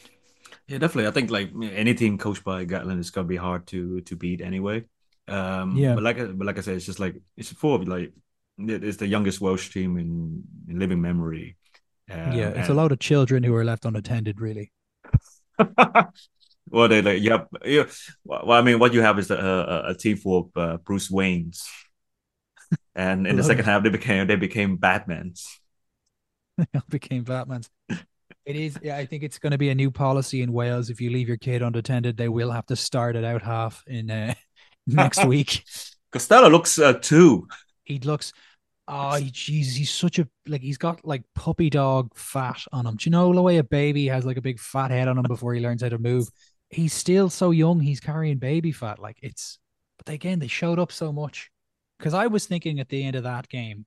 Yeah, 0.67 0.77
definitely. 0.79 1.07
I 1.07 1.11
think 1.11 1.29
like 1.29 1.49
any 1.83 1.93
team 1.93 2.17
coached 2.17 2.43
by 2.43 2.65
Gatland 2.65 2.99
is 2.99 3.11
gonna 3.11 3.27
be 3.27 3.35
hard 3.47 3.67
to 3.67 4.01
to 4.01 4.15
beat 4.15 4.41
anyway. 4.41 4.85
Um, 5.27 5.75
Yeah. 5.75 5.95
But 5.95 6.03
like 6.03 6.19
I- 6.19 6.33
but 6.37 6.47
like 6.47 6.57
I 6.57 6.61
said, 6.61 6.75
it's 6.77 6.85
just 6.85 6.99
like 6.99 7.15
it's 7.35 7.51
of 7.63 7.87
like 7.87 8.13
it's 8.57 8.97
the 8.97 9.07
youngest 9.15 9.39
Welsh 9.41 9.69
team 9.69 9.97
in, 9.97 10.43
in 10.69 10.79
living 10.79 11.01
memory. 11.01 11.57
Um, 12.09 12.31
yeah, 12.39 12.49
it's 12.59 12.69
a 12.69 12.73
lot 12.81 12.91
of 12.91 12.99
children 12.99 13.43
who 13.43 13.53
are 13.53 13.65
left 13.65 13.85
unattended, 13.85 14.39
really. 14.39 14.71
well, 16.69 16.87
they 16.87 17.01
like 17.01 17.21
yeah, 17.21 17.43
yeah. 17.65 17.85
Well, 18.23 18.51
I 18.51 18.61
mean, 18.61 18.79
what 18.79 18.93
you 18.93 19.01
have 19.01 19.19
is 19.19 19.29
a, 19.29 19.35
a, 19.35 19.89
a 19.91 19.93
team 19.95 20.17
full 20.17 20.37
of 20.39 20.47
uh, 20.63 20.77
Bruce 20.77 21.11
Waynes, 21.11 21.59
and 22.95 23.27
in 23.27 23.35
the 23.35 23.43
second 23.43 23.61
it. 23.61 23.65
half 23.65 23.83
they 23.83 23.89
became 23.89 24.27
they 24.27 24.35
became 24.35 24.77
Batmans. 24.77 25.45
They 26.73 26.79
became 26.89 27.23
Batmans. 27.23 27.69
It 28.47 28.55
is, 28.55 28.79
yeah. 28.81 28.95
I 28.95 29.05
think 29.05 29.23
it's 29.23 29.39
going 29.39 29.51
to 29.51 29.57
be 29.57 29.69
a 29.69 29.75
new 29.75 29.91
policy 29.91 30.41
in 30.41 30.53
Wales. 30.53 30.89
If 30.89 31.01
you 31.01 31.09
leave 31.09 31.27
your 31.27 31.37
kid 31.37 31.61
unattended, 31.61 32.15
they 32.15 32.29
will 32.29 32.49
have 32.49 32.65
to 32.67 32.77
start 32.77 33.17
it 33.17 33.25
out 33.25 33.41
half 33.41 33.83
in 33.87 34.09
uh, 34.09 34.33
next 34.87 35.25
week. 35.25 35.65
Costelow 36.13 36.49
looks 36.49 36.79
uh, 36.79 36.93
two. 36.93 37.47
He 37.83 37.99
looks. 37.99 38.31
Oh, 38.87 39.19
jeez, 39.19 39.75
he's 39.75 39.91
such 39.91 40.17
a 40.17 40.29
like 40.47 40.61
he's 40.61 40.77
got 40.77 41.05
like 41.05 41.23
puppy 41.35 41.69
dog 41.69 42.15
fat 42.15 42.63
on 42.71 42.85
him. 42.85 42.95
Do 42.95 43.09
you 43.09 43.11
know 43.11 43.33
the 43.33 43.41
way 43.41 43.57
a 43.57 43.63
baby 43.63 44.07
has 44.07 44.25
like 44.25 44.37
a 44.37 44.41
big 44.41 44.61
fat 44.61 44.91
head 44.91 45.09
on 45.09 45.17
him 45.17 45.25
before 45.27 45.53
he 45.53 45.59
learns 45.59 45.83
how 45.83 45.89
to 45.89 45.97
move? 45.97 46.29
He's 46.69 46.93
still 46.93 47.29
so 47.29 47.51
young. 47.51 47.81
He's 47.81 47.99
carrying 47.99 48.37
baby 48.37 48.71
fat. 48.71 48.97
Like 48.97 49.17
it's, 49.21 49.59
but 49.97 50.13
again, 50.13 50.39
they 50.39 50.47
showed 50.47 50.79
up 50.79 50.93
so 50.93 51.11
much. 51.11 51.51
Because 51.97 52.13
I 52.13 52.27
was 52.27 52.45
thinking 52.45 52.79
at 52.79 52.89
the 52.89 53.03
end 53.03 53.15
of 53.15 53.23
that 53.23 53.49
game, 53.49 53.85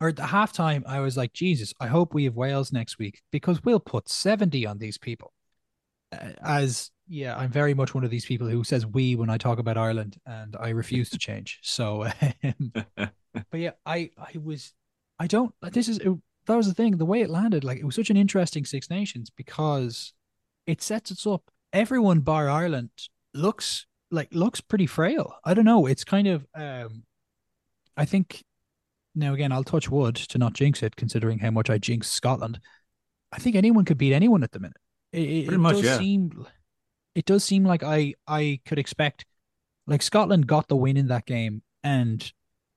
or 0.00 0.08
at 0.08 0.16
the 0.16 0.22
halftime, 0.22 0.82
I 0.86 1.00
was 1.00 1.16
like, 1.16 1.32
Jesus, 1.32 1.72
I 1.80 1.86
hope 1.86 2.12
we 2.12 2.24
have 2.24 2.34
Wales 2.34 2.72
next 2.72 2.98
week 2.98 3.22
because 3.30 3.64
we'll 3.64 3.80
put 3.80 4.08
seventy 4.08 4.66
on 4.66 4.78
these 4.78 4.98
people. 4.98 5.32
Uh, 6.12 6.32
as 6.42 6.90
yeah, 7.08 7.36
I'm 7.36 7.50
very 7.50 7.74
much 7.74 7.94
one 7.94 8.04
of 8.04 8.10
these 8.10 8.26
people 8.26 8.48
who 8.48 8.64
says 8.64 8.84
we 8.84 9.16
when 9.16 9.30
I 9.30 9.38
talk 9.38 9.58
about 9.58 9.78
Ireland, 9.78 10.18
and 10.26 10.56
I 10.58 10.70
refuse 10.70 11.10
to 11.10 11.18
change. 11.18 11.60
So. 11.62 12.08
Um, 12.44 12.72
but 13.50 13.60
yeah, 13.60 13.72
I 13.84 14.10
I 14.16 14.32
was 14.42 14.72
I 15.18 15.26
don't 15.26 15.54
this 15.62 15.88
is 15.88 15.98
it, 15.98 16.12
that 16.46 16.56
was 16.56 16.68
the 16.68 16.74
thing 16.74 16.96
the 16.96 17.04
way 17.04 17.20
it 17.20 17.30
landed 17.30 17.64
like 17.64 17.78
it 17.78 17.84
was 17.84 17.94
such 17.94 18.10
an 18.10 18.16
interesting 18.16 18.64
Six 18.64 18.88
Nations 18.90 19.30
because 19.30 20.12
it 20.66 20.82
sets 20.82 21.10
us 21.12 21.26
up. 21.26 21.50
Everyone 21.72 22.20
bar 22.20 22.48
Ireland 22.48 22.90
looks 23.34 23.86
like 24.10 24.28
looks 24.32 24.60
pretty 24.60 24.86
frail. 24.86 25.34
I 25.44 25.54
don't 25.54 25.64
know. 25.64 25.86
It's 25.86 26.04
kind 26.04 26.28
of 26.28 26.46
um 26.54 27.04
I 27.96 28.04
think 28.04 28.42
now 29.14 29.34
again 29.34 29.52
I'll 29.52 29.64
touch 29.64 29.90
wood 29.90 30.16
to 30.16 30.38
not 30.38 30.52
jinx 30.52 30.82
it 30.82 30.96
considering 30.96 31.38
how 31.38 31.50
much 31.50 31.70
I 31.70 31.78
jinx 31.78 32.10
Scotland. 32.10 32.60
I 33.32 33.38
think 33.38 33.56
anyone 33.56 33.84
could 33.84 33.98
beat 33.98 34.12
anyone 34.12 34.42
at 34.42 34.52
the 34.52 34.60
minute. 34.60 34.76
It, 35.12 35.46
Pretty 35.46 35.54
it 35.54 35.58
much, 35.58 35.76
does 35.76 35.84
yeah. 35.84 35.98
seem 35.98 36.46
it 37.14 37.24
does 37.24 37.44
seem 37.44 37.64
like 37.64 37.82
I 37.82 38.14
I 38.26 38.60
could 38.66 38.78
expect 38.78 39.24
like 39.86 40.02
Scotland 40.02 40.46
got 40.46 40.68
the 40.68 40.76
win 40.76 40.96
in 40.96 41.08
that 41.08 41.26
game 41.26 41.62
and 41.82 42.32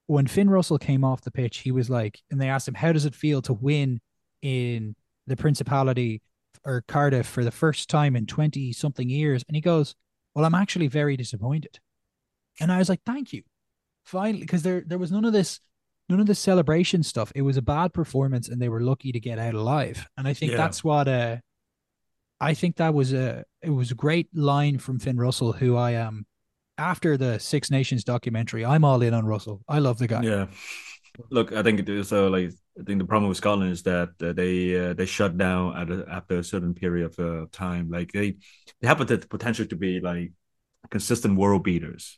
when 0.10 0.26
Finn 0.26 0.50
Russell 0.50 0.80
came 0.80 1.04
off 1.04 1.22
the 1.22 1.30
pitch, 1.30 1.60
he 1.60 1.72
was 1.72 1.88
like, 1.88 2.20
and 2.32 2.42
they 2.42 2.50
asked 2.50 2.68
him, 2.68 2.74
how 2.74 2.92
does 2.92 3.06
it 3.06 3.14
feel 3.14 3.44
to 3.44 3.54
win 3.54 4.02
in 4.42 4.96
the 5.28 5.38
Principality 5.38 6.24
or 6.66 6.84
Cardiff 6.88 7.28
for 7.28 7.44
the 7.44 7.52
first 7.52 7.92
time 7.92 8.16
in 8.16 8.26
20 8.26 8.74
something 8.74 9.08
years? 9.08 9.44
And 9.48 9.56
he 9.56 9.62
goes, 9.62 9.94
well, 10.34 10.46
I'm 10.46 10.56
actually 10.56 10.88
very 10.88 11.16
disappointed. 11.16 11.80
And 12.60 12.72
I 12.72 12.80
was 12.80 12.90
like, 12.90 13.02
thank 13.06 13.34
you. 13.34 13.44
Finally, 14.12 14.42
because 14.42 14.64
there, 14.64 14.84
there 14.86 14.98
was 14.98 15.12
none 15.12 15.26
of 15.26 15.34
this, 15.34 15.60
none 16.10 16.20
of 16.20 16.26
the 16.26 16.36
celebration 16.36 17.04
stuff. 17.04 17.32
It 17.36 17.44
was 17.44 17.58
a 17.58 17.62
bad 17.62 17.94
performance 17.94 18.50
and 18.50 18.60
they 18.60 18.70
were 18.70 18.82
lucky 18.82 19.12
to 19.12 19.20
get 19.20 19.38
out 19.40 19.54
alive. 19.54 20.08
And 20.18 20.28
I 20.28 20.34
think 20.34 20.52
Yeah. 20.52 20.58
that's 20.58 20.84
what, 20.84 21.08
uh, 21.08 21.38
I 22.42 22.54
think 22.54 22.78
that 22.78 22.94
was 22.94 23.14
a, 23.14 23.44
it 23.62 23.70
was 23.70 23.92
a 23.92 23.96
great 23.96 24.28
line 24.34 24.80
from 24.80 24.98
Finn 25.00 25.18
Russell, 25.18 25.54
who 25.54 25.76
I 25.76 25.92
am, 25.92 26.26
after 26.78 27.18
the 27.18 27.40
Six 27.40 27.70
Nations 27.70 28.04
documentary, 28.04 28.66
I'm 28.66 28.86
all 28.86 29.02
in 29.02 29.14
on 29.14 29.26
Russell. 29.26 29.62
I 29.68 29.80
love 29.80 30.00
the 30.00 30.08
guy. 30.08 30.24
Yeah. 30.24 30.48
Look, 31.30 31.52
I 31.52 31.62
think 31.62 31.80
it 31.82 31.90
is 31.90 32.08
so. 32.08 32.30
Like, 32.30 32.52
I 32.80 32.84
think 32.84 33.00
the 33.00 33.06
problem 33.06 33.28
with 33.28 33.38
Scotland 33.38 33.74
is 33.74 33.84
that 33.84 34.10
uh, 34.24 34.32
they 34.32 34.80
uh, 34.80 34.94
they 34.94 35.06
shut 35.06 35.38
down 35.38 35.76
at 35.76 35.92
a, 35.92 36.06
after 36.10 36.40
a 36.40 36.44
certain 36.44 36.74
period 36.74 37.08
of 37.12 37.20
uh, 37.20 37.46
time. 37.52 37.90
Like 37.90 38.14
they 38.14 38.38
they 38.80 38.88
have 38.88 39.06
the 39.06 39.18
potential 39.18 39.66
to 39.66 39.76
be 39.76 40.00
like 40.00 40.32
consistent 40.90 41.36
world 41.38 41.64
beaters, 41.64 42.18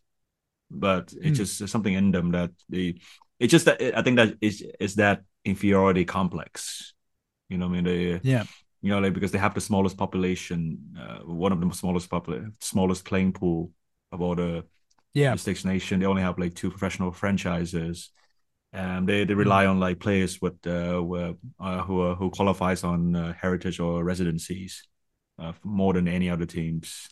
but 0.71 1.13
it's 1.13 1.37
Hmm. 1.37 1.43
just 1.43 1.67
something 1.69 1.93
in 1.93 2.11
them 2.11 2.31
that 2.31 2.51
they. 2.69 2.95
It's 3.39 3.51
just 3.51 3.65
that 3.65 3.81
I 3.81 4.01
think 4.03 4.17
that 4.17 4.35
is 4.41 4.63
is 4.79 4.95
that 4.95 5.23
inferiority 5.45 6.05
complex. 6.05 6.93
You 7.49 7.57
know, 7.57 7.67
what 7.67 7.77
I 7.79 7.81
mean, 7.81 7.85
they 7.85 8.21
Yeah. 8.23 8.45
you 8.81 8.89
know, 8.91 8.99
like 8.99 9.13
because 9.13 9.31
they 9.31 9.39
have 9.39 9.53
the 9.53 9.61
smallest 9.61 9.97
population, 9.97 10.95
uh, 10.99 11.19
one 11.25 11.51
of 11.51 11.59
the 11.61 11.71
smallest 11.75 12.09
popul- 12.09 12.51
smallest 12.59 13.05
playing 13.05 13.33
pool 13.33 13.71
of 14.11 14.21
all 14.21 14.35
the 14.35 14.63
Yeah. 15.13 15.33
the 15.33 15.39
Six 15.39 15.65
Nation. 15.65 15.99
They 15.99 16.07
only 16.07 16.21
have 16.23 16.39
like 16.39 16.55
two 16.55 16.69
professional 16.69 17.11
franchises. 17.11 18.11
and 18.73 19.07
they 19.07 19.25
they 19.25 19.33
rely 19.35 19.65
on 19.67 19.79
like 19.81 19.99
players 19.99 20.39
with 20.41 20.55
uh, 20.67 20.93
who, 20.95 21.35
uh 21.59 21.81
who 21.83 22.01
uh, 22.01 22.15
who 22.15 22.29
qualifies 22.29 22.83
on 22.83 23.15
uh, 23.15 23.33
heritage 23.33 23.79
or 23.81 24.03
residencies, 24.03 24.87
uh, 25.39 25.53
more 25.63 25.93
than 25.93 26.07
any 26.07 26.29
other 26.29 26.45
teams. 26.45 27.09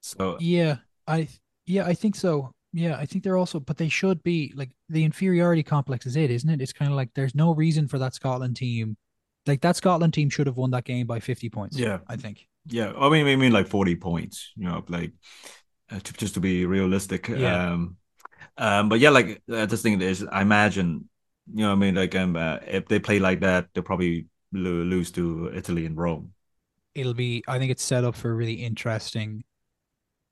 So 0.00 0.36
Yeah. 0.40 0.76
I 1.08 1.28
yeah, 1.66 1.90
I 1.90 1.94
think 1.94 2.14
so. 2.16 2.52
Yeah, 2.76 2.96
I 2.98 3.06
think 3.06 3.24
they're 3.24 3.38
also 3.38 3.58
but 3.58 3.78
they 3.78 3.88
should 3.88 4.22
be 4.22 4.52
like 4.54 4.70
the 4.90 5.02
inferiority 5.02 5.62
complex 5.62 6.04
is 6.04 6.14
it, 6.16 6.30
isn't 6.30 6.50
it? 6.50 6.60
It's 6.60 6.74
kind 6.74 6.90
of 6.90 6.96
like 6.96 7.08
there's 7.14 7.34
no 7.34 7.54
reason 7.54 7.88
for 7.88 7.98
that 7.98 8.14
Scotland 8.14 8.56
team. 8.56 8.98
Like 9.46 9.62
that 9.62 9.76
Scotland 9.76 10.12
team 10.12 10.28
should 10.28 10.46
have 10.46 10.58
won 10.58 10.72
that 10.72 10.84
game 10.84 11.06
by 11.06 11.20
50 11.20 11.48
points. 11.48 11.78
Yeah. 11.78 12.00
I 12.06 12.16
think. 12.16 12.46
yeah, 12.66 12.92
I 12.98 13.08
mean, 13.08 13.26
I 13.26 13.36
mean 13.36 13.52
like 13.52 13.68
forty 13.68 13.96
points. 13.96 14.52
You 14.56 14.68
know, 14.68 14.84
like 14.88 15.12
uh, 15.90 16.00
to, 16.00 16.12
just 16.14 16.34
to 16.34 16.40
be 16.40 16.66
realistic. 16.66 17.28
Yeah. 17.28 17.72
Um, 17.72 17.96
um, 18.58 18.88
but 18.88 19.00
yeah, 19.00 19.10
like 19.10 19.42
uh, 19.52 19.66
this 19.66 19.82
thing 19.82 20.00
is, 20.00 20.24
I 20.30 20.42
imagine, 20.42 21.08
you 21.52 21.62
know, 21.62 21.68
what 21.68 21.76
I 21.76 21.78
mean, 21.78 21.94
like 21.94 22.14
um, 22.14 22.36
uh, 22.36 22.58
if 22.66 22.88
they 22.88 22.98
play 22.98 23.18
like 23.20 23.40
that, 23.40 23.68
they'll 23.72 23.84
probably 23.84 24.26
lo- 24.52 24.84
lose 24.84 25.10
to 25.12 25.50
Italy 25.54 25.86
and 25.86 25.96
Rome. 25.96 26.32
It'll 26.94 27.14
be 27.14 27.44
I 27.46 27.58
think 27.58 27.70
it's 27.70 27.82
set 27.84 28.04
up 28.04 28.16
for 28.16 28.30
a 28.30 28.34
really 28.34 28.54
interesting 28.54 29.44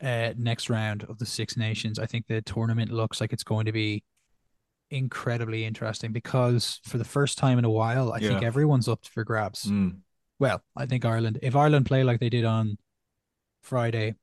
uh 0.02 0.32
next 0.36 0.70
round 0.70 1.04
of 1.04 1.18
the 1.18 1.26
Six 1.26 1.56
Nations. 1.56 1.98
I 1.98 2.06
think 2.06 2.26
the 2.26 2.42
tournament 2.42 2.90
looks 2.90 3.20
like 3.20 3.32
it's 3.32 3.44
going 3.44 3.66
to 3.66 3.72
be 3.72 4.02
incredibly 4.90 5.64
interesting 5.64 6.12
because 6.12 6.80
for 6.84 6.98
the 6.98 7.04
first 7.04 7.38
time 7.38 7.58
in 7.58 7.64
a 7.64 7.70
while, 7.70 8.12
I 8.12 8.20
think 8.20 8.42
everyone's 8.42 8.88
up 8.88 9.04
for 9.06 9.24
grabs. 9.24 9.64
Mm. 9.64 9.98
Well, 10.38 10.62
I 10.76 10.86
think 10.86 11.04
Ireland, 11.04 11.38
if 11.42 11.56
Ireland 11.56 11.86
play 11.86 12.04
like 12.04 12.20
they 12.20 12.28
did 12.28 12.44
on 12.44 12.76
Friday, 13.62 14.14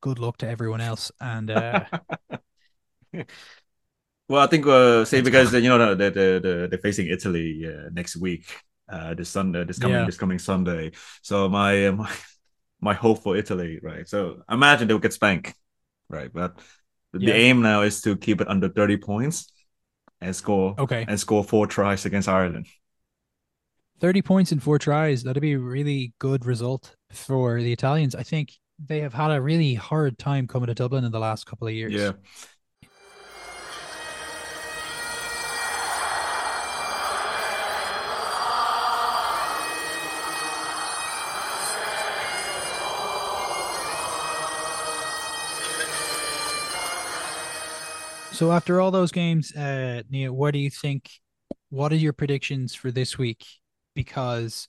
good 0.00 0.18
luck 0.18 0.36
to 0.38 0.48
everyone 0.48 0.80
else. 0.80 1.10
And 1.20 1.50
uh, 1.50 1.84
Well, 4.28 4.42
I 4.42 4.46
think 4.46 4.66
uh, 4.66 5.04
say 5.06 5.22
because 5.22 5.54
you 5.54 5.62
know 5.62 5.94
they 5.94 6.10
they 6.10 6.38
they 6.38 6.66
they're 6.66 6.78
facing 6.78 7.06
Italy 7.08 7.64
uh, 7.66 7.88
next 7.90 8.16
week, 8.16 8.44
uh, 8.88 9.14
this 9.14 9.30
Sunday, 9.30 9.64
this 9.64 9.78
coming 9.78 9.96
Yeah. 9.96 10.04
this 10.04 10.18
coming 10.18 10.38
Sunday. 10.38 10.92
So 11.22 11.48
my 11.48 11.86
uh, 11.86 11.92
my 11.92 12.10
my 12.80 12.94
hope 12.94 13.22
for 13.22 13.36
Italy, 13.36 13.80
right? 13.82 14.08
So 14.08 14.42
imagine 14.50 14.88
they'll 14.88 14.98
get 14.98 15.12
spanked, 15.12 15.54
right? 16.08 16.32
But 16.32 16.58
the 17.12 17.32
Yeah. 17.32 17.34
aim 17.34 17.62
now 17.62 17.82
is 17.82 18.00
to 18.02 18.16
keep 18.16 18.40
it 18.40 18.48
under 18.48 18.68
thirty 18.68 18.96
points 18.96 19.52
and 20.20 20.34
score 20.36 20.78
okay, 20.78 21.08
and 21.08 21.20
score 21.20 21.44
four 21.44 21.66
tries 21.66 22.06
against 22.06 22.28
Ireland. 22.28 22.66
30 24.00 24.22
points 24.22 24.52
in 24.52 24.60
four 24.60 24.78
tries. 24.78 25.22
That'd 25.22 25.40
be 25.40 25.52
a 25.54 25.58
really 25.58 26.12
good 26.18 26.44
result 26.46 26.94
for 27.10 27.60
the 27.62 27.72
Italians. 27.72 28.14
I 28.14 28.22
think 28.22 28.52
they 28.78 29.00
have 29.00 29.14
had 29.14 29.30
a 29.32 29.40
really 29.42 29.74
hard 29.74 30.18
time 30.18 30.46
coming 30.46 30.68
to 30.68 30.74
Dublin 30.74 31.04
in 31.04 31.12
the 31.12 31.18
last 31.18 31.46
couple 31.46 31.66
of 31.66 31.74
years. 31.74 31.96
Yeah, 31.96 32.12
So 48.38 48.52
after 48.52 48.80
all 48.80 48.92
those 48.92 49.10
games, 49.10 49.52
uh, 49.56 50.04
Nghia, 50.12 50.30
what 50.30 50.52
do 50.52 50.60
you 50.60 50.70
think? 50.70 51.10
What 51.70 51.90
are 51.90 51.96
your 51.96 52.12
predictions 52.12 52.72
for 52.72 52.92
this 52.92 53.18
week? 53.18 53.44
Because 53.96 54.68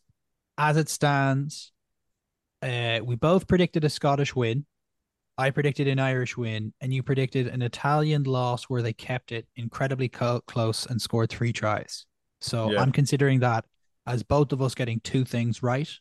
as 0.58 0.76
it 0.76 0.90
stands, 0.90 1.72
uh, 2.64 3.02
we 3.04 3.16
both 3.16 3.48
predicted 3.48 3.84
a 3.84 3.90
Scottish 3.92 4.36
win. 4.36 4.66
I 5.38 5.52
predicted 5.52 5.88
an 5.88 6.00
Irish 6.00 6.36
win, 6.36 6.74
and 6.82 6.92
you 6.92 7.04
predicted 7.04 7.46
an 7.46 7.62
Italian 7.62 8.24
loss 8.24 8.64
where 8.64 8.82
they 8.82 8.92
kept 8.92 9.32
it 9.32 9.46
incredibly 9.56 10.10
co- 10.10 10.42
close 10.48 10.88
and 10.88 11.00
scored 11.00 11.30
three 11.30 11.54
tries. 11.54 12.08
So 12.42 12.72
Yeah. 12.72 12.82
I'm 12.82 12.92
considering 12.92 13.42
that 13.42 13.66
as 14.08 14.24
both 14.24 14.52
of 14.52 14.64
us 14.64 14.74
getting 14.74 15.00
two 15.02 15.24
things 15.24 15.62
right, 15.62 15.92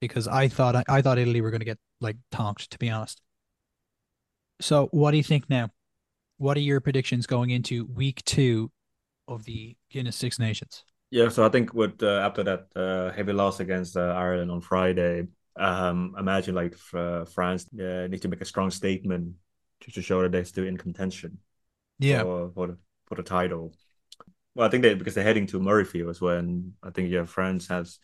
because 0.00 0.28
I 0.28 0.46
thought 0.46 0.76
I, 0.76 0.84
I 0.88 1.02
thought 1.02 1.18
Italy 1.18 1.40
were 1.40 1.50
going 1.50 1.58
to 1.58 1.64
get 1.64 1.80
like 2.00 2.18
tonked, 2.30 2.70
to 2.70 2.78
be 2.78 2.88
honest. 2.88 3.20
So 4.60 4.86
what 4.92 5.10
do 5.10 5.16
you 5.16 5.24
think 5.24 5.50
now? 5.50 5.72
What 6.42 6.56
are 6.56 6.60
your 6.60 6.80
predictions 6.80 7.28
going 7.28 7.50
into 7.50 7.84
week 7.84 8.20
two 8.24 8.72
of 9.28 9.44
the 9.44 9.76
Guinness 9.90 10.16
Six 10.16 10.40
Nations? 10.40 10.82
yeah. 11.08 11.28
So 11.28 11.46
I 11.46 11.48
think 11.48 11.72
with 11.72 12.02
uh, 12.02 12.18
after 12.18 12.42
that 12.42 12.66
uh, 12.74 13.12
heavy 13.12 13.32
loss 13.32 13.60
against 13.60 13.96
uh, 13.96 14.00
Ireland 14.00 14.50
on 14.50 14.60
Friday, 14.60 15.28
um, 15.54 16.16
imagine 16.18 16.56
like 16.56 16.74
uh, 16.94 17.26
France 17.26 17.66
uh, 17.74 18.08
need 18.08 18.22
to 18.22 18.28
make 18.28 18.40
a 18.40 18.44
strong 18.44 18.72
statement 18.72 19.34
to, 19.82 19.92
to 19.92 20.02
show 20.02 20.20
that 20.22 20.32
they're 20.32 20.44
still 20.44 20.66
in 20.66 20.76
contention. 20.76 21.38
for, 22.24 22.50
for 22.50 22.66
the 22.66 22.78
for 23.06 23.14
the 23.14 23.22
title. 23.22 23.72
Well, 24.56 24.66
I 24.66 24.68
think 24.68 24.82
they 24.82 24.94
because 24.94 25.14
they're 25.14 25.22
heading 25.22 25.46
to 25.46 25.60
Murrayfield 25.60 26.10
as 26.10 26.20
well, 26.20 26.38
and 26.38 26.72
I 26.82 26.90
think 26.90 27.08
yeah, 27.08 27.24
France 27.24 27.68
has 27.68 28.00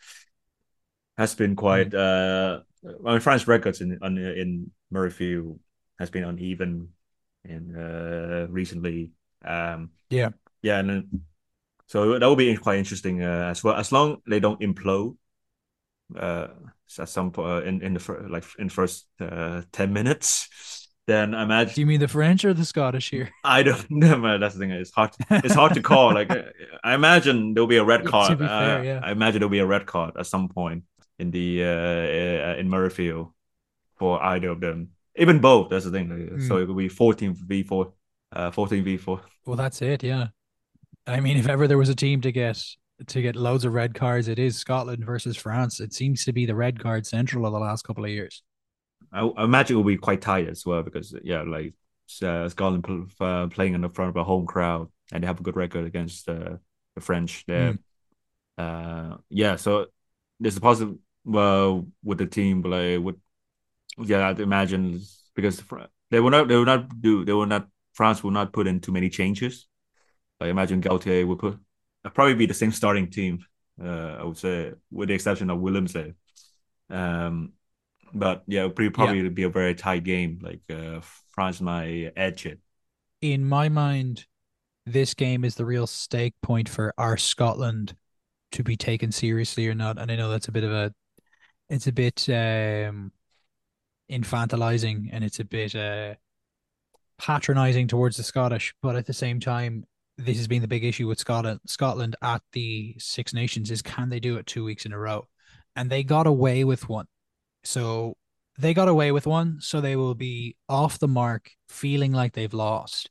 has 1.16 1.34
been 1.34 1.56
quite. 1.56 1.92
Uh, 1.92 2.60
I 3.04 3.10
mean, 3.10 3.20
France 3.20 3.48
records 3.48 3.80
in 3.80 3.98
on, 4.00 4.16
in 4.16 4.70
Murrayfield 4.94 5.58
has 5.98 6.08
been 6.08 6.22
uneven 6.22 6.90
in 7.48 7.76
uh, 7.76 8.46
recently. 8.50 9.10
Um, 9.44 9.90
Yeah. 10.10 10.30
yeah, 10.62 10.78
and 10.80 10.90
then, 10.90 11.22
so 11.86 12.18
that 12.18 12.26
will 12.26 12.36
be 12.36 12.56
quite 12.56 12.78
interesting 12.78 13.22
uh, 13.22 13.48
as 13.50 13.64
well. 13.64 13.76
As 13.76 13.92
long 13.92 14.18
they 14.26 14.40
don't 14.40 14.60
implode, 14.60 15.16
uh, 16.16 16.48
at 16.98 17.08
some 17.08 17.30
point 17.30 17.66
in 17.66 17.82
in 17.82 17.94
the 17.94 18.00
fir- 18.00 18.26
like 18.28 18.44
in 18.58 18.68
the 18.68 18.72
first 18.74 19.06
uh, 19.20 19.62
ten 19.72 19.92
minutes, 19.92 20.88
then 21.06 21.30
Do 21.32 21.38
imagine 21.38 21.74
Do 21.74 21.80
you 21.82 21.86
mean 21.86 22.00
the 22.00 22.08
French 22.08 22.44
or 22.44 22.54
the 22.54 22.64
Scottish 22.64 23.10
here? 23.10 23.28
I 23.44 23.62
don't 23.62 23.90
know. 23.90 24.38
That's 24.38 24.54
the 24.54 24.60
thing. 24.60 24.70
It's 24.70 24.90
hard. 24.90 25.10
It's 25.30 25.54
hard 25.54 25.74
to 25.74 25.82
call. 25.82 26.14
Like 26.14 26.30
I 26.84 26.94
imagine 26.94 27.54
there'll 27.54 27.66
be 27.68 27.76
a 27.76 27.84
red 27.84 28.04
to 28.04 28.10
card. 28.10 28.38
fair, 28.38 28.48
Uh, 28.48 28.82
yeah. 28.82 29.00
I 29.02 29.10
imagine 29.12 29.40
there'll 29.40 29.50
be 29.50 29.58
a 29.60 29.66
red 29.66 29.86
card 29.86 30.16
at 30.18 30.26
some 30.26 30.48
point 30.48 30.84
in 31.18 31.30
the 31.30 31.62
uh, 31.64 32.52
uh, 32.52 32.56
in 32.58 32.68
Murrayfield 32.68 33.32
for 33.98 34.22
either 34.22 34.48
of 34.50 34.60
them. 34.60 34.90
Even 35.18 35.40
both. 35.40 35.68
That's 35.70 35.84
the 35.84 35.90
thing. 35.90 36.08
Like, 36.08 36.40
So 36.42 36.56
Hmm. 36.56 36.62
it 36.62 36.66
could 36.66 36.76
be 36.76 36.88
fourteen 36.88 37.34
v 37.34 37.62
four, 37.62 37.92
uh, 38.32 38.50
fourteen 38.50 38.84
v 38.84 38.96
four. 38.96 39.20
Well, 39.46 39.56
that's 39.56 39.82
it. 39.82 40.02
Yeah. 40.02 40.28
I 41.06 41.20
mean, 41.20 41.36
if 41.36 41.48
ever 41.48 41.66
there 41.66 41.78
was 41.78 41.88
a 41.88 41.94
team 41.94 42.20
to 42.22 42.32
get 42.32 42.62
to 43.06 43.22
get 43.22 43.36
loads 43.36 43.64
of 43.64 43.72
red 43.72 43.94
cards, 43.94 44.28
it 44.28 44.38
is 44.38 44.56
Scotland 44.56 45.04
versus 45.04 45.36
France. 45.36 45.80
It 45.80 45.92
seems 45.94 46.24
to 46.24 46.32
be 46.32 46.46
the 46.46 46.54
red 46.54 46.78
card 46.80 47.06
central 47.06 47.46
of 47.46 47.52
the 47.52 47.58
last 47.60 47.82
couple 47.86 48.04
of 48.04 48.10
years. 48.10 48.42
I, 49.12 49.20
I 49.20 49.44
imagine 49.44 49.74
it 49.74 49.78
will 49.78 49.84
be 49.84 49.96
quite 49.96 50.20
tight 50.20 50.48
as 50.48 50.66
well 50.66 50.82
because 50.82 51.14
yeah, 51.22 51.42
like 51.42 51.74
uh, 52.22 52.48
Scotland 52.48 52.84
pl- 52.84 53.06
uh, 53.20 53.46
playing 53.46 53.74
in 53.74 53.80
the 53.80 53.88
front 53.88 54.10
of 54.10 54.16
a 54.16 54.24
home 54.24 54.46
crowd 54.46 54.88
and 55.12 55.22
they 55.22 55.26
have 55.26 55.40
a 55.40 55.42
good 55.42 55.56
record 55.56 55.86
against 55.86 56.28
uh, 56.28 56.56
the 56.94 57.00
French. 57.00 57.44
There, 57.46 57.78
uh, 58.58 59.16
yeah. 59.30 59.56
So 59.56 59.86
there's 60.40 60.56
a 60.56 60.60
positive 60.60 60.96
well 61.24 61.86
with 62.02 62.18
the 62.18 62.26
team, 62.26 62.62
but 62.62 62.70
like 62.70 63.00
with 63.00 63.16
yeah, 63.96 64.28
I'd 64.28 64.40
imagine 64.40 65.00
because 65.34 65.62
they 66.10 66.20
will 66.20 66.30
not 66.30 66.48
they 66.48 66.56
will 66.56 66.64
not 66.64 67.00
do 67.00 67.24
they 67.24 67.32
will 67.32 67.46
not 67.46 67.68
France 67.94 68.22
will 68.22 68.30
not 68.30 68.52
put 68.52 68.66
in 68.66 68.80
too 68.80 68.92
many 68.92 69.08
changes. 69.08 69.66
I 70.40 70.48
imagine 70.48 70.80
Galthié 70.80 71.26
will 71.26 71.36
put 71.36 71.58
uh, 72.04 72.10
probably 72.10 72.34
be 72.34 72.46
the 72.46 72.54
same 72.54 72.72
starting 72.72 73.10
team. 73.10 73.44
Uh, 73.82 74.16
I 74.20 74.24
would 74.24 74.38
say 74.38 74.72
with 74.90 75.08
the 75.08 75.14
exception 75.14 75.50
of 75.50 75.58
Willemse 75.58 75.92
there. 75.92 76.14
Um, 76.90 77.52
but 78.14 78.42
yeah, 78.46 78.60
it'll 78.60 78.74
be- 78.74 78.90
probably 78.90 79.28
be 79.28 79.42
a 79.42 79.48
very 79.48 79.74
tight 79.74 80.04
game. 80.04 80.38
Like 80.42 80.60
uh, 80.70 81.00
France 81.30 81.60
might 81.60 82.12
edge 82.16 82.46
it. 82.46 82.60
In 83.20 83.44
my 83.44 83.68
mind, 83.68 84.26
this 84.86 85.14
game 85.14 85.44
is 85.44 85.56
the 85.56 85.64
real 85.64 85.86
stake 85.86 86.34
point 86.42 86.68
for 86.68 86.94
our 86.98 87.16
Scotland 87.16 87.96
to 88.52 88.62
be 88.62 88.76
taken 88.76 89.12
seriously 89.12 89.68
or 89.68 89.74
not. 89.74 89.98
And 89.98 90.10
I 90.10 90.16
know 90.16 90.30
that's 90.30 90.48
a 90.48 90.52
bit 90.52 90.64
of 90.64 90.72
a, 90.72 90.94
it's 91.68 91.86
a 91.86 91.92
bit 91.92 92.28
um, 92.28 93.12
infantilizing 94.10 95.08
and 95.12 95.24
it's 95.24 95.40
a 95.40 95.44
bit 95.44 95.74
uh, 95.74 96.14
patronizing 97.18 97.88
towards 97.88 98.16
the 98.16 98.22
Scottish, 98.22 98.74
but 98.82 98.96
at 98.96 99.06
the 99.06 99.12
same 99.12 99.40
time, 99.40 99.84
this 100.16 100.36
has 100.36 100.48
been 100.48 100.62
the 100.62 100.68
big 100.68 100.84
issue 100.84 101.06
with 101.06 101.18
Scotland. 101.18 101.60
Scotland 101.66 102.16
at 102.22 102.42
the 102.52 102.96
Six 102.98 103.32
Nations 103.32 103.70
is 103.70 103.82
can 103.82 104.08
they 104.08 104.20
do 104.20 104.36
it 104.36 104.46
two 104.46 104.64
weeks 104.64 104.84
in 104.84 104.92
a 104.92 104.98
row? 104.98 105.26
And 105.76 105.88
they 105.88 106.02
got 106.02 106.26
away 106.26 106.64
with 106.64 106.88
one. 106.88 107.06
So 107.62 108.16
they 108.58 108.74
got 108.74 108.88
away 108.88 109.12
with 109.12 109.26
one, 109.26 109.58
so 109.60 109.80
they 109.80 109.94
will 109.94 110.16
be 110.16 110.56
off 110.68 110.98
the 110.98 111.06
mark, 111.06 111.50
feeling 111.68 112.12
like 112.12 112.32
they've 112.32 112.52
lost. 112.52 113.10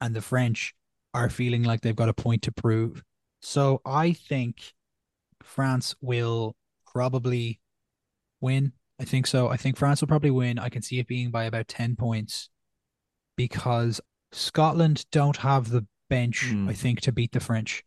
And 0.00 0.14
the 0.14 0.20
French 0.20 0.74
are 1.12 1.28
feeling 1.28 1.64
like 1.64 1.80
they've 1.80 1.96
got 1.96 2.08
a 2.08 2.14
point 2.14 2.42
to 2.42 2.52
prove. 2.52 3.02
So 3.42 3.80
I 3.84 4.12
think 4.12 4.72
France 5.42 5.96
will 6.00 6.54
probably 6.92 7.60
win. 8.40 8.72
I 9.00 9.04
think 9.04 9.26
so. 9.26 9.48
I 9.48 9.56
think 9.56 9.76
France 9.76 10.00
will 10.00 10.08
probably 10.08 10.30
win. 10.30 10.58
I 10.58 10.68
can 10.68 10.82
see 10.82 10.98
it 10.98 11.06
being 11.08 11.30
by 11.30 11.44
about 11.44 11.68
10 11.68 11.96
points 11.96 12.48
because 13.36 14.00
Scotland 14.32 15.04
don't 15.10 15.38
have 15.38 15.70
the 15.70 15.86
bench, 16.08 16.46
Hmm. 16.50 16.68
I 16.68 16.72
think, 16.74 17.00
to 17.02 17.12
beat 17.12 17.32
the 17.32 17.40
French 17.40 17.82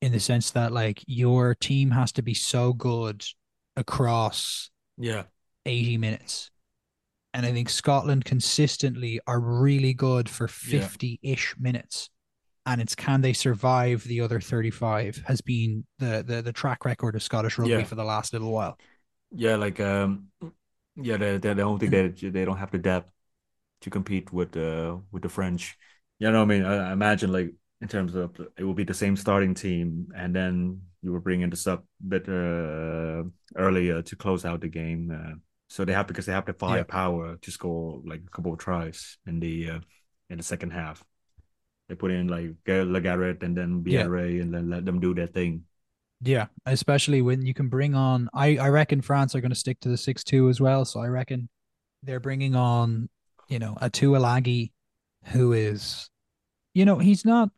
in 0.00 0.12
the 0.12 0.20
sense 0.20 0.50
that 0.52 0.72
like 0.72 1.04
your 1.06 1.54
team 1.54 1.90
has 1.92 2.10
to 2.12 2.22
be 2.22 2.34
so 2.34 2.72
good 2.72 3.24
across 3.76 4.70
Yeah. 4.96 5.24
80 5.66 5.98
minutes. 5.98 6.50
And 7.32 7.46
I 7.46 7.52
think 7.52 7.68
Scotland 7.68 8.24
consistently 8.24 9.20
are 9.26 9.38
really 9.38 9.94
good 9.94 10.28
for 10.28 10.48
50 10.48 11.20
ish 11.22 11.54
minutes. 11.58 12.10
And 12.66 12.80
it's 12.80 12.94
can 12.94 13.20
they 13.20 13.32
survive 13.32 14.02
the 14.04 14.20
other 14.20 14.40
35 14.40 15.22
has 15.26 15.40
been 15.40 15.86
the, 15.98 16.24
the, 16.26 16.42
the 16.42 16.52
track 16.52 16.84
record 16.84 17.14
of 17.14 17.22
Scottish 17.22 17.56
rugby 17.58 17.72
Yeah. 17.74 17.84
for 17.84 17.94
the 17.94 18.04
last 18.04 18.32
little 18.32 18.50
while. 18.52 18.78
Yeah, 19.32 19.56
like 19.56 19.78
um, 19.80 20.28
yeah, 20.96 21.16
they 21.16 21.38
they 21.38 21.54
don't 21.54 21.78
think 21.78 21.92
they 21.92 22.08
they 22.30 22.44
don't 22.44 22.58
have 22.58 22.70
the 22.72 22.78
depth 22.78 23.10
to 23.82 23.90
compete 23.90 24.32
with 24.32 24.56
uh 24.56 24.98
with 25.12 25.22
the 25.22 25.28
French. 25.28 25.78
You 26.18 26.30
know 26.30 26.38
what 26.44 26.52
I 26.52 26.58
mean? 26.58 26.64
I, 26.64 26.90
I 26.90 26.92
imagine 26.92 27.32
like 27.32 27.54
in 27.80 27.88
terms 27.88 28.14
of 28.14 28.38
it 28.58 28.64
will 28.64 28.74
be 28.74 28.84
the 28.84 28.94
same 28.94 29.16
starting 29.16 29.54
team, 29.54 30.08
and 30.16 30.34
then 30.34 30.82
you 31.02 31.12
will 31.12 31.20
bring 31.20 31.42
in 31.42 31.50
the 31.50 31.56
sub 31.56 31.84
bit 32.06 32.28
uh, 32.28 33.24
earlier 33.56 34.02
to 34.02 34.16
close 34.16 34.44
out 34.44 34.60
the 34.60 34.68
game. 34.68 35.10
Uh, 35.12 35.36
so 35.68 35.84
they 35.84 35.92
have 35.92 36.06
because 36.08 36.26
they 36.26 36.32
have 36.32 36.46
the 36.46 36.54
firepower 36.54 37.36
to 37.36 37.50
score 37.50 38.02
like 38.04 38.22
a 38.26 38.30
couple 38.30 38.52
of 38.52 38.58
tries 38.58 39.18
in 39.26 39.40
the 39.40 39.70
uh, 39.70 39.80
in 40.30 40.38
the 40.38 40.42
second 40.44 40.72
half. 40.72 41.04
They 41.88 41.94
put 41.96 42.10
in 42.12 42.28
like 42.28 42.54
Le 42.66 43.00
Garrec 43.00 43.42
and 43.42 43.56
then 43.56 43.84
Yeah. 43.86 44.08
And 44.40 44.54
then 44.54 44.70
let 44.70 44.84
them 44.84 45.00
do 45.00 45.14
their 45.14 45.26
thing. 45.28 45.64
Yeah, 46.22 46.46
especially 46.66 47.22
when 47.22 47.46
you 47.46 47.54
can 47.54 47.68
bring 47.68 47.94
on. 47.94 48.28
I 48.34 48.56
I 48.58 48.68
reckon 48.68 49.00
France 49.00 49.34
are 49.34 49.40
going 49.40 49.50
to 49.50 49.56
stick 49.56 49.80
to 49.80 49.88
the 49.88 49.96
six 49.96 50.22
two 50.22 50.48
as 50.48 50.60
well. 50.60 50.84
So 50.84 51.00
I 51.00 51.06
reckon 51.06 51.48
they're 52.02 52.20
bringing 52.20 52.54
on, 52.54 53.08
you 53.48 53.58
know, 53.58 53.76
a 53.80 53.88
Tuilagi, 53.90 54.72
who 55.26 55.52
is, 55.52 56.10
you 56.74 56.84
know, 56.84 56.98
he's 56.98 57.24
not 57.24 57.50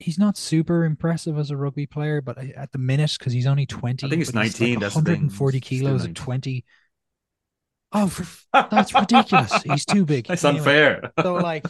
he's 0.00 0.18
not 0.18 0.36
super 0.36 0.84
impressive 0.84 1.38
as 1.38 1.50
a 1.50 1.56
rugby 1.56 1.86
player, 1.86 2.20
but 2.20 2.38
at 2.38 2.72
the 2.72 2.78
minute 2.78 3.14
because 3.18 3.32
he's 3.32 3.46
only 3.46 3.66
twenty. 3.66 4.06
I 4.06 4.10
think 4.10 4.20
he's 4.20 4.34
19, 4.34 4.74
Like 4.74 4.80
that's 4.80 4.94
140 4.96 5.60
kilos 5.60 6.04
at 6.04 6.14
twenty. 6.14 6.64
Oh, 7.92 8.06
for, 8.06 8.24
that's 8.70 8.94
ridiculous. 8.94 9.62
He's 9.64 9.84
too 9.84 10.04
big. 10.04 10.26
That's 10.28 10.44
Anyway, 10.44 10.60
unfair. 10.60 11.12
so 11.22 11.34
like 11.34 11.66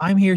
I'm 0.00 0.16
here 0.16 0.36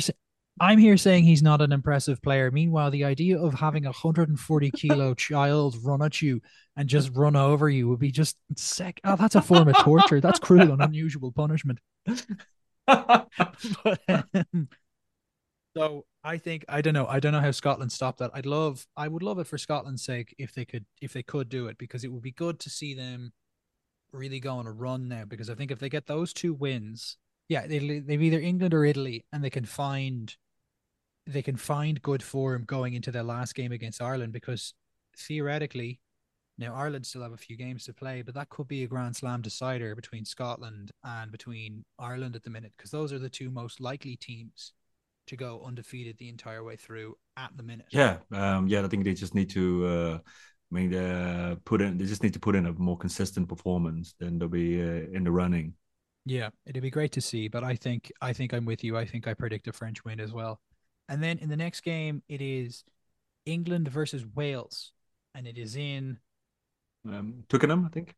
I'm 0.60 0.78
here 0.78 0.98
saying 0.98 1.24
he's 1.24 1.42
not 1.42 1.62
an 1.62 1.72
impressive 1.72 2.22
player. 2.22 2.52
Meanwhile, 2.52 2.92
the 2.92 3.06
idea 3.06 3.40
of 3.40 3.54
having 3.54 3.86
a 3.86 3.90
140 3.90 4.72
kilo 4.72 5.14
child 5.16 5.78
run 5.84 6.02
at 6.02 6.22
you 6.22 6.42
and 6.76 6.90
just 6.90 7.16
run 7.16 7.36
over 7.36 7.70
you 7.70 7.88
would 7.88 8.00
be 8.00 8.12
just 8.12 8.38
sick. 8.56 9.00
Oh, 9.04 9.16
that's 9.16 9.36
a 9.36 9.42
form 9.42 9.68
of 9.68 9.78
torture. 9.78 10.20
That's 10.22 10.40
cruel 10.40 10.72
and 10.72 10.82
unusual 10.82 11.32
punishment. 11.32 11.80
But, 12.86 13.28
um, 14.08 14.68
so 15.78 16.06
I 16.24 16.38
think 16.38 16.66
I 16.68 16.82
don't 16.82 16.94
know. 16.94 17.08
I 17.08 17.20
don't 17.20 17.32
know 17.32 17.42
how 17.42 17.52
Scotland 17.52 17.92
stopped 17.92 18.20
that. 18.20 18.32
I'd 18.34 18.46
love 18.46 18.86
I 18.98 19.08
would 19.08 19.24
love 19.24 19.40
it 19.40 19.48
for 19.48 19.58
Scotland's 19.58 20.04
sake 20.04 20.36
if 20.38 20.54
they 20.54 20.66
could 20.66 20.86
if 21.02 21.14
they 21.14 21.24
could 21.24 21.50
do 21.50 21.68
it 21.68 21.78
because 21.78 22.04
it 22.04 22.12
would 22.12 22.24
be 22.24 22.32
good 22.32 22.60
to 22.60 22.70
see 22.70 22.94
them 22.94 23.32
really 24.12 24.40
go 24.40 24.56
on 24.56 24.68
a 24.68 24.72
run 24.72 25.08
now 25.08 25.24
because 25.26 25.50
I 25.50 25.56
think 25.56 25.72
if 25.72 25.80
they 25.80 25.90
get 25.90 26.08
those 26.08 26.34
two 26.34 26.54
wins, 26.54 27.18
yeah, 27.48 27.68
they 27.68 28.00
they've 28.00 28.22
either 28.22 28.40
England 28.40 28.74
or 28.74 28.86
Italy 28.86 29.26
and 29.32 29.44
they 29.44 29.50
can 29.50 29.66
find 29.66 30.36
they 31.30 31.42
can 31.42 31.56
find 31.56 32.02
good 32.02 32.24
form 32.24 32.64
going 32.66 32.94
into 32.94 33.12
their 33.12 33.24
last 33.24 33.56
game 33.56 33.72
against 33.72 34.02
Ireland 34.02 34.34
because 34.34 34.74
theoretically 35.18 36.00
now 36.58 36.76
Ireland 36.76 37.06
still 37.06 37.22
have 37.22 37.32
a 37.32 37.38
few 37.38 37.56
games 37.56 37.86
to 37.86 37.94
play, 37.94 38.22
but 38.22 38.36
that 38.36 38.50
could 38.50 38.68
be 38.68 38.84
a 38.84 38.88
grand 38.88 39.16
slam 39.16 39.42
decider 39.42 39.96
between 39.96 40.26
Scotland 40.26 40.92
and 41.04 41.32
between 41.32 41.86
Ireland 41.98 42.36
at 42.36 42.44
the 42.44 42.50
minute 42.50 42.74
because 42.76 42.92
those 42.92 43.14
are 43.14 43.20
the 43.20 43.30
two 43.30 43.50
most 43.50 43.80
likely 43.80 44.18
teams 44.18 44.74
to 45.28 45.38
go 45.38 45.64
undefeated 45.66 46.18
the 46.18 46.28
entire 46.28 46.64
way 46.64 46.76
through 46.76 47.16
at 47.38 47.52
the 47.56 47.64
minute. 47.64 47.86
Yeah, 47.92 48.18
um, 48.34 48.68
yeah. 48.68 48.84
I 48.84 48.88
think 48.88 49.06
they 49.06 49.14
just 49.14 49.36
need 49.36 49.50
to. 49.52 49.86
Uh, 49.86 50.18
I 50.72 50.76
mean, 50.76 50.94
uh, 50.94 51.56
put 51.64 51.82
in. 51.82 51.98
They 51.98 52.06
just 52.06 52.24
need 52.24 52.34
to 52.34 52.40
put 52.40 52.56
in 52.56 52.66
a 52.66 52.74
more 52.74 52.98
consistent 52.98 53.48
performance. 53.48 54.16
Then 54.20 54.38
they'll 54.38 54.50
be 54.50 54.82
uh, 54.82 55.08
in 55.14 55.24
the 55.24 55.32
running. 55.32 55.76
Yeah, 56.26 56.50
it'd 56.66 56.84
be 56.84 56.92
great 56.92 57.14
to 57.14 57.22
see, 57.22 57.48
but 57.48 57.64
I 57.64 57.76
think 57.76 58.12
I 58.22 58.34
think 58.34 58.54
I'm 58.54 58.66
with 58.66 58.84
you. 58.84 58.98
I 58.98 59.06
think 59.06 59.28
I 59.28 59.34
predict 59.34 59.68
a 59.70 59.72
French 59.72 60.04
win 60.04 60.20
as 60.20 60.34
well. 60.34 60.60
And 61.10 61.22
then 61.22 61.40
in 61.40 61.50
the 61.50 61.58
next 61.58 61.82
game, 61.82 62.24
it 62.30 62.42
is 62.42 62.84
England 63.46 63.88
versus 63.90 64.26
Wales, 64.26 64.94
and 65.36 65.48
it 65.48 65.58
is 65.58 65.76
in 65.76 66.20
Um, 67.06 67.44
Twickenham, 67.50 67.86
I 67.86 67.90
think. 67.90 68.16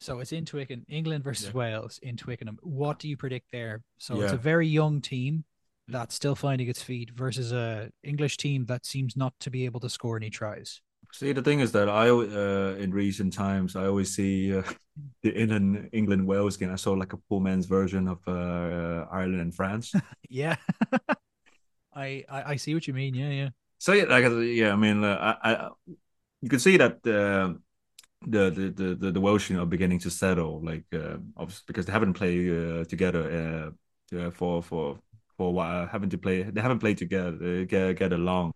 so 0.00 0.20
it's 0.20 0.32
in 0.32 0.44
Twickenham. 0.44 0.84
England 0.88 1.24
versus 1.24 1.46
Yeah. 1.46 1.52
Wales 1.52 1.98
in 2.02 2.16
Twickenham. 2.16 2.58
What 2.62 2.98
do 2.98 3.08
you 3.08 3.16
predict 3.16 3.52
there? 3.52 3.82
So 3.98 4.20
it's 4.20 4.32
a 4.32 4.36
very 4.36 4.66
young 4.68 5.00
team 5.00 5.44
that's 5.88 6.14
still 6.14 6.34
finding 6.34 6.68
its 6.68 6.82
feet 6.82 7.10
versus 7.10 7.52
a 7.52 7.90
English 8.02 8.36
team 8.38 8.66
that 8.66 8.86
seems 8.86 9.16
not 9.16 9.34
to 9.40 9.50
be 9.50 9.64
able 9.66 9.80
to 9.80 9.88
score 9.90 10.16
any 10.16 10.30
tries. 10.30 10.80
See, 11.12 11.32
the 11.32 11.42
thing 11.42 11.60
is 11.60 11.70
that 11.72 11.88
I, 11.88 12.08
uh, 12.08 12.76
in 12.78 12.90
recent 12.92 13.32
times, 13.32 13.76
I 13.76 13.86
always 13.86 14.14
see 14.14 14.56
uh, 14.56 14.62
the 15.22 15.32
England 15.38 15.90
England 15.92 16.26
Wales 16.26 16.56
game. 16.56 16.72
I 16.72 16.76
saw 16.76 16.92
like 16.92 17.12
a 17.12 17.18
poor 17.28 17.40
man's 17.40 17.66
version 17.66 18.08
of 18.08 18.18
uh, 18.26 18.32
uh, 18.32 19.08
Ireland 19.12 19.40
and 19.40 19.54
France. 19.54 19.92
Yeah, 20.28 20.56
I, 21.94 22.24
I 22.28 22.42
I 22.52 22.56
see 22.56 22.74
what 22.74 22.86
you 22.86 22.94
mean. 22.94 23.14
Yeah, 23.14 23.30
yeah. 23.30 23.48
So 23.78 23.92
yeah, 23.92 24.04
like 24.04 24.24
uh, 24.24 24.38
yeah, 24.38 24.72
I 24.72 24.76
mean, 24.76 25.04
uh, 25.04 25.36
I, 25.42 25.52
I 25.52 25.70
you 26.40 26.48
can 26.48 26.58
see 26.58 26.76
that 26.76 26.94
uh, 27.06 27.54
the 28.26 28.50
the 28.50 28.94
the 28.96 29.10
the, 29.12 29.20
Welsh 29.20 29.50
are 29.50 29.66
beginning 29.66 29.98
to 30.00 30.10
settle, 30.10 30.64
like 30.64 30.84
uh, 30.92 31.18
obviously 31.36 31.64
because 31.66 31.86
they 31.86 31.92
haven't 31.92 32.14
played 32.14 32.50
uh, 32.50 32.84
together 32.84 33.72
uh, 34.12 34.30
for 34.30 34.62
for 34.62 34.98
for 35.36 35.48
a 35.48 35.50
while, 35.50 35.86
having 35.86 36.10
to 36.10 36.18
play. 36.18 36.42
They 36.42 36.60
haven't 36.60 36.78
played 36.78 36.98
together, 36.98 37.36
uh, 37.36 37.64
get 37.64 37.98
get 37.98 38.12
along. 38.12 38.52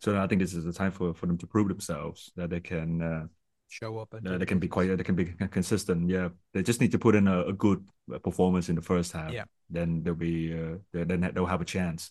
So 0.00 0.18
I 0.18 0.26
think 0.26 0.40
this 0.40 0.54
is 0.54 0.64
the 0.64 0.72
time 0.72 0.90
for 0.92 1.14
for 1.14 1.26
them 1.26 1.38
to 1.38 1.46
prove 1.46 1.68
themselves 1.68 2.32
that 2.36 2.50
they 2.50 2.60
can 2.60 3.02
uh, 3.02 3.26
show 3.68 3.98
up 3.98 4.14
and 4.14 4.40
they 4.40 4.46
can 4.46 4.58
be 4.58 4.68
quite 4.68 4.96
they 4.96 5.04
can 5.04 5.14
be 5.14 5.26
consistent. 5.50 6.08
Yeah, 6.10 6.30
they 6.52 6.62
just 6.62 6.80
need 6.80 6.92
to 6.92 6.98
put 6.98 7.14
in 7.14 7.28
a, 7.28 7.46
a 7.46 7.52
good 7.52 7.86
performance 8.22 8.68
in 8.68 8.74
the 8.76 8.82
first 8.82 9.12
half. 9.12 9.32
Yeah. 9.32 9.44
then 9.70 10.02
they'll 10.02 10.14
be 10.14 10.52
uh, 10.52 10.76
then 10.92 11.30
they'll 11.34 11.46
have 11.46 11.62
a 11.62 11.64
chance. 11.64 12.10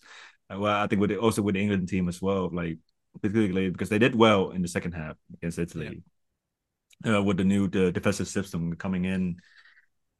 Well, 0.56 0.82
I 0.82 0.86
think 0.86 1.00
with 1.00 1.10
the, 1.10 1.18
also 1.18 1.42
with 1.42 1.54
the 1.54 1.60
England 1.62 1.88
team 1.88 2.08
as 2.08 2.20
well, 2.22 2.50
like 2.52 2.78
particularly 3.20 3.70
because 3.70 3.88
they 3.88 3.98
did 3.98 4.14
well 4.14 4.50
in 4.50 4.62
the 4.62 4.68
second 4.68 4.92
half 4.92 5.16
against 5.34 5.58
Italy. 5.58 6.02
Uh, 7.04 7.20
with 7.20 7.36
the 7.36 7.44
new 7.44 7.66
the 7.66 7.90
defensive 7.90 8.28
system 8.28 8.76
coming 8.76 9.04
in, 9.06 9.36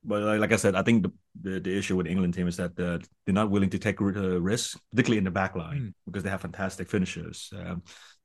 but 0.03 0.21
like, 0.23 0.41
like 0.41 0.53
I 0.53 0.57
said, 0.57 0.75
I 0.75 0.83
think 0.83 1.05
the, 1.05 1.13
the 1.43 1.61
the 1.61 1.79
issue 1.79 1.95
with 1.97 2.07
the 2.07 2.11
England 2.13 2.35
team 2.35 2.49
is 2.49 2.57
that 2.57 2.73
uh, 2.79 2.99
they're 3.25 3.35
not 3.35 3.51
willing 3.51 3.71
to 3.71 3.79
take 3.79 4.01
uh, 4.01 4.41
risks, 4.41 4.77
particularly 4.91 5.19
in 5.19 5.25
the 5.25 5.31
back 5.31 5.55
line, 5.55 5.81
Mm. 5.81 5.95
because 6.07 6.25
they 6.25 6.31
have 6.31 6.41
fantastic 6.41 6.89
finishers. 6.91 7.51
Um, 7.57 7.83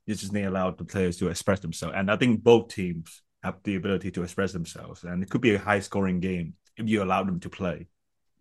you 0.07 0.15
just 0.15 0.33
need 0.33 0.41
to 0.41 0.49
allow 0.49 0.71
the 0.71 0.85
players 0.85 1.17
to 1.17 1.27
express 1.27 1.59
themselves, 1.59 1.93
and 1.95 2.09
I 2.09 2.15
think 2.17 2.41
both 2.41 2.69
teams 2.69 3.21
have 3.43 3.61
the 3.63 3.75
ability 3.75 4.09
to 4.11 4.23
express 4.23 4.53
themselves, 4.53 5.03
and 5.03 5.21
it 5.21 5.29
could 5.29 5.41
be 5.41 5.53
a 5.53 5.59
high 5.59 5.81
scoring 5.81 6.19
game 6.19 6.55
if 6.77 6.89
you 6.89 7.03
allow 7.03 7.23
them 7.23 7.39
to 7.41 7.49
play. 7.49 7.87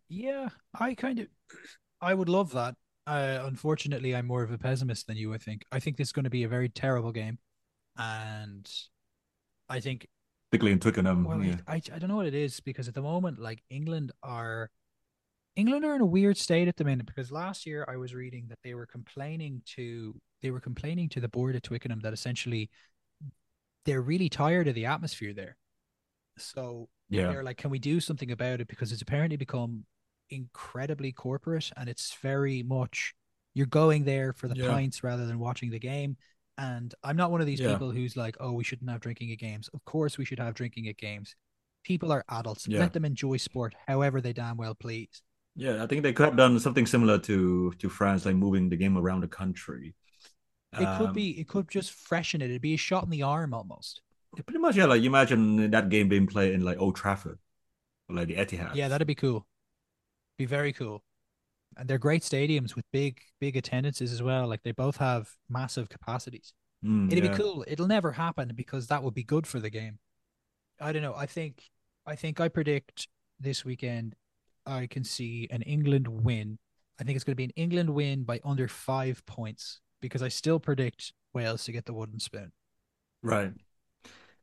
Yeah, 0.08 0.48
I 0.72 0.94
kind 0.94 1.18
of, 1.18 1.26
I 2.00 2.14
would 2.14 2.30
love 2.30 2.52
that. 2.52 2.74
Uh, 3.06 3.38
unfortunately, 3.42 4.16
I'm 4.16 4.26
more 4.26 4.42
of 4.42 4.50
a 4.50 4.58
pessimist 4.58 5.06
than 5.06 5.16
you. 5.16 5.32
I 5.32 5.38
think. 5.38 5.64
I 5.70 5.80
think 5.80 5.96
this 5.96 6.08
is 6.08 6.12
going 6.12 6.24
to 6.24 6.30
be 6.30 6.44
a 6.44 6.48
very 6.48 6.68
terrible 6.68 7.12
game, 7.12 7.38
and 7.96 8.68
I 9.68 9.80
think 9.80 10.08
Particularly 10.50 10.72
in 10.72 10.80
Twickenham, 10.80 11.24
Well, 11.24 11.42
yeah. 11.42 11.56
I, 11.66 11.74
I 11.74 11.82
I 11.94 11.98
don't 11.98 12.08
know 12.08 12.16
what 12.16 12.26
it 12.26 12.34
is 12.34 12.60
because 12.60 12.86
at 12.88 12.94
the 12.94 13.02
moment, 13.02 13.38
like 13.40 13.62
England 13.68 14.12
are, 14.22 14.70
England 15.56 15.84
are 15.84 15.96
in 15.96 16.00
a 16.00 16.06
weird 16.06 16.36
state 16.36 16.68
at 16.68 16.76
the 16.76 16.84
minute 16.84 17.04
because 17.06 17.32
last 17.32 17.66
year 17.66 17.84
I 17.88 17.96
was 17.96 18.14
reading 18.14 18.46
that 18.48 18.58
they 18.62 18.74
were 18.74 18.86
complaining 18.86 19.62
to 19.76 20.14
they 20.42 20.50
were 20.50 20.60
complaining 20.60 21.08
to 21.10 21.20
the 21.20 21.28
board 21.28 21.56
at 21.56 21.64
Twickenham 21.64 22.00
that 22.00 22.12
essentially 22.12 22.70
they're 23.84 24.02
really 24.02 24.28
tired 24.28 24.68
of 24.68 24.74
the 24.74 24.86
atmosphere 24.86 25.32
there. 25.34 25.56
So 26.38 26.88
yeah, 27.08 27.28
they're 27.28 27.42
like, 27.44 27.56
can 27.56 27.70
we 27.70 27.78
do 27.78 28.00
something 28.00 28.30
about 28.30 28.60
it? 28.60 28.68
Because 28.68 28.92
it's 28.92 29.02
apparently 29.02 29.36
become 29.36 29.84
incredibly 30.30 31.12
corporate 31.12 31.70
and 31.76 31.88
it's 31.88 32.14
very 32.22 32.62
much 32.62 33.14
you're 33.54 33.66
going 33.66 34.04
there 34.04 34.32
for 34.32 34.48
the 34.48 34.56
Yeah. 34.56 34.68
pints 34.70 35.02
rather 35.02 35.26
than 35.26 35.38
watching 35.38 35.70
the 35.70 35.78
game. 35.78 36.16
And 36.58 36.94
I'm 37.02 37.16
not 37.16 37.30
one 37.30 37.40
of 37.40 37.46
these 37.46 37.60
Yeah. 37.60 37.72
people 37.72 37.90
who's 37.90 38.16
like, 38.16 38.36
oh, 38.40 38.52
we 38.52 38.64
shouldn't 38.64 38.90
have 38.90 39.00
drinking 39.00 39.32
at 39.32 39.38
games. 39.38 39.68
Of 39.74 39.84
course, 39.84 40.18
we 40.18 40.24
should 40.24 40.38
have 40.38 40.54
drinking 40.54 40.88
at 40.88 40.96
games. 40.96 41.34
People 41.84 42.12
are 42.12 42.24
adults. 42.28 42.66
Yeah. 42.66 42.80
Let 42.80 42.92
them 42.92 43.04
enjoy 43.04 43.36
sport 43.38 43.74
however 43.86 44.20
they 44.20 44.32
damn 44.32 44.56
well 44.56 44.74
please. 44.74 45.22
yeah. 45.54 45.82
I 45.82 45.86
think 45.86 46.02
they 46.02 46.12
could 46.12 46.26
have 46.26 46.36
done 46.36 46.58
something 46.60 46.86
similar 46.86 47.18
to 47.20 47.72
to 47.72 47.88
France, 47.88 48.26
like 48.26 48.36
moving 48.36 48.68
the 48.68 48.76
game 48.76 48.98
around 48.98 49.20
the 49.22 49.28
country. 49.28 49.94
It 50.72 50.78
could 50.98 51.08
Um, 51.08 51.12
be, 51.14 51.40
it 51.40 51.48
could 51.48 51.70
just 51.70 51.92
freshen 51.92 52.42
it. 52.42 52.50
It'd 52.50 52.60
be 52.60 52.74
a 52.74 52.76
shot 52.76 53.04
in 53.04 53.10
the 53.10 53.22
arm 53.22 53.54
almost. 53.54 54.02
pretty 54.44 54.58
much. 54.58 54.76
Yeah, 54.76 54.84
like 54.84 55.00
you 55.02 55.08
imagine 55.08 55.70
that 55.70 55.88
game 55.88 56.08
being 56.10 56.26
played 56.26 56.52
in 56.52 56.60
like 56.62 56.76
Old 56.78 56.96
Trafford, 56.96 57.38
or 58.08 58.16
like 58.16 58.28
the 58.28 58.34
Etihad. 58.36 58.74
Yeah, 58.74 58.88
that'd 58.88 59.06
be 59.06 59.14
cool. 59.14 59.46
Be 60.38 60.44
very 60.44 60.72
cool. 60.72 61.02
And 61.76 61.88
they're 61.88 61.98
great 61.98 62.22
stadiums 62.22 62.74
with 62.74 62.84
big, 62.92 63.20
big 63.40 63.56
attendances 63.56 64.12
as 64.12 64.22
well. 64.22 64.46
Like 64.46 64.62
they 64.62 64.72
both 64.72 64.96
have 64.96 65.28
massive 65.48 65.88
capacities. 65.88 66.52
Mm, 66.84 67.10
It'd 67.10 67.24
yeah. 67.24 67.30
be 67.30 67.36
cool. 67.36 67.64
It'll 67.66 67.86
never 67.86 68.12
happen 68.12 68.52
because 68.54 68.86
that 68.86 69.02
would 69.02 69.14
be 69.14 69.24
good 69.24 69.46
for 69.46 69.60
the 69.60 69.70
game. 69.70 69.98
I 70.80 70.92
don't 70.92 71.02
know. 71.02 71.14
I 71.14 71.26
think 71.26 71.62
I 72.06 72.14
think 72.14 72.40
I 72.40 72.48
predict 72.48 73.08
this 73.40 73.64
weekend 73.64 74.14
I 74.66 74.86
can 74.86 75.04
see 75.04 75.48
an 75.50 75.62
England 75.62 76.08
win. 76.08 76.58
I 77.00 77.04
think 77.04 77.16
it's 77.16 77.24
going 77.24 77.32
to 77.32 77.36
be 77.36 77.44
an 77.44 77.52
England 77.56 77.90
win 77.90 78.24
by 78.24 78.40
under 78.44 78.68
five 78.68 79.24
points 79.26 79.80
because 80.00 80.22
I 80.22 80.28
still 80.28 80.58
predict 80.58 81.12
Wales 81.32 81.64
to 81.64 81.72
get 81.72 81.84
the 81.84 81.92
wooden 81.94 82.20
spoon. 82.20 82.52
Right. 83.22 83.52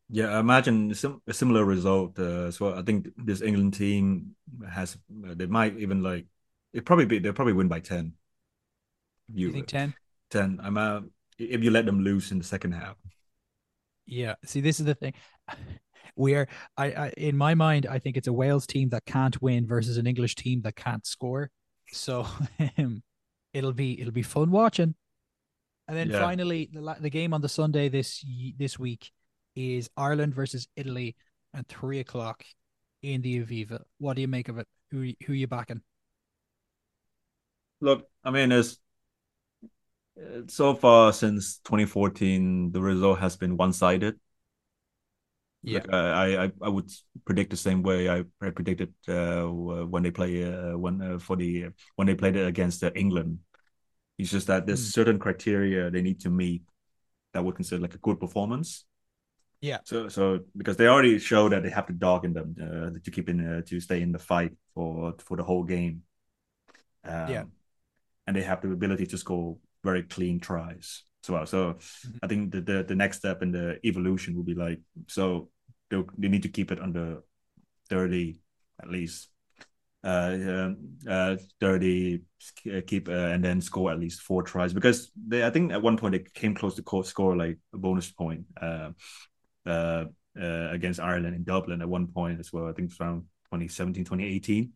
Yeah, 0.10 0.36
I 0.36 0.40
imagine 0.40 0.92
a 1.28 1.34
similar 1.34 1.66
result 1.66 2.20
uh, 2.20 2.46
as 2.48 2.60
well. 2.60 2.78
I 2.78 2.82
think 2.84 3.10
this 3.18 3.42
England 3.42 3.74
team 3.74 4.36
has 4.70 4.98
uh, 5.28 5.34
they 5.36 5.48
might 5.48 5.78
even 5.78 6.04
like 6.04 6.26
it 6.74 6.86
probably 6.86 7.06
be 7.06 7.20
they'll 7.20 7.34
probably 7.34 7.54
win 7.54 7.68
by 7.68 7.80
10. 7.80 8.14
You, 9.34 9.52
think 9.52 9.68
10? 9.68 9.94
10. 10.30 10.60
I'm 10.62 10.78
uh, 10.78 11.02
if 11.40 11.64
you 11.64 11.72
let 11.72 11.86
them 11.86 12.02
loose 12.02 12.32
in 12.32 12.38
the 12.38 12.44
second 12.44 12.74
half. 12.74 12.96
Yeah. 14.06 14.36
See, 14.46 14.62
this 14.62 14.80
is 14.80 14.86
the 14.86 14.96
thing. 14.96 15.14
We 16.16 16.36
are 16.36 16.48
I, 16.78 16.86
I 16.92 17.10
in 17.18 17.36
my 17.38 17.56
mind, 17.56 17.88
I 17.90 17.98
think 17.98 18.18
it's 18.18 18.28
a 18.28 18.34
Wales 18.34 18.68
team 18.68 18.90
that 18.90 19.06
can't 19.06 19.42
win 19.42 19.66
versus 19.66 19.98
an 19.98 20.06
English 20.06 20.36
team 20.36 20.62
that 20.62 20.76
can't 20.76 21.06
score. 21.08 21.50
So 21.92 22.28
it'll 23.54 23.74
be 23.74 24.00
it'll 24.00 24.14
be 24.14 24.22
fun 24.22 24.52
watching. 24.52 24.94
And 25.88 25.98
then 25.98 26.12
Yeah. 26.12 26.20
finally, 26.20 26.70
the 26.72 26.98
the 27.00 27.10
game 27.10 27.34
on 27.34 27.42
the 27.42 27.50
Sunday 27.50 27.90
this 27.90 28.24
this 28.58 28.78
week 28.78 29.12
is 29.56 29.90
Ireland 29.98 30.36
versus 30.36 30.68
Italy 30.76 31.16
at 31.54 31.68
three 31.68 32.00
o'clock 32.00 32.44
in 33.02 33.22
the 33.22 33.40
Aviva. 33.44 33.84
What 34.00 34.16
do 34.16 34.22
you 34.22 34.28
make 34.28 34.50
of 34.50 34.58
it? 34.58 34.68
Who 34.92 35.14
who 35.26 35.34
you 35.34 35.48
backing? 35.48 35.82
Look, 37.82 38.10
I 38.24 38.32
mean, 38.32 38.52
it's 38.52 38.80
so 40.48 40.74
far 40.76 41.14
since 41.14 41.58
2014, 41.60 42.72
the 42.72 42.82
result 42.82 43.20
has 43.20 43.36
been 43.36 43.58
one-sided. 43.58 44.20
Yeah. 45.64 45.80
Like, 45.80 45.92
uh, 45.92 45.96
I, 45.96 46.46
I 46.46 46.52
I 46.62 46.70
would 46.70 46.92
predict 47.26 47.50
the 47.50 47.58
same 47.58 47.84
way 47.84 48.10
I, 48.10 48.24
predicted 48.52 48.94
uh, 49.08 49.44
when 49.48 50.04
they 50.04 50.12
play 50.12 50.44
uh, 50.44 50.78
when 50.78 51.02
uh, 51.02 51.20
for 51.20 51.36
the 51.38 51.70
when 51.96 52.06
they 52.08 52.16
played 52.16 52.36
it 52.36 52.48
against 52.48 52.84
uh, 52.84 52.92
England. 52.96 53.40
It's 54.18 54.32
just 54.32 54.48
that 54.48 54.68
there's 54.68 54.82
Hmm. 54.82 54.94
certain 54.94 55.20
criteria 55.20 55.92
they 55.92 56.02
need 56.02 56.22
to 56.22 56.30
meet 56.32 56.64
that 57.34 57.44
would 57.46 57.56
consider 57.56 57.82
like 57.82 57.96
a 57.96 58.00
good 58.00 58.20
performance. 58.20 58.86
Yeah. 59.64 59.80
So 59.86 60.10
so 60.10 60.42
because 60.58 60.76
they 60.76 60.88
already 60.88 61.18
show 61.20 61.48
that 61.48 61.64
they 61.64 61.70
have 61.70 61.88
the 61.88 61.94
dog 61.94 62.26
in 62.26 62.34
them 62.34 62.56
uh, 62.62 63.00
to 63.02 63.12
keep 63.12 63.30
in 63.30 63.40
uh, 63.40 63.62
to 63.68 63.80
stay 63.80 64.02
in 64.02 64.12
the 64.12 64.20
fight 64.20 64.52
for 64.76 65.14
for 65.20 65.38
the 65.38 65.44
whole 65.44 65.64
game. 65.64 66.04
Um, 67.06 67.30
Yeah. 67.30 67.44
And 68.28 68.36
they 68.36 68.44
have 68.44 68.62
the 68.62 68.72
ability 68.72 69.06
to 69.08 69.18
score 69.18 69.58
very 69.84 70.04
clean 70.04 70.40
tries 70.40 71.04
as 71.24 71.30
well. 71.30 71.46
So 71.46 71.78
I 72.22 72.28
think 72.28 72.52
the, 72.52 72.62
the 72.62 72.84
the 72.84 72.96
next 72.96 73.20
step 73.20 73.42
in 73.42 73.52
the 73.52 73.80
evolution 73.86 74.36
will 74.36 74.44
be 74.44 74.54
like 74.54 74.82
so 75.08 75.50
they 75.90 76.04
they 76.18 76.28
need 76.28 76.44
to 76.44 76.50
keep 76.50 76.72
it 76.72 76.82
under 76.82 77.24
30 77.90 78.42
at 78.82 78.90
least. 78.90 79.30
Uh, 80.04 80.38
um, 80.50 80.78
uh, 81.08 81.38
30 81.62 82.20
uh, 82.68 82.82
keep 82.86 83.08
uh, 83.08 83.32
and 83.32 83.42
then 83.42 83.62
score 83.62 83.90
at 83.90 84.00
least 84.00 84.20
four 84.22 84.44
tries 84.44 84.74
because 84.74 85.12
they 85.16 85.46
I 85.46 85.50
think 85.50 85.72
at 85.72 85.82
one 85.82 85.96
point 85.96 86.12
they 86.12 86.26
came 86.34 86.54
close 86.54 86.76
to 86.76 87.04
score 87.04 87.38
like 87.38 87.58
a 87.74 87.78
bonus 87.78 88.12
point 88.12 88.44
uh, 89.66 89.70
uh, 89.70 90.06
uh, 90.40 90.70
against 90.72 91.00
Ireland 91.00 91.36
in 91.36 91.44
Dublin 91.44 91.82
at 91.82 91.90
one 91.90 92.08
point 92.08 92.40
as 92.40 92.52
well. 92.52 92.68
I 92.68 92.74
think 92.74 92.90
it's 92.92 93.00
around 93.00 93.26
2017, 93.50 94.06
2018. 94.06 94.74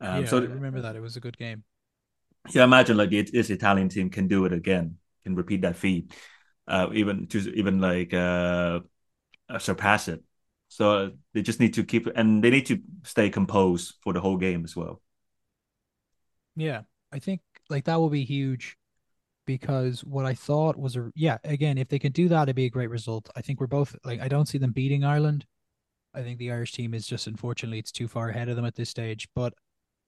Um, 0.00 0.22
yeah, 0.22 0.30
so 0.30 0.38
I 0.38 0.42
remember 0.42 0.80
that. 0.80 0.96
It 0.96 1.00
was 1.00 1.16
a 1.16 1.20
good 1.20 1.36
game. 1.36 1.64
yeah, 2.50 2.64
imagine 2.64 2.96
like 2.96 3.10
the, 3.10 3.22
this 3.22 3.50
Italian 3.50 3.88
team 3.88 4.10
can 4.10 4.28
do 4.28 4.44
it 4.44 4.52
again, 4.52 4.98
can 5.24 5.34
repeat 5.34 5.62
that 5.62 5.76
feat, 5.76 6.12
uh, 6.66 6.88
even 6.92 7.26
to 7.28 7.38
even 7.54 7.80
like 7.80 8.14
uh, 8.14 8.80
uh, 9.48 9.58
surpass 9.58 10.08
it. 10.08 10.22
So 10.68 11.12
they 11.34 11.42
just 11.42 11.60
need 11.60 11.74
to 11.74 11.84
keep 11.84 12.08
and 12.14 12.42
they 12.44 12.50
need 12.50 12.66
to 12.66 12.80
stay 13.04 13.30
composed 13.30 13.94
for 14.02 14.12
the 14.12 14.20
whole 14.20 14.36
game 14.36 14.64
as 14.64 14.76
well. 14.76 15.02
Yeah, 16.56 16.82
I 17.12 17.18
think 17.18 17.40
like 17.70 17.84
that 17.84 17.96
will 17.96 18.10
be 18.10 18.24
huge 18.24 18.76
because 19.48 20.04
what 20.04 20.26
I 20.26 20.34
thought 20.34 20.76
was 20.76 20.94
a 20.94 21.10
yeah, 21.16 21.38
again, 21.42 21.78
if 21.78 21.88
they 21.88 21.98
can 21.98 22.12
do 22.12 22.28
that, 22.28 22.42
it'd 22.42 22.54
be 22.54 22.66
a 22.66 22.70
great 22.70 22.90
result. 22.90 23.30
I 23.34 23.40
think 23.40 23.58
we're 23.58 23.66
both 23.66 23.96
like 24.04 24.20
I 24.20 24.28
don't 24.28 24.46
see 24.46 24.58
them 24.58 24.72
beating 24.72 25.04
Ireland. 25.04 25.46
I 26.14 26.22
think 26.22 26.38
the 26.38 26.52
Irish 26.52 26.72
team 26.72 26.92
is 26.92 27.06
just 27.06 27.26
unfortunately 27.26 27.78
it's 27.78 27.90
too 27.90 28.08
far 28.08 28.28
ahead 28.28 28.50
of 28.50 28.56
them 28.56 28.66
at 28.66 28.74
this 28.74 28.90
stage. 28.90 29.26
But 29.34 29.54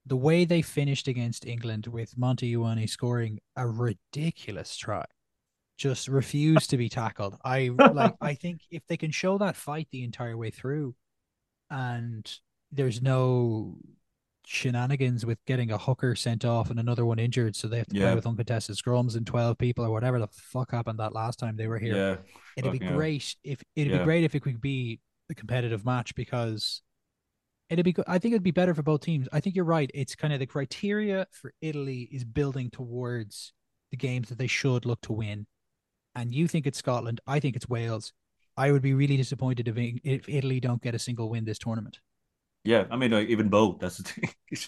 the 0.05 0.17
way 0.17 0.45
they 0.45 0.61
finished 0.61 1.09
against 1.09 1.47
England 1.47 1.87
with 1.87 2.19
Monty 2.19 2.55
Ioane 2.55 2.89
scoring 2.89 3.39
a 3.57 3.67
ridiculous 3.67 4.77
try, 4.77 5.07
just 5.79 6.07
refused 6.07 6.69
to 6.69 6.77
be 6.77 6.91
tackled. 6.91 7.39
I 7.43 7.71
like 7.93 8.17
I 8.21 8.35
think 8.43 8.61
if 8.71 8.87
they 8.89 8.99
can 8.99 9.11
show 9.11 9.39
that 9.39 9.57
fight 9.57 9.89
the 9.91 10.05
entire 10.05 10.37
way 10.37 10.51
through 10.51 10.95
and 11.71 12.31
there's 12.71 13.01
no 13.01 13.79
shenanigans 14.51 15.25
with 15.25 15.39
getting 15.47 15.71
a 15.71 15.79
hooker 15.79 16.17
sent 16.17 16.45
off 16.45 16.71
and 16.71 16.81
another 16.81 17.07
one 17.07 17.21
injured, 17.21 17.55
so 17.55 17.69
they 17.69 17.79
have 17.79 17.87
to 17.87 17.97
Yeah. 17.97 18.07
play 18.07 18.15
with 18.17 18.27
uncontested 18.27 18.75
scrums 18.77 19.15
and 19.17 19.25
twelve 19.25 19.59
people 19.59 19.85
or 19.85 19.91
whatever 19.91 20.19
the 20.19 20.27
fuck 20.27 20.73
happened 20.73 20.99
that 20.99 21.13
last 21.13 21.39
time 21.39 21.57
they 21.57 21.69
were 21.69 21.79
here. 21.79 21.95
Yeah, 21.97 22.17
it'd 22.57 22.73
be 22.73 22.81
great 22.81 23.37
if 23.45 23.63
it'd 23.77 23.93
Yeah. 23.93 23.99
be 23.99 24.05
great 24.05 24.25
if 24.25 24.35
it 24.35 24.41
could 24.41 24.61
be 24.61 25.01
a 25.31 25.35
competitive 25.35 25.85
match 25.85 26.17
because 26.17 26.83
it'd 27.69 27.85
be 27.85 27.93
good. 27.93 28.05
I 28.09 28.19
think 28.19 28.33
it'd 28.33 28.43
be 28.43 28.51
better 28.51 28.75
for 28.75 28.83
both 28.83 29.03
teams. 29.03 29.29
I 29.33 29.39
think 29.39 29.55
you're 29.55 29.65
right. 29.65 29.89
It's 29.95 30.17
kind 30.17 30.33
of 30.33 30.41
the 30.41 30.47
criteria 30.47 31.29
for 31.31 31.55
Italy 31.61 32.09
is 32.11 32.25
building 32.25 32.71
towards 32.71 33.53
the 33.93 33.97
games 33.97 34.29
that 34.31 34.39
they 34.39 34.49
should 34.49 34.85
look 34.85 35.01
to 35.03 35.13
win. 35.13 35.47
And 36.17 36.35
you 36.35 36.49
think 36.49 36.67
it's 36.67 36.79
Scotland. 36.79 37.21
I 37.25 37.39
think 37.39 37.55
it's 37.55 37.69
Wales. 37.69 38.13
I 38.57 38.73
would 38.73 38.83
be 38.83 38.95
really 38.95 39.17
disappointed 39.17 39.69
if, 39.69 39.77
if 40.05 40.29
Italy 40.29 40.59
don't 40.59 40.83
get 40.83 40.97
a 40.97 40.99
single 40.99 41.31
win 41.31 41.45
this 41.45 41.59
tournament. 41.59 42.01
Yeah. 42.65 42.85
I 42.91 42.97
mean, 42.97 43.11
like, 43.11 43.29
even 43.29 43.49
both. 43.49 43.79
That's 43.79 43.99
the 43.99 44.05
thing. 44.05 44.31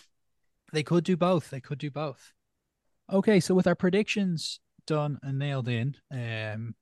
They 0.73 0.83
could 0.83 1.05
do 1.05 1.19
both. 1.19 1.51
They 1.51 1.61
could 1.61 1.77
do 1.77 1.91
both. 1.91 2.33
Okay, 3.13 3.41
so 3.41 3.55
with 3.55 3.67
our 3.67 3.75
predictions 3.75 4.59
done 4.87 5.19
and 5.23 5.39
nailed 5.39 5.69
in, 5.69 5.97
um, 6.11 6.75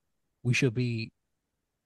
we 0.44 0.54
should 0.54 0.74
be 0.74 1.10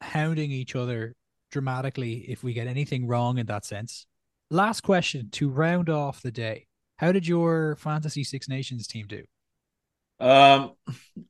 hounding 0.02 0.50
each 0.50 0.76
other 0.76 1.14
dramatically 1.50 2.26
if 2.28 2.44
we 2.44 2.52
get 2.52 2.66
anything 2.66 3.06
wrong 3.06 3.38
in 3.38 3.46
that 3.46 3.64
sense. 3.64 4.06
Last 4.50 4.82
question 4.82 5.30
to 5.30 5.48
round 5.48 5.88
off 5.88 6.20
the 6.20 6.30
day. 6.30 6.66
How 6.98 7.10
did 7.10 7.26
your 7.26 7.76
Fantasy 7.76 8.22
Six 8.22 8.48
Nations 8.48 8.86
team 8.86 9.06
do? 9.06 9.24
Um, 10.20 10.72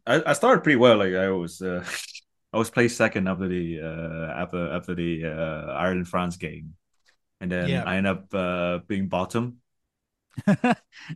I, 0.07 0.23
I 0.27 0.33
started 0.33 0.65
pretty 0.65 0.77
well. 0.77 0.99
Like 0.99 1.15
I 1.15 1.31
was, 1.31 1.63
uh, 1.63 1.85
I 2.53 2.59
was 2.59 2.71
placed 2.71 2.97
second 2.97 3.29
after 3.29 3.49
the 3.49 3.81
uh 3.81 4.33
after 4.41 4.73
after 4.73 4.95
the 4.95 5.25
uh 5.25 5.73
Ireland 5.73 6.07
France 6.07 6.37
game, 6.37 6.75
and 7.45 7.53
then 7.53 7.69
Yeah. 7.69 7.85
I 7.85 7.97
end 7.97 8.07
up 8.07 8.35
uh 8.35 8.79
being 8.89 9.09
bottom. 9.09 9.59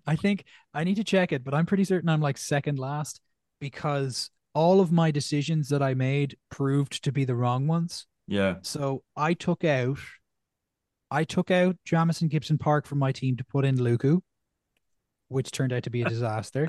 I 0.07 0.15
think 0.17 0.45
I 0.75 0.85
need 0.85 0.97
to 0.97 1.05
check 1.05 1.33
it, 1.33 1.43
but 1.43 1.55
I'm 1.55 1.67
pretty 1.67 1.85
certain 1.85 2.09
I'm 2.09 2.21
like 2.21 2.39
second 2.39 2.79
last 2.79 3.21
because 3.61 4.31
all 4.55 4.81
of 4.81 4.93
my 4.93 5.11
decisions 5.11 5.69
that 5.71 5.83
I 5.83 5.95
made 5.95 6.37
proved 6.51 7.03
to 7.05 7.13
be 7.13 7.25
the 7.25 7.35
wrong 7.35 7.67
ones. 7.67 8.07
Yeah, 8.27 8.57
So 8.63 9.03
I 9.17 9.33
took 9.35 9.65
out 9.65 9.99
I 11.11 11.25
took 11.25 11.51
out 11.51 11.77
Jamison 11.87 12.29
Gibson 12.29 12.59
Park 12.59 12.87
from 12.87 12.99
my 12.99 13.11
team 13.13 13.37
to 13.39 13.45
put 13.45 13.65
in 13.65 13.79
Lucu, 13.79 14.21
which 15.29 15.51
turned 15.51 15.73
out 15.73 15.85
to 15.85 15.91
be 15.91 16.03
a 16.03 16.09
disaster. 16.17 16.69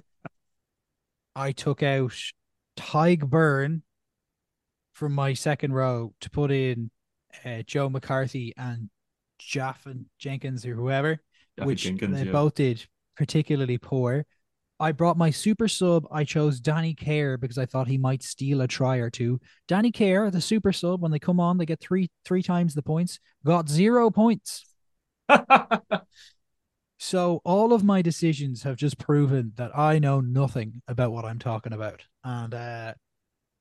I 1.36 1.52
took 1.52 1.84
out 1.84 2.14
Tadhg 2.78 3.24
Beirne 3.30 3.82
from 4.94 5.14
my 5.14 5.34
second 5.34 5.74
row 5.74 6.14
to 6.22 6.30
put 6.30 6.52
in 6.52 6.90
uh, 7.46 7.62
Joe 7.66 7.90
McCarthy 7.90 8.54
and 8.58 8.90
Jaffin 9.40 10.06
Jenkins 10.20 10.66
or 10.66 10.76
whoever, 10.76 11.20
Jaffe 11.58 11.68
which 11.68 11.84
Jenkins, 11.84 12.18
they 12.18 12.26
yeah. 12.26 12.32
both 12.32 12.56
did 12.56 12.86
particularly 13.16 13.78
poor. 13.78 14.26
I 14.82 14.94
brought 14.94 15.18
my 15.18 15.30
super 15.30 15.68
sub. 15.68 16.08
I 16.10 16.24
chose 16.24 16.62
Danny 16.62 16.94
Care 16.94 17.38
because 17.38 17.58
I 17.58 17.66
thought 17.66 17.88
he 17.88 17.98
might 17.98 18.24
steal 18.24 18.62
a 18.62 18.68
try 18.68 18.98
or 18.98 19.10
two. 19.10 19.42
Danny 19.68 19.92
Care, 19.92 20.32
the 20.32 20.40
super 20.40 20.72
sub, 20.72 21.02
when 21.02 21.12
they 21.12 21.20
come 21.20 21.40
on, 21.40 21.58
they 21.58 21.66
get 21.66 21.82
three 21.82 22.10
three 22.24 22.44
times 22.44 22.76
the 22.76 22.82
points. 22.82 23.20
Got 23.44 23.68
zero 23.68 24.10
points. 24.10 24.66
So 27.00 27.42
all 27.46 27.72
of 27.72 27.82
my 27.82 28.02
decisions 28.02 28.64
have 28.64 28.76
just 28.76 28.98
proven 28.98 29.54
that 29.56 29.76
I 29.76 30.00
know 30.00 30.20
nothing 30.20 30.82
about 30.86 31.14
what 31.14 31.24
I'm 31.24 31.40
talking 31.40 31.72
about, 31.72 32.04
and 32.26 32.54
uh, 32.54 32.94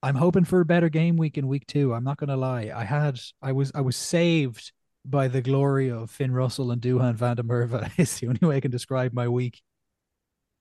I'm 0.02 0.16
hoping 0.16 0.44
for 0.44 0.60
a 0.60 0.64
better 0.64 0.88
game 0.88 1.16
week 1.16 1.38
in 1.38 1.46
week 1.46 1.64
two. 1.68 1.94
I'm 1.94 2.02
not 2.02 2.16
going 2.16 2.30
to 2.30 2.36
lie. 2.36 2.72
I 2.74 2.82
had 2.82 3.20
I 3.40 3.52
was 3.52 3.70
I 3.76 3.80
was 3.82 3.94
saved 3.94 4.72
by 5.08 5.28
the 5.28 5.40
glory 5.40 5.90
of 5.90 6.10
Finn 6.10 6.32
Russell 6.32 6.70
and 6.70 6.80
Duhan 6.82 7.14
van 7.14 7.36
der 7.36 7.42
Merwe. 7.42 7.90
It's 7.98 8.20
the 8.20 8.26
only 8.28 8.40
way 8.46 8.56
I 8.56 8.60
can 8.60 8.70
describe 8.70 9.12
my 9.12 9.28
week. 9.28 9.62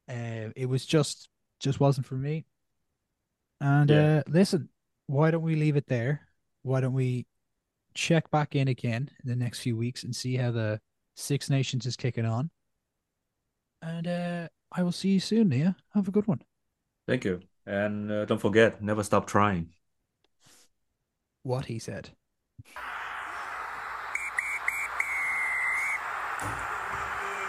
Uh, 0.09 0.51
it 0.55 0.67
was 0.69 0.85
just 0.85 1.29
just 1.59 1.79
wasn't 1.79 2.05
for 2.05 2.15
me. 2.15 2.45
And 3.59 3.89
Yeah. 3.89 4.17
uh, 4.19 4.23
listen, 4.27 4.69
why 5.07 5.31
don't 5.31 5.41
we 5.41 5.55
leave 5.55 5.75
it 5.75 5.87
there? 5.87 6.27
Why 6.63 6.81
don't 6.81 6.93
we 6.93 7.25
check 7.93 8.29
back 8.29 8.55
in 8.55 8.67
again 8.67 9.09
in 9.23 9.29
the 9.29 9.35
next 9.35 9.59
few 9.59 9.75
weeks 9.75 10.03
and 10.03 10.15
see 10.15 10.37
how 10.37 10.51
the 10.51 10.79
Six 11.15 11.49
Nations 11.49 11.85
is 11.85 11.95
kicking 11.97 12.25
on? 12.25 12.51
And 13.81 14.07
uh, 14.07 14.47
I 14.71 14.83
will 14.83 14.91
see 14.91 15.09
you 15.09 15.19
soon, 15.19 15.49
Nghia. 15.49 15.75
Have 15.93 16.07
a 16.07 16.11
good 16.11 16.27
one. 16.27 16.41
Thank 17.07 17.25
you, 17.25 17.41
and 17.65 18.11
uh, 18.11 18.25
don't 18.25 18.41
forget, 18.41 18.81
never 18.81 19.03
stop 19.03 19.27
trying. 19.27 19.69
What 21.43 21.65
he 21.65 21.79
said. 21.79 22.09